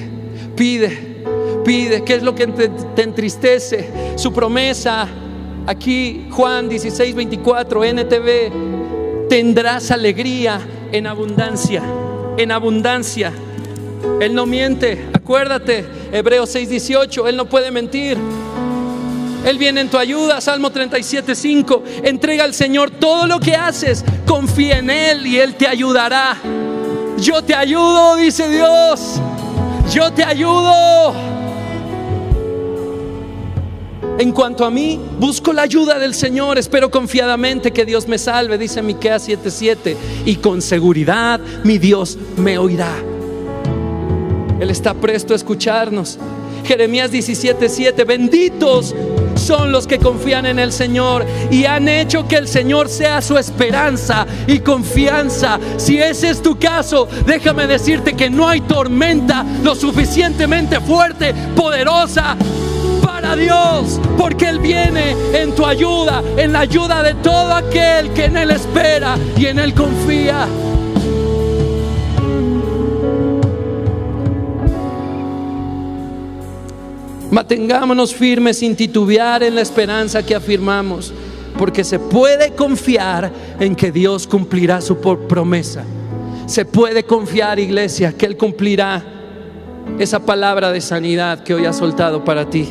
pide, 0.56 1.24
pide. 1.66 2.04
¿Qué 2.04 2.16
es 2.16 2.24
lo 2.24 2.34
que 2.34 2.48
te, 2.48 3.04
entristece? 3.04 4.16
Su 4.16 4.32
promesa. 4.32 5.08
Aquí 5.70 6.26
Juan 6.32 6.68
16, 6.68 7.14
24, 7.14 7.84
NTV. 7.86 9.28
Tendrás 9.30 9.92
alegría 9.92 10.60
en 10.92 11.06
abundancia, 11.06 11.84
en 12.38 12.52
abundancia. 12.52 13.32
Él 14.20 14.34
no 14.34 14.48
miente, 14.48 15.10
acuérdate, 15.14 15.86
Hebreos 16.12 16.50
6, 16.50 16.70
18, 16.70 17.28
Él 17.28 17.38
no 17.38 17.46
puede 17.46 17.70
mentir. 17.70 18.18
Él 19.46 19.60
viene 19.60 19.82
en 19.82 19.90
tu 19.90 20.00
ayuda, 20.00 20.42
Salmo 20.42 20.72
37, 20.72 21.36
5. 21.36 21.84
Entrega 22.02 22.46
al 22.46 22.56
Señor 22.56 22.90
todo 22.90 23.28
lo 23.28 23.40
que 23.40 23.54
haces, 23.54 24.04
confía 24.26 24.80
en 24.80 24.90
Él 24.90 25.28
y 25.28 25.38
Él 25.38 25.54
te 25.54 25.68
ayudará. 25.68 26.36
Yo 27.20 27.44
te 27.44 27.54
ayudo, 27.54 28.16
dice 28.16 28.50
Dios. 28.50 29.22
Yo 29.94 30.12
te 30.12 30.24
ayudo. 30.24 31.39
En 34.20 34.34
cuanto 34.34 34.66
a 34.66 34.70
mí, 34.70 35.00
busco 35.18 35.54
la 35.54 35.62
ayuda 35.62 35.98
del 35.98 36.14
Señor, 36.14 36.58
espero 36.58 36.92
confiadamente 36.92 37.72
que 37.72 37.86
Dios 37.86 38.06
me 38.06 38.18
salve, 38.18 38.58
dice 38.58 38.82
Miqueas 38.82 39.26
7:7, 39.26 39.96
y 40.26 40.36
con 40.36 40.62
seguridad 40.62 41.40
mi 41.64 41.78
Dios 41.78 42.18
me 42.36 42.58
oirá. 42.58 42.94
Él 44.60 44.70
está 44.72 44.94
presto 44.94 45.32
a 45.32 45.38
escucharnos. 45.38 46.20
Jeremías 46.66 47.14
17:7, 47.14 48.04
benditos 48.04 48.94
son 49.36 49.72
los 49.72 49.88
que 49.88 50.00
confían 50.00 50.46
en 50.46 50.60
el 50.60 50.74
Señor 50.74 51.26
y 51.50 51.64
han 51.64 51.88
hecho 51.88 52.28
que 52.28 52.36
el 52.36 52.50
Señor 52.50 52.90
sea 52.90 53.22
su 53.22 53.38
esperanza 53.38 54.28
y 54.48 54.60
confianza. 54.60 55.58
Si 55.78 55.98
ese 55.98 56.32
es 56.32 56.42
tu 56.42 56.60
caso, 56.60 57.08
déjame 57.26 57.68
decirte 57.68 58.18
que 58.18 58.30
no 58.30 58.50
hay 58.50 58.60
tormenta 58.60 59.46
lo 59.64 59.76
suficientemente 59.76 60.82
fuerte, 60.82 61.34
poderosa 61.56 62.36
para 63.22 63.36
Dios, 63.36 64.00
porque 64.18 64.48
Él 64.48 64.60
viene 64.60 65.14
en 65.34 65.54
tu 65.54 65.66
ayuda, 65.66 66.24
en 66.38 66.54
la 66.54 66.62
ayuda 66.62 67.04
de 67.04 67.16
todo 67.16 67.54
aquel 67.54 68.12
que 68.14 68.26
en 68.26 68.38
Él 68.38 68.50
espera 68.50 69.18
y 69.36 69.48
en 69.48 69.60
Él 69.60 69.74
confía. 69.74 70.48
Mantengámonos 77.30 78.16
firmes 78.16 78.60
sin 78.60 78.78
titubear 78.78 79.44
en 79.44 79.56
la 79.56 79.62
esperanza 79.62 80.26
que 80.26 80.34
afirmamos, 80.34 81.14
porque 81.58 81.84
se 81.84 82.00
puede 82.00 82.56
confiar 82.56 83.34
en 83.60 83.76
que 83.76 83.92
Dios 83.92 84.28
cumplirá 84.28 84.80
su 84.80 84.98
promesa. 84.98 85.84
Se 86.46 86.64
puede 86.64 87.04
confiar, 87.04 87.60
iglesia, 87.60 88.14
que 88.14 88.26
Él 88.26 88.38
cumplirá 88.38 89.04
esa 90.00 90.22
palabra 90.22 90.72
de 90.72 90.80
sanidad 90.80 91.44
que 91.44 91.54
hoy 91.54 91.66
ha 91.66 91.74
soltado 91.74 92.24
para 92.24 92.50
ti. 92.50 92.70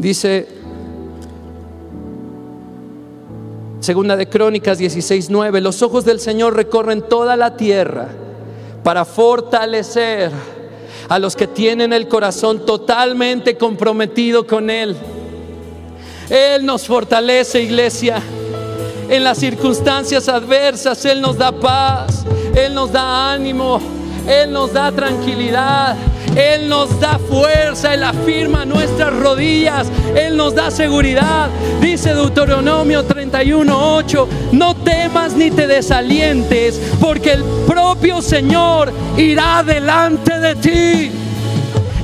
Dice 0.00 0.48
Segunda 3.80 4.16
de 4.16 4.30
Crónicas 4.30 4.78
16:9, 4.78 5.60
los 5.60 5.82
ojos 5.82 6.06
del 6.06 6.20
Señor 6.20 6.56
recorren 6.56 7.02
toda 7.02 7.36
la 7.36 7.56
tierra 7.56 8.08
para 8.82 9.04
fortalecer 9.04 10.30
a 11.06 11.18
los 11.18 11.36
que 11.36 11.46
tienen 11.46 11.92
el 11.92 12.08
corazón 12.08 12.64
totalmente 12.64 13.58
comprometido 13.58 14.46
con 14.46 14.70
Él. 14.70 14.96
Él 16.30 16.64
nos 16.64 16.86
fortalece, 16.86 17.60
iglesia. 17.60 18.22
En 19.10 19.22
las 19.22 19.36
circunstancias 19.36 20.30
adversas, 20.30 21.04
Él 21.04 21.20
nos 21.20 21.36
da 21.36 21.52
paz, 21.52 22.24
Él 22.54 22.72
nos 22.72 22.90
da 22.90 23.32
ánimo, 23.32 23.78
Él 24.26 24.50
nos 24.50 24.72
da 24.72 24.92
tranquilidad. 24.92 25.94
Él 26.36 26.68
nos 26.68 26.98
da 27.00 27.18
fuerza, 27.18 27.94
Él 27.94 28.04
afirma 28.04 28.64
nuestras 28.64 29.12
rodillas, 29.14 29.88
Él 30.14 30.36
nos 30.36 30.54
da 30.54 30.70
seguridad. 30.70 31.48
Dice 31.80 32.14
Deuteronomio 32.14 33.04
31:8, 33.06 34.26
no 34.52 34.76
temas 34.76 35.34
ni 35.34 35.50
te 35.50 35.66
desalientes, 35.66 36.80
porque 37.00 37.32
el 37.32 37.44
propio 37.66 38.22
Señor 38.22 38.92
irá 39.16 39.62
delante 39.62 40.38
de 40.38 40.54
ti. 40.56 41.12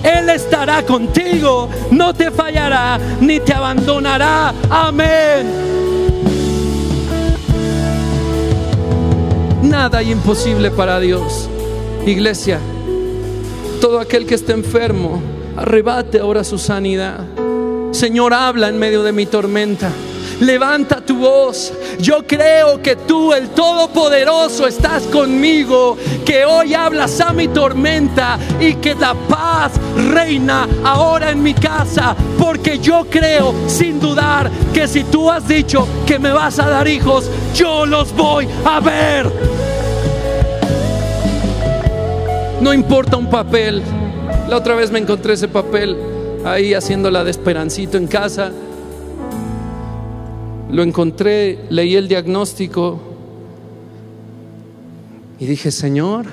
Él 0.02 0.30
estará 0.30 0.82
contigo, 0.82 1.68
no 1.90 2.14
te 2.14 2.30
fallará 2.30 2.98
ni 3.20 3.40
te 3.40 3.52
abandonará. 3.52 4.54
Amén. 4.70 5.76
Nada 9.62 10.02
imposible 10.02 10.70
para 10.70 11.00
Dios. 11.00 11.48
Iglesia, 12.06 12.60
todo 13.80 14.00
aquel 14.00 14.26
que 14.26 14.34
esté 14.34 14.52
enfermo, 14.52 15.22
arrebate 15.56 16.18
ahora 16.18 16.44
su 16.44 16.58
sanidad. 16.58 17.20
Señor, 17.92 18.34
habla 18.34 18.68
en 18.68 18.78
medio 18.78 19.02
de 19.02 19.12
mi 19.12 19.26
tormenta. 19.26 19.90
Levanta 20.40 21.00
tu 21.00 21.16
voz. 21.16 21.72
Yo 21.98 22.26
creo 22.26 22.82
que 22.82 22.94
tú, 22.94 23.32
el 23.32 23.48
Todopoderoso, 23.50 24.66
estás 24.66 25.04
conmigo. 25.04 25.96
Que 26.24 26.44
hoy 26.44 26.74
hablas 26.74 27.20
a 27.20 27.32
mi 27.32 27.48
tormenta 27.48 28.38
y 28.60 28.74
que 28.74 28.94
la 28.94 29.14
paz 29.14 29.72
reina 30.12 30.68
ahora 30.84 31.30
en 31.30 31.42
mi 31.42 31.54
casa. 31.54 32.14
Porque 32.38 32.78
yo 32.78 33.06
creo, 33.08 33.54
sin 33.66 33.98
dudar, 33.98 34.50
que 34.74 34.86
si 34.86 35.04
tú 35.04 35.30
has 35.30 35.48
dicho 35.48 35.88
que 36.06 36.18
me 36.18 36.32
vas 36.32 36.58
a 36.58 36.68
dar 36.68 36.86
hijos, 36.86 37.30
yo 37.54 37.86
los 37.86 38.14
voy 38.14 38.46
a 38.64 38.80
ver. 38.80 39.65
No 42.60 42.72
importa 42.72 43.16
un 43.16 43.28
papel. 43.28 43.82
La 44.48 44.56
otra 44.56 44.74
vez 44.74 44.90
me 44.90 44.98
encontré 44.98 45.34
ese 45.34 45.48
papel 45.48 45.96
ahí 46.44 46.72
haciéndola 46.74 47.22
de 47.22 47.30
esperancito 47.30 47.98
en 47.98 48.06
casa. 48.06 48.50
Lo 50.70 50.82
encontré, 50.82 51.60
leí 51.68 51.96
el 51.96 52.08
diagnóstico 52.08 53.00
y 55.38 55.46
dije, 55.46 55.70
Señor, 55.70 56.26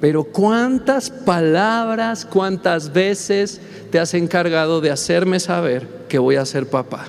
pero 0.00 0.24
cuántas 0.24 1.10
palabras, 1.10 2.24
cuántas 2.24 2.92
veces 2.92 3.60
te 3.90 3.98
has 3.98 4.14
encargado 4.14 4.80
de 4.80 4.90
hacerme 4.90 5.40
saber 5.40 5.86
que 6.08 6.18
voy 6.18 6.36
a 6.36 6.46
ser 6.46 6.68
papá. 6.68 7.06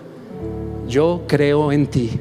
Yo 0.87 1.23
creo 1.27 1.71
en 1.71 1.87
ti. 1.87 2.19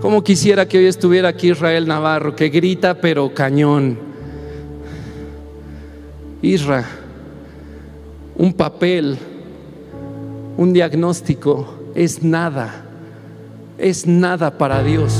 Como 0.00 0.22
quisiera 0.22 0.68
que 0.68 0.78
hoy 0.78 0.86
estuviera 0.86 1.28
aquí 1.28 1.50
Israel 1.50 1.86
Navarro, 1.86 2.34
que 2.36 2.48
grita 2.48 2.94
pero 2.94 3.32
cañón. 3.34 3.98
Isra, 6.40 6.84
un 8.36 8.52
papel, 8.52 9.18
un 10.56 10.72
diagnóstico 10.72 11.74
es 11.94 12.22
nada, 12.22 12.84
es 13.76 14.06
nada 14.06 14.56
para 14.56 14.82
Dios. 14.82 15.12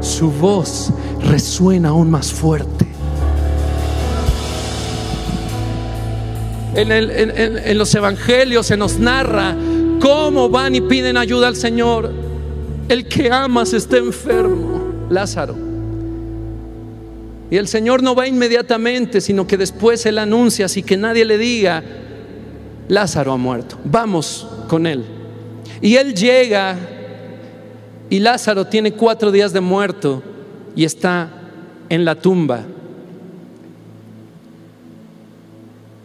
Su 0.00 0.30
voz 0.30 0.92
resuena 1.22 1.88
aún 1.88 2.10
más 2.10 2.32
fuerte. 2.32 2.86
En, 6.74 6.90
en 6.90 7.78
los 7.78 7.94
evangelios 7.94 8.66
se 8.66 8.76
nos 8.76 8.98
narra 8.98 9.56
¿Cómo 10.04 10.50
van 10.50 10.74
y 10.74 10.82
piden 10.82 11.16
ayuda 11.16 11.48
al 11.48 11.56
Señor? 11.56 12.12
El 12.88 13.08
que 13.08 13.30
amas 13.30 13.72
está 13.72 13.96
enfermo, 13.96 15.06
Lázaro. 15.08 15.56
Y 17.50 17.56
el 17.56 17.68
Señor 17.68 18.02
no 18.02 18.14
va 18.14 18.26
inmediatamente, 18.26 19.20
sino 19.20 19.46
que 19.46 19.56
después 19.56 20.04
Él 20.06 20.18
anuncia, 20.18 20.66
así 20.66 20.82
que 20.82 20.96
nadie 20.96 21.24
le 21.24 21.38
diga, 21.38 21.82
Lázaro 22.88 23.32
ha 23.32 23.36
muerto, 23.36 23.78
vamos 23.84 24.46
con 24.68 24.86
Él. 24.86 25.04
Y 25.80 25.96
Él 25.96 26.14
llega 26.14 26.76
y 28.10 28.18
Lázaro 28.18 28.66
tiene 28.66 28.92
cuatro 28.92 29.30
días 29.30 29.52
de 29.52 29.60
muerto 29.60 30.22
y 30.76 30.84
está 30.84 31.30
en 31.88 32.04
la 32.04 32.14
tumba. 32.16 32.64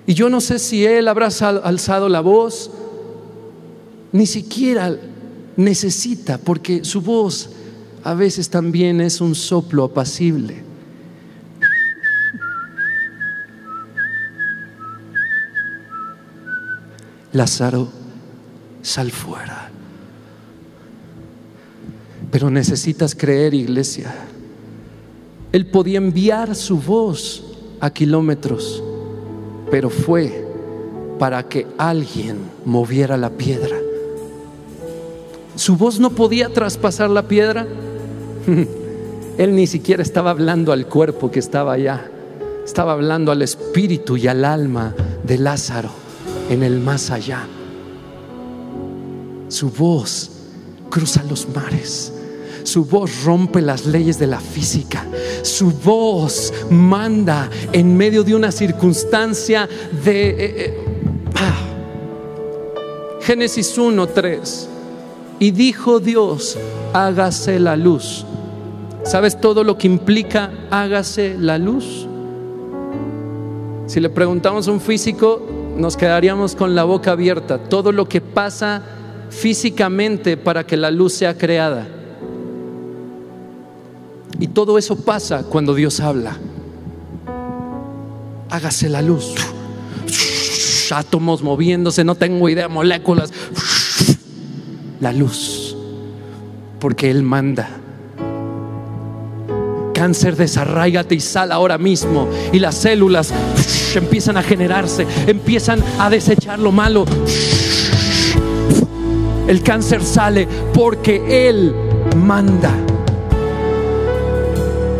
Y 0.07 0.13
yo 0.13 0.29
no 0.29 0.41
sé 0.41 0.59
si 0.59 0.85
Él 0.85 1.07
habrá 1.07 1.27
alzado 1.63 2.09
la 2.09 2.21
voz, 2.21 2.71
ni 4.11 4.25
siquiera 4.25 4.97
necesita, 5.59 6.37
porque 6.37 6.85
su 6.85 7.01
voz 7.01 7.49
a 8.05 8.13
veces 8.13 8.49
también 8.49 9.01
es 9.01 9.19
un 9.19 9.35
soplo 9.35 9.83
apacible. 9.83 10.63
Lázaro, 17.33 17.89
sal 18.81 19.11
fuera. 19.11 19.69
Pero 22.31 22.49
necesitas 22.49 23.13
creer, 23.13 23.53
iglesia. 23.53 24.15
Él 25.51 25.65
podía 25.65 25.97
enviar 25.97 26.55
su 26.55 26.79
voz 26.79 27.43
a 27.81 27.89
kilómetros, 27.89 28.81
pero 29.69 29.89
fue 29.89 30.47
para 31.19 31.43
que 31.49 31.67
alguien 31.77 32.37
moviera 32.63 33.17
la 33.17 33.31
piedra. 33.31 33.78
Su 35.59 35.75
voz 35.75 35.99
no 35.99 36.11
podía 36.11 36.47
traspasar 36.47 37.09
la 37.09 37.27
piedra. 37.27 37.67
Él 39.37 39.55
ni 39.55 39.67
siquiera 39.67 40.01
estaba 40.01 40.29
hablando 40.29 40.71
al 40.71 40.87
cuerpo 40.87 41.29
que 41.31 41.39
estaba 41.39 41.73
allá. 41.73 42.09
Estaba 42.63 42.93
hablando 42.93 43.29
al 43.33 43.41
espíritu 43.41 44.15
y 44.15 44.27
al 44.27 44.45
alma 44.45 44.95
de 45.21 45.37
Lázaro 45.37 45.89
en 46.49 46.63
el 46.63 46.79
más 46.79 47.11
allá. 47.11 47.45
Su 49.49 49.69
voz 49.69 50.31
cruza 50.89 51.23
los 51.29 51.49
mares. 51.53 52.13
Su 52.63 52.85
voz 52.85 53.25
rompe 53.25 53.61
las 53.61 53.85
leyes 53.85 54.17
de 54.17 54.27
la 54.27 54.39
física. 54.39 55.05
Su 55.41 55.71
voz 55.71 56.53
manda 56.69 57.49
en 57.73 57.97
medio 57.97 58.23
de 58.23 58.33
una 58.33 58.53
circunstancia 58.53 59.67
de... 60.05 60.29
Eh, 60.29 60.35
eh, 60.39 60.85
ah. 61.35 61.57
Génesis 63.19 63.77
1, 63.77 64.07
3. 64.07 64.69
Y 65.39 65.51
dijo 65.51 65.99
Dios, 65.99 66.57
hágase 66.93 67.59
la 67.59 67.77
luz. 67.77 68.25
¿Sabes 69.03 69.39
todo 69.39 69.63
lo 69.63 69.77
que 69.77 69.87
implica 69.87 70.51
hágase 70.69 71.35
la 71.39 71.57
luz? 71.57 72.05
Si 73.87 73.99
le 73.99 74.09
preguntamos 74.09 74.67
a 74.67 74.71
un 74.71 74.81
físico, 74.81 75.41
nos 75.77 75.95
quedaríamos 75.95 76.55
con 76.55 76.75
la 76.75 76.83
boca 76.83 77.11
abierta. 77.11 77.57
Todo 77.57 77.91
lo 77.91 78.07
que 78.07 78.21
pasa 78.21 78.83
físicamente 79.29 80.37
para 80.37 80.65
que 80.65 80.77
la 80.77 80.91
luz 80.91 81.13
sea 81.13 81.37
creada. 81.37 81.87
Y 84.39 84.47
todo 84.47 84.77
eso 84.77 84.95
pasa 84.97 85.43
cuando 85.43 85.73
Dios 85.73 85.99
habla. 86.01 86.37
Hágase 88.49 88.89
la 88.89 89.01
luz. 89.01 89.33
Átomos 90.91 91.41
moviéndose, 91.43 92.03
no 92.03 92.15
tengo 92.15 92.49
idea, 92.49 92.67
moléculas. 92.67 93.31
La 95.01 95.13
luz. 95.13 95.75
Porque 96.79 97.09
Él 97.09 97.23
manda. 97.23 97.69
Cáncer, 99.93 100.35
desarraigate 100.35 101.15
y 101.15 101.19
sal 101.19 101.51
ahora 101.51 101.77
mismo. 101.77 102.27
Y 102.53 102.59
las 102.59 102.75
células 102.75 103.33
empiezan 103.95 104.37
a 104.37 104.43
generarse, 104.43 105.05
empiezan 105.27 105.83
a 105.99 106.09
desechar 106.09 106.59
lo 106.59 106.71
malo. 106.71 107.05
El 109.47 109.63
cáncer 109.63 110.03
sale 110.03 110.47
porque 110.73 111.49
Él 111.49 111.73
manda. 112.15 112.71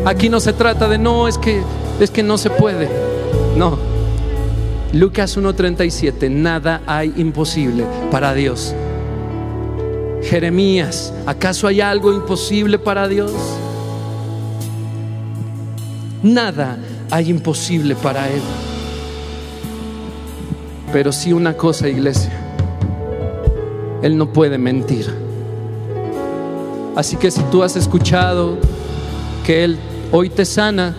Aquí 0.05 0.29
no 0.29 0.39
se 0.39 0.53
trata 0.53 0.87
de 0.87 0.97
no, 0.97 1.27
es 1.27 1.37
que 1.37 1.61
es 1.99 2.11
que 2.11 2.23
no 2.23 2.37
se 2.37 2.49
puede. 2.49 2.89
No. 3.57 3.77
Lucas 4.93 5.37
1:37, 5.37 6.31
nada 6.31 6.81
hay 6.87 7.13
imposible 7.17 7.85
para 8.09 8.33
Dios. 8.33 8.73
Jeremías, 10.29 11.11
¿acaso 11.25 11.65
hay 11.65 11.81
algo 11.81 12.13
imposible 12.13 12.77
para 12.77 13.07
Dios? 13.07 13.31
Nada 16.21 16.77
hay 17.09 17.31
imposible 17.31 17.95
para 17.95 18.29
Él. 18.29 18.43
Pero 20.93 21.11
sí 21.11 21.33
una 21.33 21.57
cosa, 21.57 21.89
iglesia. 21.89 22.31
Él 24.03 24.19
no 24.19 24.31
puede 24.31 24.59
mentir. 24.59 25.11
Así 26.95 27.15
que 27.15 27.31
si 27.31 27.41
tú 27.45 27.63
has 27.63 27.75
escuchado 27.75 28.59
que 29.43 29.63
Él 29.63 29.79
hoy 30.11 30.29
te 30.29 30.45
sana, 30.45 30.93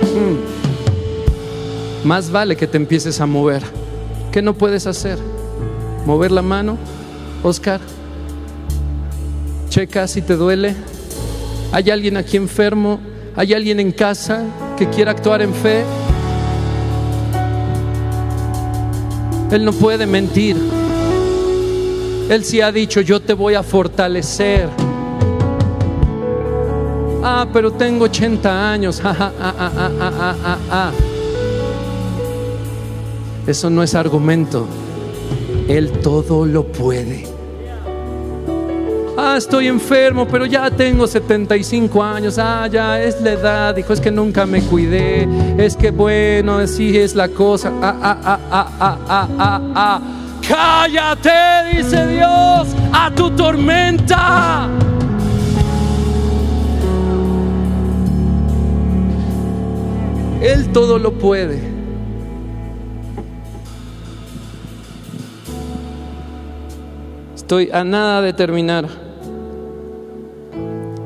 mm, 0.00 2.08
más 2.08 2.30
vale 2.30 2.56
que 2.56 2.66
te 2.66 2.78
empieces 2.78 3.20
a 3.20 3.26
mover. 3.26 3.62
¿Qué 4.30 4.40
no 4.40 4.54
puedes 4.54 4.86
hacer? 4.86 5.18
¿Mover 6.06 6.30
la 6.30 6.40
mano? 6.40 6.78
Oscar, 7.42 7.80
checa 9.68 10.06
si 10.06 10.22
te 10.22 10.36
duele. 10.36 10.76
¿Hay 11.72 11.90
alguien 11.90 12.16
aquí 12.16 12.36
enfermo? 12.36 13.00
¿Hay 13.34 13.54
alguien 13.54 13.80
en 13.80 13.92
casa 13.92 14.44
que 14.78 14.88
quiera 14.88 15.10
actuar 15.10 15.42
en 15.42 15.54
fe? 15.54 15.84
Él 19.50 19.64
no 19.64 19.72
puede 19.72 20.06
mentir. 20.06 20.56
Él 22.28 22.44
sí 22.44 22.60
ha 22.60 22.70
dicho, 22.70 23.00
yo 23.00 23.20
te 23.20 23.34
voy 23.34 23.54
a 23.54 23.62
fortalecer. 23.62 24.68
Ah, 27.22 27.46
pero 27.52 27.72
tengo 27.72 28.04
80 28.04 28.72
años. 28.72 29.02
Eso 33.46 33.70
no 33.70 33.82
es 33.82 33.94
argumento. 33.94 34.66
Él 35.68 35.90
todo 36.00 36.46
lo 36.46 36.64
puede. 36.64 37.31
Ah, 39.16 39.36
estoy 39.36 39.66
enfermo, 39.66 40.26
pero 40.26 40.46
ya 40.46 40.70
tengo 40.70 41.06
75 41.06 42.02
años. 42.02 42.38
Ah, 42.38 42.66
ya 42.66 43.02
es 43.02 43.20
la 43.20 43.32
edad. 43.32 43.74
Dijo, 43.74 43.92
es 43.92 44.00
que 44.00 44.10
nunca 44.10 44.46
me 44.46 44.62
cuidé. 44.62 45.28
Es 45.58 45.76
que 45.76 45.90
bueno, 45.90 46.58
así 46.58 46.96
es 46.96 47.14
la 47.14 47.28
cosa. 47.28 47.70
Ah, 47.82 47.96
ah, 48.02 48.18
ah, 48.24 48.40
ah, 48.50 48.68
ah, 48.80 48.98
ah, 49.08 49.28
ah, 49.38 49.60
ah. 49.74 50.00
Cállate, 50.48 51.76
dice 51.76 52.06
Dios, 52.06 52.68
a 52.92 53.10
tu 53.14 53.30
tormenta. 53.30 54.68
Él 60.40 60.72
todo 60.72 60.98
lo 60.98 61.12
puede. 61.12 61.60
Estoy 67.36 67.70
a 67.70 67.84
nada 67.84 68.22
de 68.22 68.32
terminar. 68.32 69.01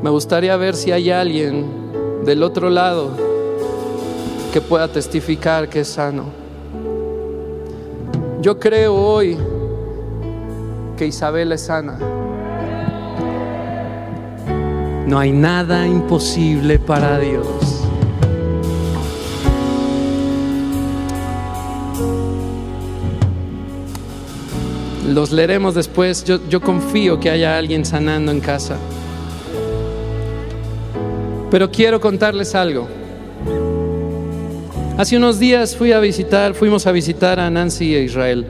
Me 0.06 0.10
gustaría 0.10 0.56
ver 0.56 0.76
si 0.76 0.92
hay 0.92 1.10
alguien 1.10 1.66
del 2.24 2.44
otro 2.44 2.70
lado 2.70 3.10
que 4.52 4.60
pueda 4.60 4.86
testificar 4.86 5.68
que 5.68 5.80
es 5.80 5.88
sano. 5.88 6.26
Yo 8.40 8.56
creo 8.60 8.94
hoy 8.94 9.36
que 10.96 11.08
Isabel 11.08 11.50
es 11.50 11.62
sana. 11.62 11.98
No 15.08 15.18
hay 15.18 15.32
nada 15.32 15.88
imposible 15.88 16.78
para 16.78 17.18
Dios. 17.18 17.48
Los 25.08 25.32
leeremos 25.32 25.74
después. 25.74 26.22
Yo, 26.22 26.38
yo 26.48 26.60
confío 26.60 27.18
que 27.18 27.28
haya 27.28 27.58
alguien 27.58 27.84
sanando 27.84 28.30
en 28.30 28.38
casa. 28.38 28.76
Pero 31.56 31.70
quiero 31.70 31.98
contarles 32.02 32.54
algo. 32.54 32.86
Hace 34.98 35.16
unos 35.16 35.38
días 35.38 35.74
fui 35.74 35.90
a 35.90 36.00
visitar, 36.00 36.52
fuimos 36.52 36.86
a 36.86 36.92
visitar 36.92 37.40
a 37.40 37.48
Nancy 37.48 37.94
e 37.94 38.02
Israel, 38.02 38.44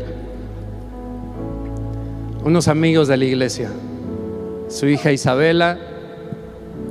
unos 2.43 2.67
amigos 2.67 3.07
de 3.07 3.17
la 3.17 3.25
iglesia. 3.25 3.71
Su 4.69 4.89
hija 4.89 5.13
Isabela 5.13 5.79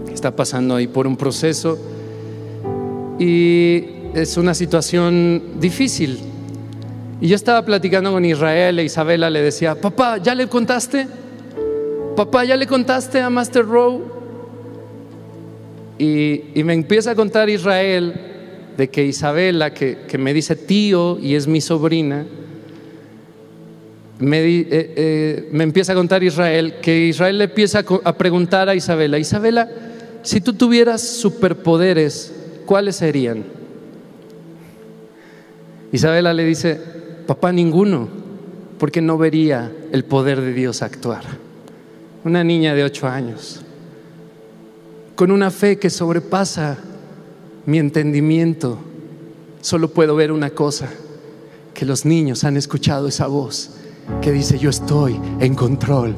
está 0.09 0.34
pasando 0.34 0.78
ahí 0.78 0.88
por 0.88 1.05
un 1.05 1.18
proceso 1.18 1.78
y 3.20 3.84
es 4.13 4.38
una 4.38 4.53
situación 4.53 5.59
difícil. 5.59 6.22
Y 7.20 7.28
yo 7.28 7.36
estaba 7.36 7.66
platicando 7.66 8.13
con 8.13 8.24
Israel 8.24 8.80
e 8.80 8.86
Isabela 8.86 9.30
le 9.30 9.41
decía, 9.41 9.76
papá, 9.76 10.20
¿ya 10.20 10.34
le 10.34 10.47
contaste? 10.47 11.09
Papá, 12.16 12.45
¿ya 12.45 12.55
le 12.55 12.68
contaste 12.68 13.20
a 13.20 13.30
Master 13.30 13.66
Row? 13.66 14.14
Y, 15.97 16.63
me 16.63 16.73
empieza 16.73 17.11
a 17.11 17.15
contar 17.15 17.49
Israel 17.49 18.13
de 18.77 18.89
que 18.89 19.05
Isabela, 19.05 19.73
que, 19.73 19.99
que 20.07 20.17
me 20.17 20.33
dice 20.33 20.55
tío 20.55 21.17
y 21.19 21.35
es 21.35 21.47
mi 21.47 21.61
sobrina, 21.61 22.25
me, 24.19 24.39
eh, 24.39 24.65
eh, 24.69 25.49
me, 25.51 25.63
empieza 25.63 25.93
a 25.93 25.95
contar 25.95 26.23
Israel, 26.23 26.75
que 26.81 27.07
Israel 27.07 27.37
le 27.37 27.43
empieza 27.45 27.79
a, 27.79 28.09
a 28.09 28.17
preguntar 28.17 28.69
a 28.69 28.75
Isabela, 28.75 29.19
Isabela, 29.19 29.69
si 30.23 30.41
tú 30.41 30.53
tuvieras 30.53 31.01
superpoderes, 31.01 32.33
¿cuáles 32.65 32.95
serían? 32.97 33.43
Isabela 35.91 36.33
le 36.33 36.43
dice, 36.43 36.79
papá, 37.25 37.51
ninguno, 37.51 38.09
porque 38.79 39.01
no 39.01 39.17
vería 39.17 39.71
el 39.91 40.03
poder 40.03 40.41
de 40.41 40.53
Dios 40.53 40.81
actuar. 40.81 41.23
Una 42.23 42.43
niña 42.43 42.73
de 42.73 42.83
ocho 42.83 43.07
años, 43.07 43.64
con 45.16 45.32
una 45.32 45.49
fe 45.49 45.78
que 45.78 45.89
sobrepasa 45.89 46.78
mi 47.66 47.80
entendimiento, 47.80 48.78
solo 49.61 49.89
puedo 49.89 50.16
ver 50.16 50.32
una 50.32 50.49
cosa, 50.49 50.89
que 51.74 51.86
los 51.86 52.05
niños 52.05 52.43
han 52.43 52.57
escuchado 52.57 53.07
esa 53.07 53.28
voz 53.28 53.72
que 54.22 54.32
dice, 54.32 54.59
yo 54.59 54.70
estoy 54.70 55.20
en 55.39 55.55
control. 55.55 56.16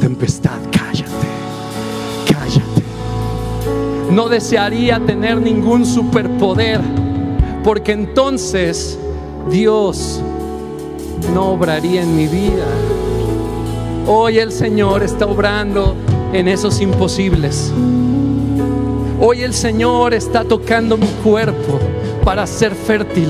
Tempestad, 0.00 0.58
cállate, 0.70 1.28
cállate. 2.26 2.82
No 4.12 4.28
desearía 4.28 5.00
tener 5.04 5.40
ningún 5.40 5.86
superpoder, 5.86 6.80
porque 7.64 7.92
entonces 7.92 8.98
Dios 9.50 10.20
no 11.34 11.52
obraría 11.52 12.02
en 12.02 12.16
mi 12.16 12.26
vida. 12.26 12.66
Hoy 14.06 14.38
el 14.38 14.52
Señor 14.52 15.02
está 15.02 15.26
obrando 15.26 15.94
en 16.32 16.48
esos 16.48 16.80
imposibles. 16.80 17.72
Hoy 19.20 19.42
el 19.42 19.52
Señor 19.52 20.14
está 20.14 20.44
tocando 20.44 20.96
mi 20.96 21.08
cuerpo 21.24 21.80
para 22.24 22.46
ser 22.46 22.72
fértil. 22.76 23.28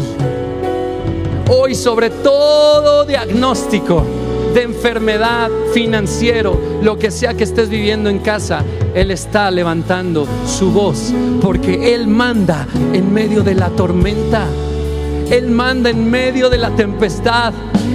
Hoy 1.48 1.74
sobre 1.74 2.10
todo 2.10 3.06
diagnóstico 3.06 4.04
de 4.52 4.64
enfermedad 4.64 5.48
financiero, 5.72 6.60
lo 6.82 6.98
que 6.98 7.10
sea 7.10 7.32
que 7.32 7.44
estés 7.44 7.70
viviendo 7.70 8.10
en 8.10 8.18
casa, 8.18 8.62
Él 8.94 9.10
está 9.10 9.50
levantando 9.50 10.28
su 10.46 10.70
voz 10.72 11.10
porque 11.40 11.94
Él 11.94 12.06
manda 12.06 12.66
en 12.92 13.10
medio 13.10 13.42
de 13.42 13.54
la 13.54 13.70
tormenta. 13.70 14.44
Él 15.30 15.48
manda 15.48 15.88
en 15.88 16.10
medio 16.10 16.50
de 16.50 16.58
la 16.58 16.68
tempestad. 16.76 17.54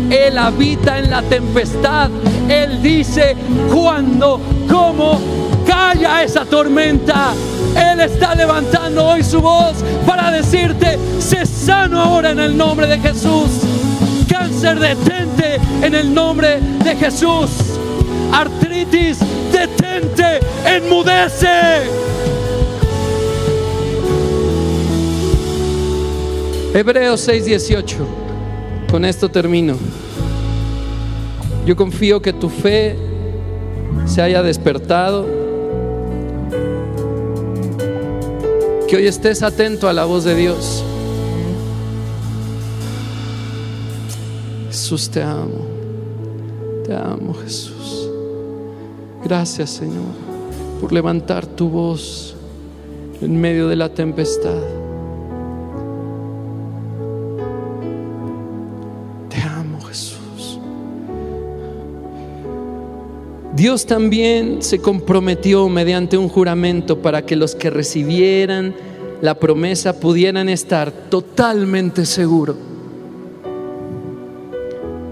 Él 0.10 0.39
habita 0.39 0.98
en 0.98 1.12
la 1.12 1.22
tempestad. 1.22 2.10
Él 2.50 2.82
dice 2.82 3.36
cuándo, 3.72 4.39
cómo 4.68 5.20
calla 5.68 6.24
esa 6.24 6.44
tormenta. 6.44 7.34
Él 7.76 7.99
está 7.99 8.36
levantando 8.36 9.05
hoy 9.05 9.24
su 9.24 9.41
voz 9.41 9.84
para 10.05 10.32
decirte, 10.32 10.97
sé 11.19 11.45
sano 11.45 11.99
ahora 11.99 12.32
en 12.32 12.39
el 12.39 12.57
nombre 12.57 12.88
de 12.88 12.99
Jesús. 12.99 13.49
Cáncer, 14.30 14.80
detente 14.80 15.59
en 15.82 15.95
el 15.95 16.13
nombre 16.13 16.59
de 16.84 16.95
Jesús. 16.95 17.49
Artritis, 18.32 19.19
detente, 19.51 20.39
enmudece. 20.65 21.84
Hebreos 26.74 27.28
6:18. 27.28 27.97
Con 28.89 29.05
esto 29.05 29.30
termino. 29.30 29.76
Yo 31.65 31.76
confío 31.76 32.21
que 32.21 32.34
tu 32.34 32.49
fe 32.49 32.95
se 34.05 34.21
haya 34.21 34.41
despertado 34.43 35.43
que 38.94 38.98
hoy 38.98 39.08
estés 39.08 39.41
atento 39.41 39.89
a 39.89 39.94
la 39.94 40.06
voz 40.06 40.24
de 40.24 40.36
Dios. 40.36 40.84
Jesús, 44.70 45.10
te 45.10 45.24
amo. 45.24 45.66
Te 46.86 46.94
amo, 46.94 47.34
Jesús. 47.34 48.08
Gracias, 49.24 49.72
Señor, 49.72 50.14
por 50.80 50.94
levantar 50.94 51.48
tu 51.48 51.70
voz 51.70 52.36
en 53.20 53.41
medio 53.41 53.68
de 53.68 53.78
la 53.78 53.89
tempestad. 53.89 54.62
Dios 63.64 63.86
también 63.86 64.61
se 64.61 64.80
comprometió 64.80 65.70
mediante 65.70 66.18
un 66.18 66.28
juramento 66.28 67.01
para 67.01 67.26
que 67.26 67.38
los 67.38 67.55
que 67.55 67.70
recibieran 67.70 68.76
la 69.22 69.39
promesa 69.39 70.01
pudieran 70.01 70.49
estar 70.49 70.91
totalmente 70.91 72.05
seguros. 72.05 72.57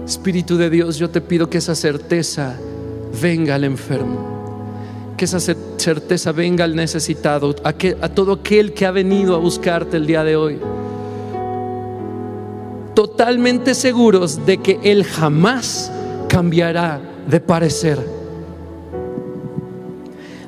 Espíritu 0.04 0.58
de 0.58 0.68
Dios, 0.68 0.98
yo 0.98 1.08
te 1.08 1.22
pido 1.22 1.48
que 1.48 1.56
esa 1.56 1.74
certeza 1.74 2.58
venga 3.22 3.54
al 3.54 3.64
enfermo, 3.64 4.66
que 5.16 5.24
esa 5.24 5.40
certeza 5.40 6.32
venga 6.32 6.64
al 6.64 6.76
necesitado, 6.76 7.56
a, 7.64 7.72
que, 7.72 7.96
a 8.02 8.10
todo 8.10 8.32
aquel 8.32 8.74
que 8.74 8.84
ha 8.84 8.90
venido 8.90 9.34
a 9.34 9.38
buscarte 9.38 9.96
el 9.96 10.06
día 10.06 10.24
de 10.24 10.36
hoy. 10.36 10.58
Totalmente 12.94 13.74
seguros 13.74 14.44
de 14.44 14.58
que 14.58 14.78
Él 14.82 15.04
jamás 15.04 15.90
cambiará 16.28 17.00
de 17.26 17.40
parecer. 17.40 18.21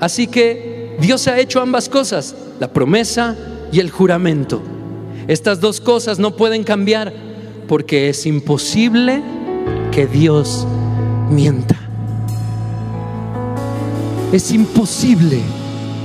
Así 0.05 0.27
que 0.27 0.99
Dios 1.01 1.27
ha 1.29 1.41
hecho 1.41 1.63
ambas 1.63 1.89
cosas, 1.89 2.37
la 2.61 2.71
promesa 2.71 3.35
y 3.73 3.81
el 3.81 3.91
juramento. 3.91 4.61
Estas 5.29 5.61
dos 5.61 5.81
cosas 5.81 6.19
no 6.19 6.37
pueden 6.37 6.63
cambiar 6.63 7.11
porque 7.67 8.11
es 8.11 8.27
imposible 8.27 9.23
que 9.91 10.07
Dios 10.07 10.67
mienta. 11.31 11.77
Es 14.31 14.53
imposible 14.53 15.41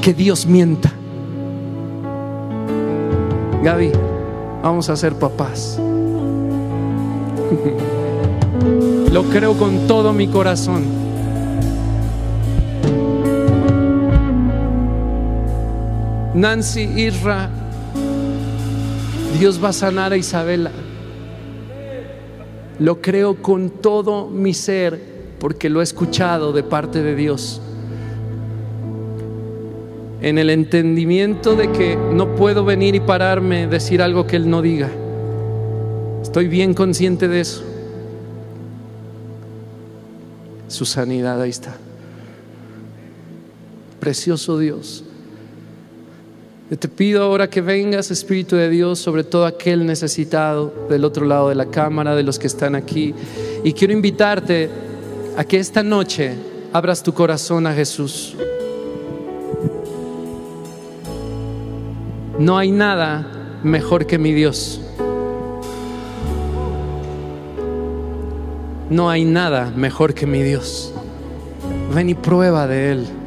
que 0.02 0.14
Dios 0.14 0.46
mienta. 0.46 0.94
Gaby, 3.62 3.92
vamos 4.64 4.90
a 4.90 4.96
ser 4.96 5.16
papás. 5.16 5.78
Lo 9.12 9.24
creo 9.24 9.58
con 9.58 9.88
todo 9.88 10.14
mi 10.14 10.30
corazón. 10.30 10.99
Nancy 16.34 16.82
Irra 16.82 17.50
Dios 19.40 19.64
va 19.64 19.70
a 19.70 19.74
sanar 19.74 20.12
a 20.12 20.18
Isabela. 20.18 20.72
Lo 22.78 23.02
creo 23.02 23.42
con 23.42 23.70
todo 23.70 24.28
mi 24.28 24.54
ser 24.54 25.00
porque 25.40 25.70
lo 25.70 25.80
he 25.80 25.84
escuchado 25.84 26.52
de 26.52 26.62
parte 26.62 27.02
de 27.02 27.16
Dios. 27.16 27.62
En 30.22 30.38
el 30.38 30.50
entendimiento 30.50 31.56
de 31.56 31.72
que 31.72 31.96
no 31.96 32.36
puedo 32.36 32.66
venir 32.66 32.96
y 32.96 33.00
pararme, 33.00 33.68
decir 33.68 34.02
algo 34.02 34.28
que 34.28 34.36
Él 34.36 34.50
no 34.50 34.62
diga. 34.62 34.90
Estoy 36.22 36.50
bien 36.50 36.74
consciente 36.74 37.30
de 37.30 37.40
eso. 37.40 37.64
Su 40.68 40.84
sanidad 40.84 41.42
ahí 41.42 41.50
está. 41.50 41.78
Precioso 44.02 44.60
Dios. 44.60 45.06
Yo 46.70 46.78
te 46.78 46.88
pido 46.88 47.24
ahora 47.24 47.50
que 47.50 47.62
vengas, 47.62 48.12
Espíritu 48.12 48.56
de 48.56 48.70
Dios, 48.70 49.00
sobre 49.00 49.24
todo 49.24 49.48
aquel 49.48 49.88
necesitado 49.88 50.72
del 50.88 51.04
otro 51.04 51.26
lado 51.26 51.50
de 51.50 51.56
la 51.56 51.66
cámara, 51.66 52.16
de 52.16 52.22
los 52.22 52.38
que 52.38 52.46
están 52.46 52.76
aquí. 52.76 53.16
Y 53.64 53.74
quiero 53.74 53.92
invitarte 53.92 54.70
a 55.36 55.44
que 55.46 55.58
esta 55.58 55.82
noche 55.82 56.36
abras 56.72 57.02
tu 57.02 57.12
corazón 57.12 57.66
a 57.66 57.74
Jesús. 57.74 58.36
No 62.38 62.60
hay 62.60 62.72
nada 62.72 63.60
mejor 63.64 64.06
que 64.06 64.20
mi 64.20 64.32
Dios. 64.32 64.80
No 68.92 69.10
hay 69.10 69.26
nada 69.26 69.74
mejor 69.76 70.14
que 70.14 70.28
mi 70.28 70.44
Dios. 70.44 70.94
Ven 71.96 72.10
y 72.10 72.14
prueba 72.14 72.68
de 72.68 72.92
Él. 72.92 73.19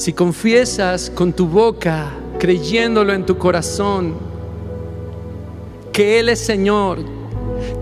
Si 0.00 0.14
confiesas 0.14 1.10
con 1.10 1.34
tu 1.34 1.46
boca, 1.46 2.10
creyéndolo 2.38 3.12
en 3.12 3.26
tu 3.26 3.36
corazón, 3.36 4.14
que 5.92 6.18
Él 6.18 6.30
es 6.30 6.38
Señor, 6.38 7.00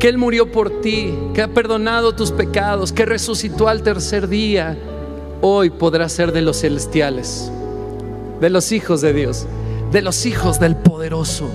que 0.00 0.08
Él 0.08 0.18
murió 0.18 0.50
por 0.50 0.80
ti, 0.80 1.14
que 1.32 1.42
ha 1.42 1.54
perdonado 1.54 2.16
tus 2.16 2.32
pecados, 2.32 2.92
que 2.92 3.06
resucitó 3.06 3.68
al 3.68 3.84
tercer 3.84 4.26
día, 4.26 4.76
hoy 5.42 5.70
podrás 5.70 6.10
ser 6.10 6.32
de 6.32 6.42
los 6.42 6.60
celestiales, 6.60 7.52
de 8.40 8.50
los 8.50 8.72
hijos 8.72 9.00
de 9.00 9.12
Dios, 9.12 9.46
de 9.92 10.02
los 10.02 10.26
hijos 10.26 10.58
del 10.58 10.74
poderoso. 10.74 11.48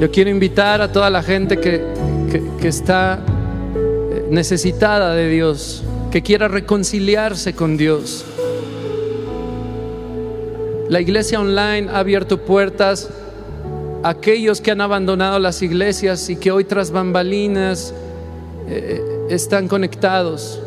Yo 0.00 0.08
quiero 0.12 0.30
invitar 0.30 0.82
a 0.82 0.92
toda 0.92 1.10
la 1.10 1.24
gente 1.24 1.58
que, 1.58 1.84
que, 2.30 2.44
que 2.60 2.68
está 2.68 3.24
necesitada 4.30 5.14
de 5.14 5.28
Dios, 5.28 5.82
que 6.10 6.22
quiera 6.22 6.48
reconciliarse 6.48 7.54
con 7.54 7.76
Dios. 7.76 8.24
La 10.88 11.00
iglesia 11.00 11.40
online 11.40 11.88
ha 11.90 11.98
abierto 11.98 12.38
puertas 12.38 13.10
a 14.02 14.10
aquellos 14.10 14.60
que 14.60 14.70
han 14.70 14.80
abandonado 14.80 15.38
las 15.38 15.62
iglesias 15.62 16.30
y 16.30 16.36
que 16.36 16.50
hoy 16.50 16.64
tras 16.64 16.90
bambalinas 16.90 17.92
eh, 18.68 19.02
están 19.28 19.68
conectados. 19.68 20.60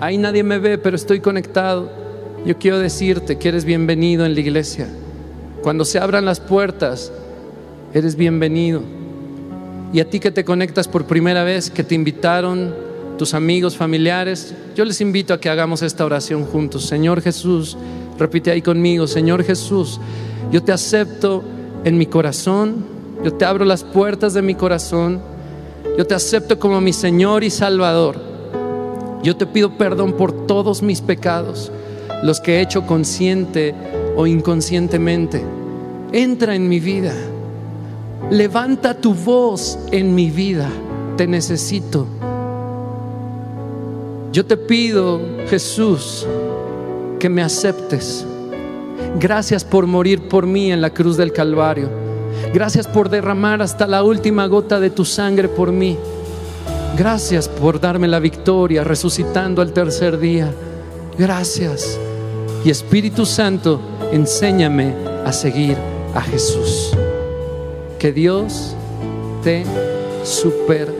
Ahí 0.00 0.18
nadie 0.18 0.42
me 0.42 0.58
ve, 0.58 0.76
pero 0.78 0.96
estoy 0.96 1.20
conectado. 1.20 1.90
Yo 2.44 2.58
quiero 2.58 2.78
decirte 2.78 3.38
que 3.38 3.48
eres 3.48 3.64
bienvenido 3.64 4.26
en 4.26 4.34
la 4.34 4.40
iglesia. 4.40 4.88
Cuando 5.62 5.84
se 5.84 5.98
abran 5.98 6.24
las 6.24 6.40
puertas, 6.40 7.10
eres 7.94 8.16
bienvenido. 8.16 8.82
Y 9.92 10.00
a 10.00 10.10
ti 10.10 10.20
que 10.20 10.30
te 10.30 10.44
conectas 10.44 10.88
por 10.88 11.06
primera 11.06 11.44
vez, 11.44 11.70
que 11.70 11.84
te 11.84 11.94
invitaron 11.94 12.83
tus 13.18 13.34
amigos, 13.34 13.76
familiares, 13.76 14.54
yo 14.74 14.84
les 14.84 15.00
invito 15.00 15.34
a 15.34 15.40
que 15.40 15.48
hagamos 15.48 15.82
esta 15.82 16.04
oración 16.04 16.44
juntos. 16.44 16.86
Señor 16.86 17.22
Jesús, 17.22 17.76
repite 18.18 18.50
ahí 18.50 18.62
conmigo, 18.62 19.06
Señor 19.06 19.44
Jesús, 19.44 20.00
yo 20.50 20.62
te 20.62 20.72
acepto 20.72 21.42
en 21.84 21.96
mi 21.96 22.06
corazón, 22.06 22.84
yo 23.22 23.32
te 23.32 23.44
abro 23.44 23.64
las 23.64 23.84
puertas 23.84 24.34
de 24.34 24.42
mi 24.42 24.54
corazón, 24.54 25.20
yo 25.96 26.06
te 26.06 26.14
acepto 26.14 26.58
como 26.58 26.80
mi 26.80 26.92
Señor 26.92 27.44
y 27.44 27.50
Salvador. 27.50 28.34
Yo 29.22 29.36
te 29.36 29.46
pido 29.46 29.78
perdón 29.78 30.12
por 30.12 30.46
todos 30.46 30.82
mis 30.82 31.00
pecados, 31.00 31.72
los 32.22 32.40
que 32.40 32.56
he 32.56 32.60
hecho 32.60 32.86
consciente 32.86 33.74
o 34.16 34.26
inconscientemente. 34.26 35.42
Entra 36.12 36.54
en 36.54 36.68
mi 36.68 36.80
vida, 36.80 37.14
levanta 38.30 38.94
tu 38.94 39.14
voz 39.14 39.78
en 39.92 40.14
mi 40.14 40.30
vida, 40.30 40.68
te 41.16 41.26
necesito. 41.26 42.06
Yo 44.34 44.44
te 44.44 44.56
pido, 44.56 45.20
Jesús, 45.48 46.26
que 47.20 47.28
me 47.28 47.40
aceptes. 47.40 48.26
Gracias 49.20 49.62
por 49.62 49.86
morir 49.86 50.26
por 50.28 50.44
mí 50.44 50.72
en 50.72 50.80
la 50.80 50.90
cruz 50.90 51.16
del 51.16 51.32
Calvario. 51.32 51.88
Gracias 52.52 52.88
por 52.88 53.08
derramar 53.08 53.62
hasta 53.62 53.86
la 53.86 54.02
última 54.02 54.46
gota 54.46 54.80
de 54.80 54.90
tu 54.90 55.04
sangre 55.04 55.46
por 55.46 55.70
mí. 55.70 55.96
Gracias 56.98 57.48
por 57.48 57.78
darme 57.78 58.08
la 58.08 58.18
victoria 58.18 58.82
resucitando 58.82 59.62
al 59.62 59.72
tercer 59.72 60.18
día. 60.18 60.52
Gracias. 61.16 61.96
Y 62.64 62.70
Espíritu 62.70 63.26
Santo, 63.26 63.80
enséñame 64.10 64.96
a 65.24 65.32
seguir 65.32 65.76
a 66.12 66.20
Jesús. 66.20 66.90
Que 68.00 68.10
Dios 68.10 68.74
te 69.44 69.62
super 70.24 70.92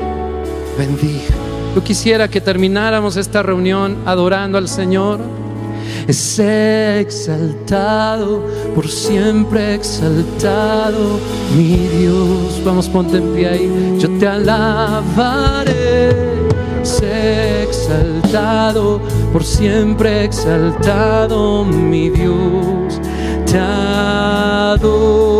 bendiga. 0.79 1.44
Yo 1.75 1.83
quisiera 1.83 2.29
que 2.29 2.41
termináramos 2.41 3.17
esta 3.17 3.43
reunión 3.43 3.99
adorando 4.07 4.59
al 4.59 4.69
Señor. 4.69 5.19
Es 6.07 6.39
exaltado, 6.39 8.43
por 8.75 8.89
siempre 8.89 9.75
exaltado, 9.75 11.19
mi 11.57 11.77
Dios. 11.77 12.63
Vamos, 12.65 12.89
ponte 12.89 13.17
en 13.17 13.35
pie 13.35 13.49
ahí. 13.49 13.97
Yo 13.99 14.09
te 14.19 14.29
alabaré. 14.29 16.11
Es 16.81 17.03
exaltado, 17.69 19.01
por 19.33 19.43
siempre 19.43 20.25
exaltado, 20.25 21.65
mi 21.65 22.11
Dios. 22.11 23.01
Te 23.51 23.59
adoraré. 23.59 25.34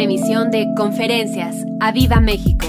Emisión 0.00 0.50
de 0.50 0.66
Conferencias. 0.76 1.56
¡A 1.80 1.92
Viva 1.92 2.20
México! 2.20 2.59